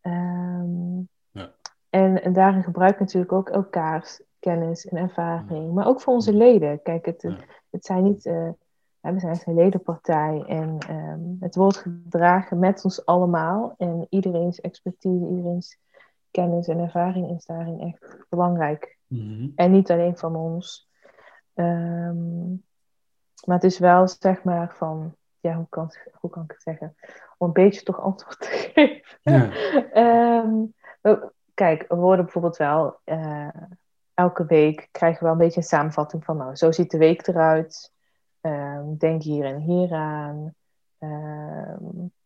[0.00, 0.98] Ehm,
[1.30, 1.52] ja.
[1.90, 5.72] en, en daarin gebruik natuurlijk ook elkaars kennis en ervaring.
[5.72, 6.82] Maar ook voor onze leden.
[6.82, 7.22] Kijk, het,
[7.70, 8.26] het zijn niet...
[8.26, 8.48] Uh,
[9.00, 13.74] we zijn een ledenpartij en um, het wordt gedragen met ons allemaal.
[13.78, 15.78] En iedereen's expertise, iedereen's
[16.30, 18.98] kennis en ervaring is daarin echt belangrijk.
[19.06, 19.48] Mhm.
[19.54, 20.88] En niet alleen van ons.
[21.54, 22.64] Um,
[23.44, 26.96] maar het is wel, zeg maar, van, ja, hoe kan, hoe kan ik het zeggen?
[27.38, 29.02] Om een beetje toch antwoord te geven.
[29.22, 29.50] Ja.
[30.42, 30.74] um,
[31.54, 33.48] kijk, we worden bijvoorbeeld wel, uh,
[34.14, 37.26] elke week krijgen we wel een beetje een samenvatting van, nou, zo ziet de week
[37.26, 37.92] eruit.
[38.40, 40.54] Um, denk hier en hier aan.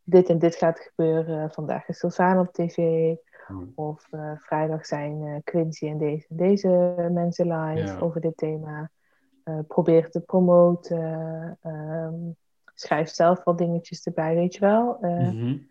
[0.02, 1.50] dit en dit gaat gebeuren.
[1.50, 3.14] Vandaag is Sylvana op tv.
[3.46, 3.72] Hmm.
[3.74, 6.68] Of uh, vrijdag zijn uh, Quincy en deze, deze
[7.12, 8.90] mensen live over dit thema.
[9.44, 11.58] Uh, probeer te promoten.
[11.66, 12.36] Um,
[12.74, 14.98] schrijf zelf wat dingetjes erbij, weet je wel.
[15.00, 15.66] Mm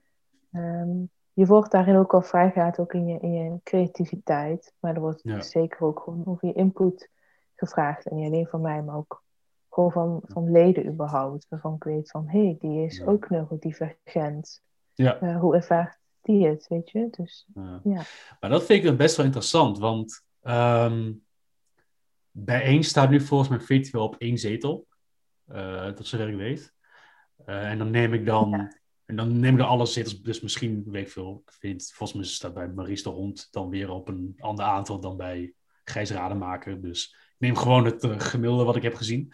[0.52, 4.74] um, je wordt daarin ook al vrijgaat, ook in je, in je creativiteit.
[4.80, 7.10] Maar er wordt zeker ook gewoon over je input
[7.56, 8.06] gevraagd.
[8.06, 9.24] En niet alleen van mij, maar ook
[9.70, 11.46] gewoon van, van leden überhaupt.
[11.50, 14.62] Waarvan ik weet van, hé, hey, die is ook neurodivergent.
[14.94, 15.38] Ja.
[15.40, 17.08] hoe ervaart die het, weet je.
[17.12, 17.48] Dus,
[17.84, 18.02] ja.
[18.40, 21.24] Maar dat vind ik best wel interessant, want um,
[22.32, 24.88] bijeen staat nu volgens mij virtueel op één zetel.
[25.52, 26.74] Uh, dat zover ik weet.
[27.46, 28.76] Uh, en dan neem ik dan...
[29.08, 32.20] En dan neem ik dan alle zetels, dus misschien, weet ik veel, ik vind, volgens
[32.20, 35.54] mij staat bij Maries de Hond dan weer op een ander aantal dan bij
[35.84, 36.82] Gijs Rademaker.
[36.82, 39.32] Dus ik neem gewoon het uh, gemiddelde wat ik heb gezien.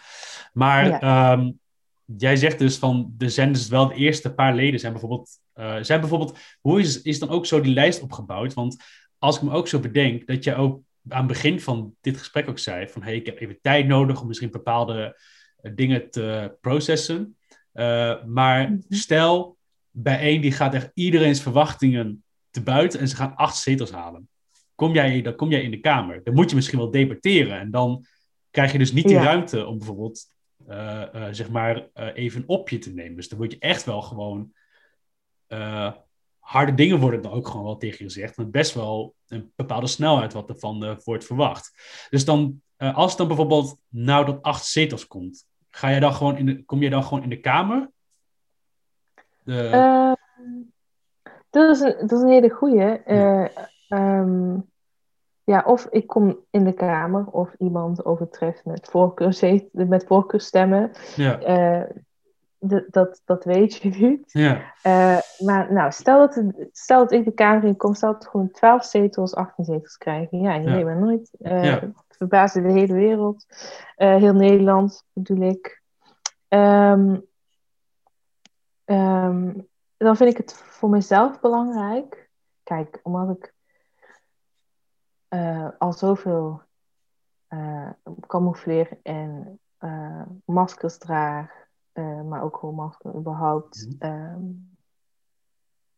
[0.54, 1.34] Maar ja.
[1.34, 1.60] um,
[2.06, 5.78] jij zegt dus van, er zijn dus wel de eerste paar leden zijn bijvoorbeeld, uh,
[5.82, 8.54] zijn bijvoorbeeld, hoe is, is dan ook zo die lijst opgebouwd?
[8.54, 8.84] Want
[9.18, 12.50] als ik me ook zo bedenk, dat je ook aan het begin van dit gesprek
[12.50, 15.20] ook zei van, hey, ik heb even tijd nodig om misschien bepaalde
[15.62, 17.38] uh, dingen te processen.
[17.74, 18.80] Uh, maar mhm.
[18.90, 19.58] stel,
[19.95, 24.30] bij één die gaat echt iedereen's verwachtingen te buiten en ze gaan acht zetels halen.
[24.76, 26.24] Kom jij, dan kom jij in de Kamer.
[26.24, 28.06] Dan moet je misschien wel debatteren en dan
[28.49, 30.26] krijg je dus niet die ruimte om bijvoorbeeld
[30.70, 33.15] uh, uh, zeg maar uh, even op je te nemen.
[33.15, 34.52] Dus dan word je echt wel gewoon
[36.40, 38.38] harde dingen worden dan ook gewoon wel tegen je gezegd.
[38.38, 41.72] Met best wel een bepaalde snelheid wat ervan wordt verwacht.
[42.10, 46.45] Dus dan, als dan bijvoorbeeld nou tot acht zetels komt, ga je dan gewoon in
[46.45, 47.91] de, kom je dan gewoon in de Kamer?
[49.44, 50.18] De...
[51.49, 53.02] dat, is een, dat is een hele goeie.
[53.06, 53.49] Ja.
[53.90, 54.72] Um,
[55.44, 60.91] ja, of ik kom in de kamer of iemand overtreft met, voorkeur, met voorkeurstemmen.
[61.15, 61.48] Ja.
[61.48, 61.90] Uh,
[62.90, 64.32] dat, dat weet je niet.
[64.32, 64.74] Ja.
[64.84, 65.18] Uh,
[65.48, 68.52] maar nou, stel dat, het, stel dat ik de kamer in kom, stel dat gewoon
[68.52, 70.40] 12 zetels, 18 zetels krijgen.
[70.40, 70.84] Ja, je ja.
[70.84, 71.30] weet nooit.
[71.40, 71.80] Uh, ja.
[71.80, 73.45] Het verbaasde de hele wereld.
[73.95, 75.82] heel Nederland bedoel ik.
[76.49, 77.26] Um,
[78.94, 79.68] um,
[79.98, 82.30] dan vind ik het voor mezelf belangrijk.
[82.64, 83.53] Kijk, omdat ik
[85.30, 86.61] uh, al zoveel
[87.49, 87.90] uh,
[88.28, 91.52] camoufleer en uh, maskers draag,
[92.26, 94.34] maar ook gewoon maskers überhaupt, mm -hmm.
[94.36, 94.78] um,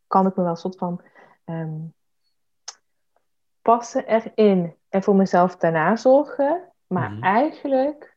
[0.08, 1.02] kan ik me wel een soort van
[1.46, 1.94] um,
[3.62, 6.72] passen erin en voor mezelf daarna zorgen.
[6.88, 7.24] Maar mm -hmm.
[7.24, 8.16] eigenlijk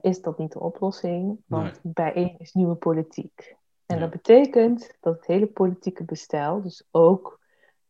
[0.00, 1.92] is dat niet de oplossing, want nee.
[1.92, 3.56] bijeen is nieuwe politiek.
[3.86, 4.00] En ja.
[4.00, 7.40] dat betekent dat het hele politieke bestel, dus ook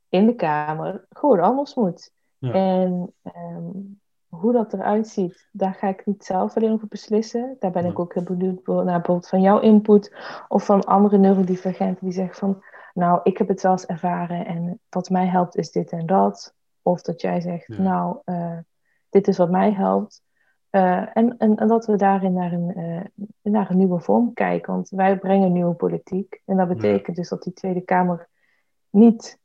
[0.08, 2.12] in de Kamer gewoon anders moet.
[2.40, 7.56] En um, hoe dat eruit ziet, daar ga ik niet zelf alleen over beslissen.
[7.58, 10.16] Daar ben ik ook heel benieuwd naar bijvoorbeeld van jouw input
[10.48, 12.62] of van andere neurodivergenten die zeggen van,
[12.94, 16.54] nou, ik heb het eens ervaren en wat mij helpt is dit en dat.
[16.82, 18.58] Of dat jij zegt, nou, uh,
[19.08, 20.22] dit is wat mij helpt.
[20.70, 23.04] Uh, en, en, en, dat we daarin naar een, uh,
[23.52, 24.72] naar een nieuwe vorm kijken.
[24.72, 26.42] Want wij brengen nieuwe politiek.
[26.44, 28.28] En dat betekent dus dat die Tweede Kamer
[28.90, 29.38] niet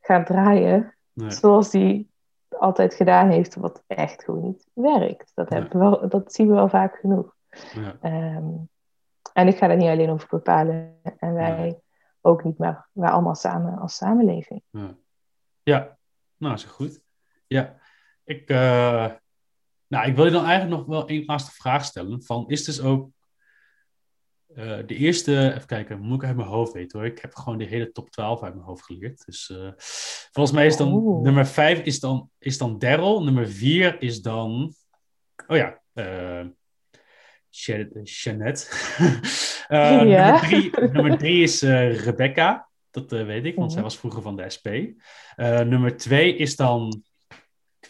[0.00, 2.10] gaat draaien zoals die
[2.48, 5.32] altijd gedaan heeft, wat echt gewoon niet werkt.
[5.34, 7.34] Dat, hebben we wel, dat zien we wel vaak genoeg.
[7.74, 8.36] Ja.
[8.36, 8.68] Um,
[9.32, 11.80] en ik ga daar niet alleen over bepalen en wij
[12.20, 14.62] ook niet, maar wij allemaal samen als samenleving.
[14.70, 14.94] Ja,
[15.62, 15.96] ja.
[16.36, 17.02] nou, is goed.
[17.46, 17.76] Ja,
[18.24, 19.10] ik, uh,
[19.90, 22.22] nou, ik wil je dan eigenlijk nog wel één laatste vraag stellen.
[22.22, 23.10] Van, is dus ook
[24.54, 27.08] de eerste, even kijken, moet ik uit mijn hoofd weten hoor.
[27.08, 29.24] Ik heb gewoon de hele top 12 uit mijn hoofd geleerd.
[29.26, 29.52] Dus
[30.32, 31.22] volgens mij is dan oh.
[31.22, 33.24] nummer 5 is dan, is dan Daryl.
[33.24, 34.74] Nummer 4 is dan,
[35.46, 35.80] oh ja,
[38.02, 38.66] Jeannette.
[39.68, 40.32] uh, ja.
[40.32, 42.68] nummer, drie, nummer, drie, is Rebecca.
[42.90, 44.66] Dat weet ik, want zij was vroeger van de SP.
[45.36, 47.02] nummer twee is dan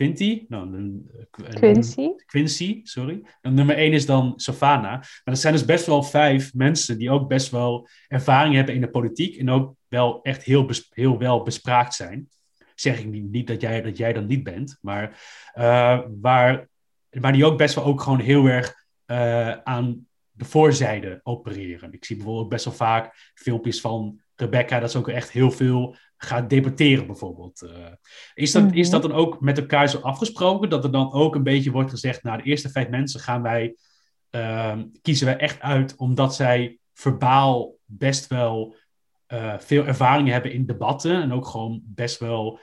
[0.00, 0.44] Quinty.
[0.48, 2.08] Nou, Quincy.
[2.26, 3.22] Quincy, sorry.
[3.40, 4.92] En nummer één is dan Savannah.
[4.92, 8.80] Maar er zijn dus best wel vijf mensen die ook best wel ervaring hebben in
[8.80, 9.36] de politiek.
[9.36, 12.28] En ook wel echt heel, heel wel bespraakt zijn.
[12.74, 14.78] Zeg ik niet, niet dat, jij, dat jij dan niet bent.
[14.80, 15.20] Maar
[16.20, 16.68] waar,
[17.20, 18.74] maar die ook best wel ook gewoon heel erg
[19.06, 21.92] uh, aan de voorzijde opereren.
[21.92, 25.96] Ik zie bijvoorbeeld best wel vaak filmpjes van Rebecca, dat ze ook echt heel veel
[26.22, 27.62] gaat debatteren bijvoorbeeld.
[27.62, 27.70] Uh,
[28.34, 31.42] is, dat, is dat dan ook met elkaar zo afgesproken, dat er dan ook een
[31.42, 33.76] beetje wordt gezegd, nou de eerste vijf mensen gaan wij,
[34.30, 38.76] uh, kiezen wij echt uit, omdat zij verbaal best wel
[39.28, 42.58] uh, veel ervaring hebben in debatten en ook gewoon best wel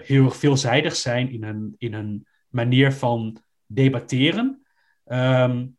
[0.00, 4.66] heel erg veelzijdig zijn in hun, in hun manier van debatteren.
[5.06, 5.75] Um,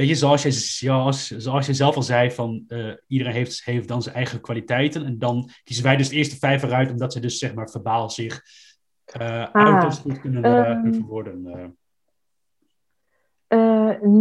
[0.00, 3.88] weet je, zoals je, zoals, zoals je zelf al zei, van uh, iedereen heeft, heeft
[3.88, 5.04] dan zijn eigen kwaliteiten.
[5.04, 8.10] En dan kiezen wij dus de eerste vijf eruit, omdat ze dus zeg maar verbaal
[8.10, 8.42] zich
[9.20, 11.76] uh, ah, auto's goed kunnen, um, verwoorden.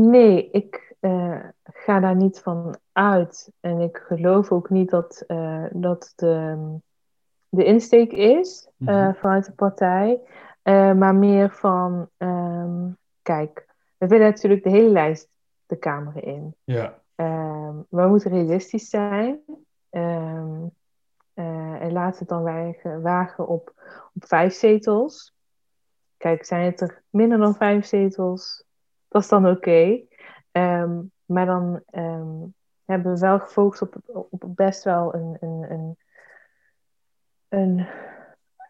[0.10, 0.96] nee, ik
[1.64, 3.52] ga daar niet van uit.
[3.60, 5.24] En ik geloof ook niet dat
[5.72, 6.58] dat de,
[7.50, 9.16] de insteek is mm -hmm.
[9.16, 10.20] vanuit de partij.
[10.94, 13.66] maar meer van, um, kijk,
[13.98, 15.30] we willen natuurlijk de hele lijst
[15.70, 16.56] de Kamer in.
[16.64, 17.00] Ja.
[17.16, 19.40] Um, we moeten realistisch zijn.
[19.90, 20.72] Um,
[21.34, 23.74] uh, en laten het dan wagen, wagen op,
[24.14, 25.36] op vijf zetels.
[26.18, 28.64] Kijk, zijn het er minder dan vijf zetels?
[29.08, 29.58] Dat is dan oké.
[29.58, 30.08] Okay.
[30.52, 31.84] Um, maar dan
[32.86, 33.96] hebben we wel gefocust op,
[34.30, 35.98] op best wel een, een, een,
[37.50, 37.88] een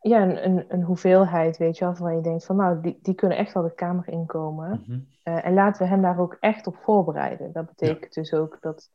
[0.01, 3.13] ja, een, een, een, hoeveelheid, weet je wel, waarvan je denkt van nou, die, die
[3.13, 4.83] kunnen echt wel de kamer inkomen.
[4.87, 5.07] Mm
[5.37, 7.51] en laten we hem daar ook echt op voorbereiden.
[7.51, 8.89] Dat betekent dus ook dat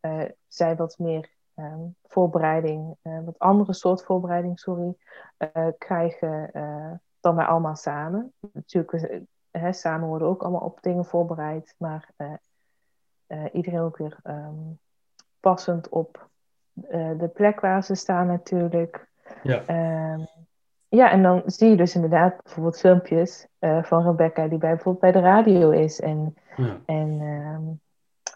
[0.00, 4.94] uh, zij wat meer um, voorbereiding, uh, wat andere soort voorbereiding, sorry,
[5.78, 6.50] krijgen
[7.20, 8.32] dan wij allemaal samen.
[8.52, 9.20] Natuurlijk,
[9.50, 12.10] hè, samen worden ook allemaal op dingen voorbereid, maar
[13.52, 14.78] iedereen ook weer um,
[15.40, 16.28] passend op
[17.18, 19.08] de plek waar ze staan natuurlijk.
[19.42, 20.12] Ja.
[20.12, 20.26] Um,
[20.88, 25.12] ja, en dan zie je dus inderdaad bijvoorbeeld filmpjes uh, van Rebecca die bij, bijvoorbeeld
[25.12, 26.00] bij de radio is.
[26.00, 26.80] En, ja.
[26.86, 27.58] en uh,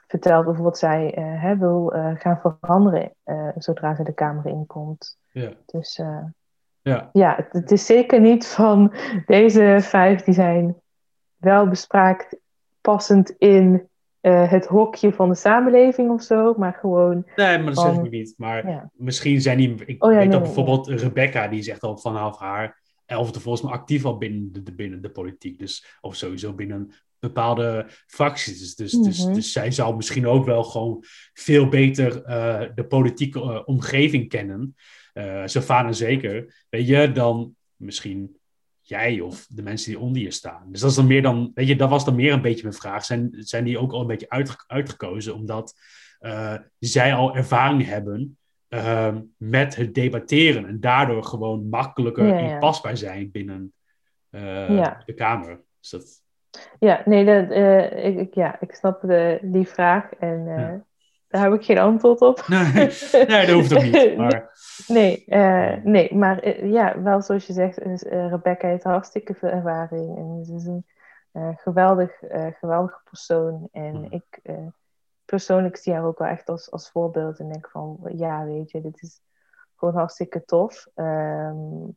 [0.07, 3.13] vertelt bijvoorbeeld zij uh, hè, wil uh, gaan veranderen
[3.57, 5.19] zodra ze de kamer inkomt.
[5.33, 5.53] Ja.
[5.67, 6.03] Dus
[6.83, 8.95] ja, ja het, het, is zeker niet van
[9.27, 10.77] deze vijf die zijn
[11.37, 12.37] wel bespraakt
[12.81, 13.90] passend in
[14.23, 17.27] uh, het hokje van de samenleving of zo, maar gewoon.
[17.37, 18.35] Nee, maar dat zeg ik niet.
[18.37, 18.91] Maar ja.
[18.95, 19.75] misschien zijn die.
[19.87, 20.97] Ik oh, ja, weet nee, dat bijvoorbeeld nee.
[20.97, 25.11] Rebecca, die zegt al vanaf haar elfde volgens mij actief al binnen de, binnen de
[25.11, 25.59] politiek.
[25.59, 28.59] Dus, of sowieso binnen bepaalde fracties.
[28.59, 29.09] Dus, dus, mm -hmm.
[29.09, 34.29] dus, dus, zij zou misschien ook wel gewoon veel beter uh, de politieke uh, omgeving
[34.29, 34.75] kennen.
[35.15, 36.65] Uh, Savannah zeker.
[36.69, 38.40] Weet je, dan misschien
[38.91, 40.63] jij of de mensen die onder je staan.
[40.67, 42.75] Dus dat is dan meer dan, weet je, dat was dan meer een beetje mijn
[42.75, 43.05] vraag.
[43.05, 45.75] Zijn, zijn die ook al een beetje uit, uitgekozen omdat
[46.21, 48.39] uh, zij al ervaring hebben
[48.69, 52.53] uh, met het debatteren en daardoor gewoon makkelijker ja, ja.
[52.53, 53.73] inpasbaar zijn binnen
[54.31, 55.03] uh, ja.
[55.07, 55.61] de Kamer.
[55.81, 56.23] Dus dat...
[56.79, 60.85] Ja, nee, dat, uh, ik, ja, ik snap de, die vraag en
[61.31, 62.49] daar heb ik geen antwoord op.
[62.49, 62.73] Nee,
[63.27, 64.17] nee dat hoeft ook niet.
[64.17, 64.59] Maar...
[64.87, 69.35] Nee, uh, nee, maar uh, ja, wel zoals je zegt, is, uh, Rebecca heeft hartstikke
[69.35, 70.17] veel ervaring.
[70.17, 70.85] En ze is een
[71.57, 72.13] geweldig,
[72.59, 73.69] geweldige persoon.
[73.73, 74.07] En mm.
[74.11, 74.41] ik
[75.25, 77.39] persoonlijk zie haar ook wel echt als, als voorbeeld.
[77.39, 79.21] En denk van, ja, weet je, dit is
[79.77, 80.87] gewoon hartstikke tof.
[80.95, 81.97] Um,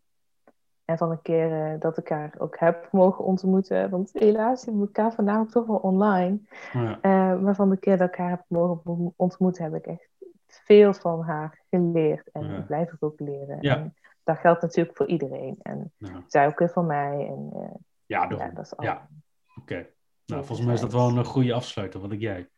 [0.94, 3.90] en van een keer uh, dat ik haar ook heb mogen ontmoeten.
[3.90, 6.40] Want helaas zien we elkaar vandaag toch wel online.
[6.74, 7.00] Ja.
[7.02, 10.10] Uh, maar van de keer dat ik haar heb mogen ontmoeten, heb ik echt
[10.48, 12.32] veel van haar geleerd.
[12.32, 12.62] En ja.
[12.62, 13.58] blijf ik ook leren.
[13.62, 13.76] Ja.
[13.76, 13.94] En
[14.24, 15.60] dat geldt natuurlijk voor iedereen.
[15.62, 15.92] En
[16.28, 17.28] zij ook weer voor mij.
[17.28, 17.76] En, uh,
[18.06, 19.10] ja, dat is Ja,
[19.56, 19.62] oké.
[19.62, 19.90] Okay.
[20.26, 22.50] Nou, volgens mij is dat wel een goede afsluiter, wat ik jij.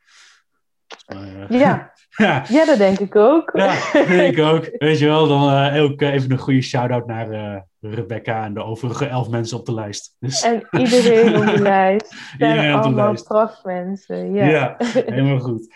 [1.07, 1.91] Maar, uh, ja.
[2.09, 2.43] ja.
[2.57, 3.51] ja, dat denk ik ook.
[3.53, 3.76] Ja,
[4.07, 4.69] denk ik ook.
[4.77, 8.63] Weet je wel, dan uh, ook even een goede shout-out naar uh, Rebecca en de
[8.63, 10.15] overige elf mensen op de lijst.
[10.19, 10.41] Dus...
[10.41, 12.15] En iedereen op de lijst.
[12.39, 13.27] iedereen op de allemaal lijst.
[13.27, 14.45] prachtmensen, ja.
[14.45, 15.73] Ja, helemaal goed.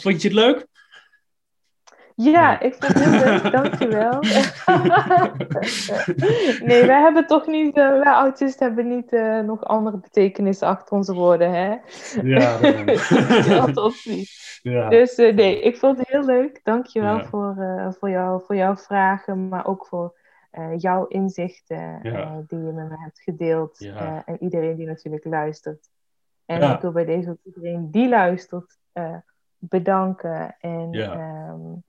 [0.00, 0.66] vond je het leuk?
[2.22, 4.20] Ja, ik vond het heel leuk, dankjewel.
[6.68, 10.96] nee, wij hebben toch niet, uh, wij autisten hebben niet uh, nog andere betekenissen achter
[10.96, 11.76] onze woorden, hè?
[12.22, 12.58] Ja,
[13.72, 14.58] dat niet.
[14.62, 14.88] Ja.
[14.88, 16.60] Dus uh, nee, ik vond het heel leuk.
[16.62, 17.24] Dankjewel ja.
[17.24, 17.54] voor,
[17.98, 20.18] voor, jou, voor jouw vragen, maar ook voor
[20.76, 22.42] jouw inzichten ja.
[22.46, 23.80] die je met me hebt gedeeld.
[24.24, 25.88] en iedereen die natuurlijk luistert.
[26.46, 28.78] En ik wil bij deze ook iedereen die luistert
[29.58, 30.56] bedanken.
[30.60, 31.82] En um,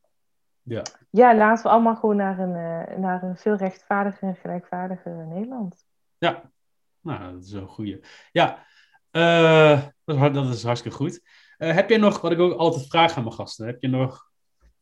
[0.64, 0.82] ja.
[1.10, 2.56] ja, laten we allemaal gewoon naar een,
[2.90, 5.86] uh, naar een veel rechtvaardiger en gelijkwaardiger Nederland.
[6.18, 6.52] Ja,
[7.02, 8.00] nou, dat is een goede.
[8.32, 8.66] Ja,
[9.12, 11.22] uh, dat, is, dat, is, hartstikke goed.
[11.58, 14.32] Uh, heb jij nog, wat ik ook altijd vraag aan mijn gasten, heb je nog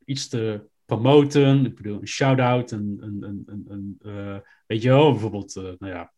[0.06, 1.66] iets te promoten?
[1.66, 6.14] Ik bedoel, een shout-out, een, een, een, een weet je wel, bijvoorbeeld, nou ja,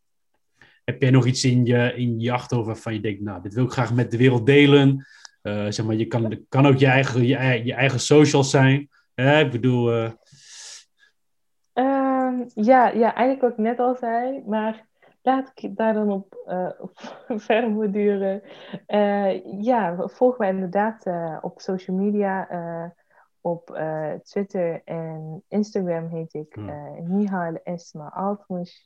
[0.84, 3.66] heb jij nog iets in je, in je achterhoofd waarvan je denkt, nou, dit wil
[3.66, 5.06] ik graag met de wereld delen?
[5.42, 8.90] zeg maar, je kan, kan ook je eigen, je, je eigen social zijn.
[9.24, 9.94] Ja, ik bedoel.
[9.94, 10.12] Uh...
[11.74, 14.86] Uh, ja, ja, eigenlijk wat ik net al zei, maar
[15.22, 16.92] laat ik daar dan op, uh, op
[17.28, 18.42] verder borduren.
[18.88, 21.06] Uh, ja, volg mij inderdaad
[21.42, 22.48] op social media.
[23.42, 23.80] op
[24.24, 27.18] Twitter en Instagram heet ik hmm.
[27.18, 28.78] Nihal Esma Altmush.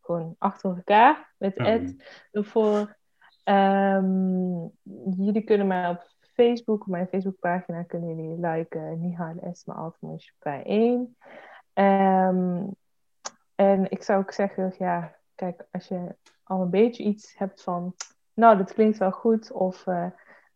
[0.00, 1.64] Gewoon achter elkaar met ja.
[1.64, 2.96] Ed ervoor.
[3.44, 4.70] Um,
[5.16, 6.12] jullie kunnen mij op
[6.42, 11.16] Facebook, mijn Facebookpagina, kunnen jullie liken Nihal Esma Altmush bij 1.
[11.74, 12.74] Um,
[13.54, 17.94] en ik zou ook zeggen, ja, kijk, als je al een beetje iets hebt van,
[18.34, 20.06] nou, dat klinkt wel goed, of uh,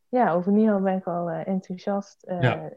[0.08, 2.26] ja, over Nihal ben ik wel uh, enthousiast.
[2.28, 2.70] Uh, ja.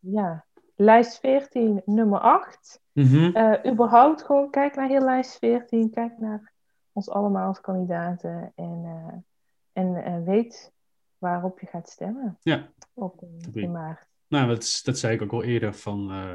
[0.00, 0.44] ja.
[0.74, 2.80] lijst 14, nummer 8.
[2.92, 3.58] Mm -hmm.
[3.66, 6.52] überhaupt gewoon, kijk naar heel lijst 14, kijk naar
[6.92, 9.24] ons allemaal als kandidaten en,
[9.72, 10.74] en weet
[11.18, 12.38] waarop je gaat stemmen.
[12.42, 12.72] Ja.
[12.94, 14.06] Op in maart.
[14.28, 16.10] Nou, dat, dat zei ik ook al eerder van...
[16.10, 16.34] Uh,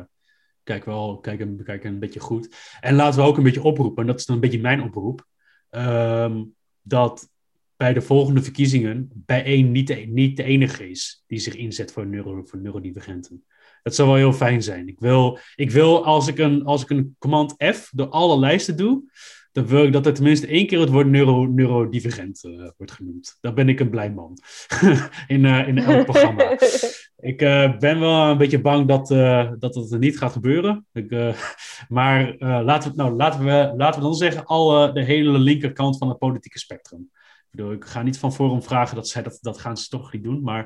[0.63, 2.55] kijk wel, kijk een, kijk een beetje goed.
[2.79, 5.29] En laten we ook een beetje oproepen, en dat is dan een beetje mijn oproep...
[5.69, 7.29] Um, dat
[7.77, 11.91] bij de volgende verkiezingen bij één niet de, niet de enige is die zich inzet
[11.91, 13.45] voor, neuro, voor neurodivergenten.
[13.83, 14.87] Dat zou wel heel fijn zijn.
[14.87, 18.77] Ik wil, ik wil als, ik een, als ik een command F door alle lijsten
[18.77, 19.11] doe,
[19.51, 23.37] dan wil ik dat er tenminste één keer het woord neuro, neurodivergent uh, wordt genoemd.
[23.41, 24.37] Dan ben ik een blij man
[25.27, 26.57] in, uh, in elk programma.
[27.31, 29.07] ik uh, ben wel een beetje bang dat,
[29.59, 30.85] dat het niet gaat gebeuren.
[30.93, 31.15] Ik,
[31.87, 36.09] maar laten, we, nou, laten, we, laten we dan zeggen, al de hele linkerkant van
[36.09, 37.09] het politieke spectrum.
[37.21, 40.13] Ik, bedoel, ik ga niet van Forum vragen dat zij dat, dat gaan ze toch
[40.13, 40.41] niet doen.
[40.41, 40.65] Maar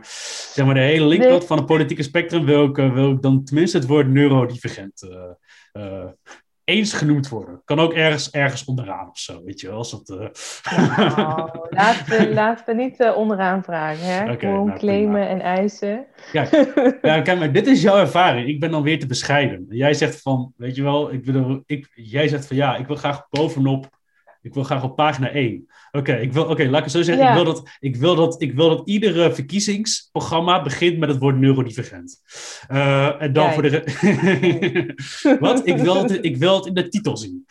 [0.53, 3.77] zeg maar, de hele linkerkant van het politieke spectrum wil ik, wil ik dan tenminste
[3.77, 5.07] het woord neurodivergent
[6.65, 7.61] eens genoemd worden.
[7.65, 9.77] Kan ook ergens, ergens onderaan of zo, weet je wel.
[9.77, 10.17] Als dat, uh...
[11.69, 14.21] laten, we, laten we niet uh, onderaan vragen, hè.
[14.21, 16.05] Okay, Gewoon nou, claimen en eisen.
[16.31, 16.47] Ja,
[17.01, 18.47] ja, kijk maar, dit is jouw ervaring.
[18.47, 19.65] Ik ben dan weer te bescheiden.
[19.69, 22.95] Jij zegt van, weet je wel, ik bedoel, ik, jij zegt van ja, ik wil
[22.95, 23.89] graag bovenop
[24.45, 25.67] ik wil graag op pagina 1.
[25.91, 27.27] Oké, ik wil, oké, laat ik het zo zeggen.
[27.27, 31.37] Ik, wil dat, ik, wil dat, ik wil dat iedere verkiezingsprogramma begint met het woord
[31.37, 32.21] neurodivergent.
[32.71, 33.83] Uh, en dan voor de.
[35.39, 35.67] Wat?
[35.67, 37.45] Ik wil, het, ik wil het in de titel zien.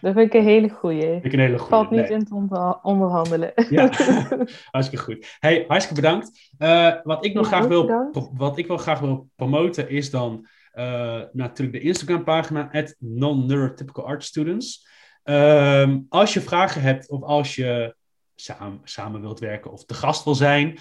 [0.00, 1.20] Dat vind ik een hele goeie.
[1.22, 1.70] Ik een hele goeie.
[1.70, 2.34] Valt niet in te
[2.82, 3.52] onderhandelen.
[3.70, 3.90] Ja,
[4.70, 5.36] hartstikke goed.
[5.38, 6.52] Hey, hartstikke bedankt.
[6.58, 11.20] Uh, wat, ik nog graag wil, wat ik wel graag wil promoten is dan uh,
[11.32, 14.88] natuurlijk de Instagram pagina, non-neurotypical art students.
[15.24, 17.96] Um, als je vragen hebt of als je
[18.84, 20.78] samen, wilt werken of te gast wil zijn,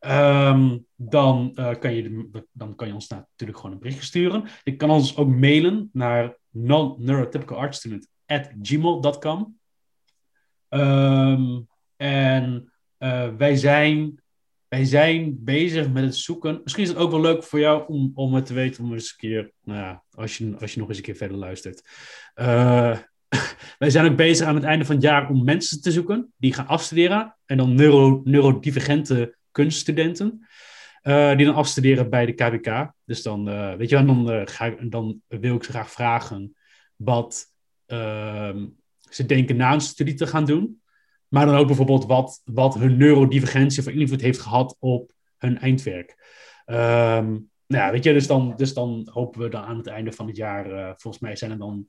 [0.00, 4.44] um, dan, uh, kan je, dan kan je ons natuurlijk gewoon een berichtje sturen.
[4.64, 9.58] Je kan ons ook mailen naar non-neurotypicalartstudent at gmail.com.
[10.68, 11.60] Um, ehm,
[11.96, 14.22] en uh, wij zijn
[14.72, 16.60] wij zijn bezig met het zoeken.
[16.62, 19.10] Misschien is het ook wel leuk voor jou om, om het te weten, om eens
[19.10, 21.88] een keer, nou ja, als je, als je nog eens een keer verder luistert.
[22.34, 22.98] Uh,
[23.78, 26.52] wij zijn ook bezig aan het einde van het jaar om mensen te zoeken die
[26.52, 27.36] gaan afstuderen.
[27.44, 30.46] En dan neuro, neurodivergente kunststudenten.
[31.02, 32.92] Uh, die dan afstuderen bij de KWK.
[33.04, 36.56] Dus dan, uh, weet je, en dan, ik, dan wil ik ze graag vragen
[36.96, 37.44] wat
[37.86, 38.66] ehm,
[39.00, 40.82] ze denken na een studie te gaan doen.
[41.28, 46.10] Maar dan ook bijvoorbeeld wat, wat hun neurodivergentie voor invloed heeft gehad op hun eindwerk.
[46.66, 50.12] Um, nou ja, weet je, dus dan, dus dan hopen we dan aan het einde
[50.12, 51.88] van het jaar, volgens mij zijn er dan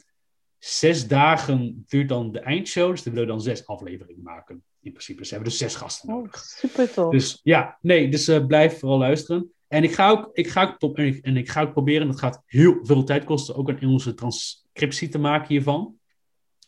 [0.63, 2.91] zes dagen duurt dan de eindshow.
[2.91, 4.63] Dus dan willen we dan zes afleveringen maken.
[4.81, 5.19] In principe.
[5.19, 6.37] Dus hebben we dus zes gasten oh, nodig.
[6.43, 7.11] super tof.
[7.11, 9.51] Dus ja, nee, dus uh, blijf vooral luisteren.
[9.67, 12.07] En ik ga ook, ik ga ook top, en, ik, en ik ga ook proberen,
[12.07, 15.95] dat gaat heel veel tijd kosten, ook een Engelse transcriptie te maken hiervan.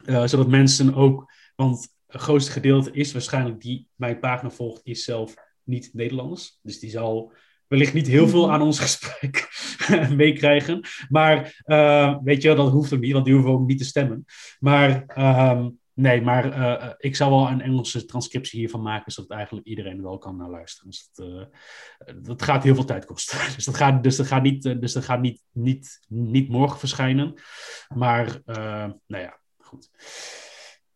[0.06, 5.04] Uh, zodat mensen ook, want het grootste gedeelte is waarschijnlijk die mijn pagina volgt, is
[5.04, 6.60] zelf niet Nederlands.
[6.62, 7.34] Dus die zal
[7.68, 9.48] wellicht niet heel veel aan ons gesprek
[10.16, 10.88] meekrijgen.
[11.10, 11.64] Maar
[12.24, 14.26] weet je, dat hoeft ook niet, want die hoeven ook niet te stemmen.
[14.60, 20.02] Maar ehm, nee, maar ik zou wel een Engelse transcriptie hiervan maken, zodat eigenlijk iedereen
[20.02, 20.90] wel kan naar luisteren.
[20.90, 21.50] Dus dat,
[22.26, 23.38] dat gaat heel veel tijd kosten.
[23.56, 27.34] Dus dat gaat, dus dat gaat, niet, dus dat gaat niet, niet, niet morgen verschijnen.
[27.88, 29.90] Maar nou ja, goed.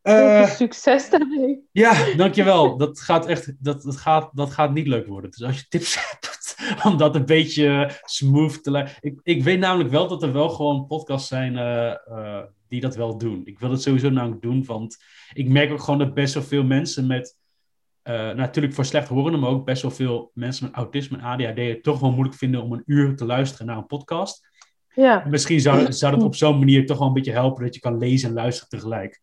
[0.03, 1.67] Uh, succes daarmee.
[1.71, 2.77] Ja, dankjewel.
[2.77, 5.31] Dat gaat echt dat, dat gaat, dat gaat niet leuk worden.
[5.31, 6.38] Dus als je tips hebt
[6.87, 8.93] om dat een beetje smooth te leiden.
[8.99, 12.95] Ik, ik weet namelijk wel dat er wel gewoon podcasts zijn uh, uh, die dat
[12.95, 13.41] wel doen.
[13.45, 14.97] Ik wil het sowieso namelijk doen, want
[15.33, 17.37] ik merk ook gewoon dat best wel veel mensen met.
[18.35, 21.83] natuurlijk voor slecht horen, maar ook best wel veel mensen met autisme en ADHD het
[21.83, 24.47] toch wel moeilijk vinden om een uur te luisteren naar een podcast.
[24.93, 25.25] Ja.
[25.29, 27.97] Misschien zou, zou dat op zo'n manier toch wel een beetje helpen dat je kan
[27.97, 29.21] lezen en luisteren tegelijk.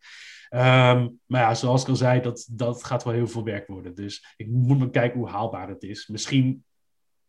[0.48, 3.94] Ehm, maar ja, zoals ik al zei, dat, dat gaat wel heel veel werk worden.
[3.94, 6.06] Dus ik moet maar kijken hoe haalbaar het is.
[6.06, 6.64] Misschien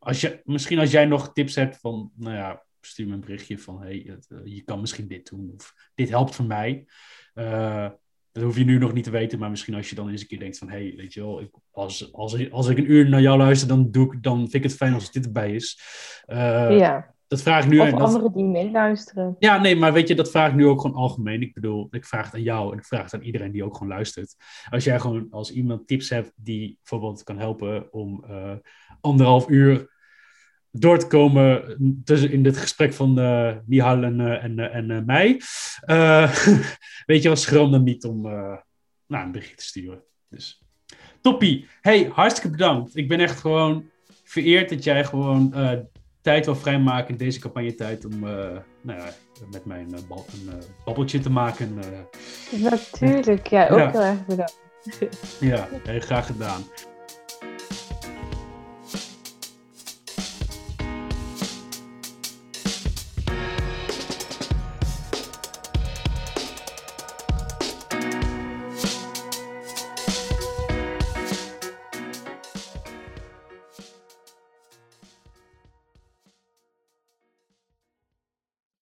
[0.08, 3.60] als, je, misschien als jij nog tips hebt van, nou ja, stuur me een berichtje
[3.60, 5.52] van, hey, eh, je kan misschien dit doen.
[5.56, 6.86] Of dit helpt voor mij.
[7.36, 7.90] Uh,
[8.32, 10.28] dat hoef je nu nog niet te weten, maar misschien als je dan eens een
[10.28, 13.22] keer denkt van, hey, weet je wel, ik, als, als, als ik een uur naar
[13.22, 15.82] jou luister, dan, doe ik, dan vind ik het fijn als dit erbij is.
[16.28, 17.16] Uh, ja.
[17.28, 17.80] Dat vraag ik nu.
[17.80, 19.36] Of anderen die meeluisteren.
[19.40, 21.42] Ja, nee, maar weet je, dat vraag ik nu ook gewoon algemeen.
[21.42, 23.74] Ik bedoel, ik vraag het aan jou en ik vraag het aan iedereen die ook
[23.78, 24.36] gewoon luistert.
[24.70, 28.26] Als jij gewoon, als iemand tips hebt die bijvoorbeeld kan helpen om
[29.02, 29.96] anderhalf uur
[30.72, 35.42] door te komen tussen in dit gesprek van uh, Mihal en, uh, en, en mij.
[37.06, 38.22] weet je, was schroom dan niet om
[39.08, 40.04] nou, een bericht te sturen.
[40.30, 40.64] Dus
[41.22, 41.68] toppie.
[41.82, 42.96] Hey, hartstikke bedankt.
[42.96, 43.90] Ik ben echt gewoon
[44.24, 45.54] vereerd dat jij gewoon
[46.22, 49.10] tijd wil vrijmaken in deze campagnetijd om nou ja,
[49.52, 51.80] met mij een, een babbeltje te maken.
[52.52, 53.92] Natuurlijk, ja, ook ja.
[53.92, 54.66] heel erg bedankt.
[55.40, 56.62] ja, heel graag gedaan.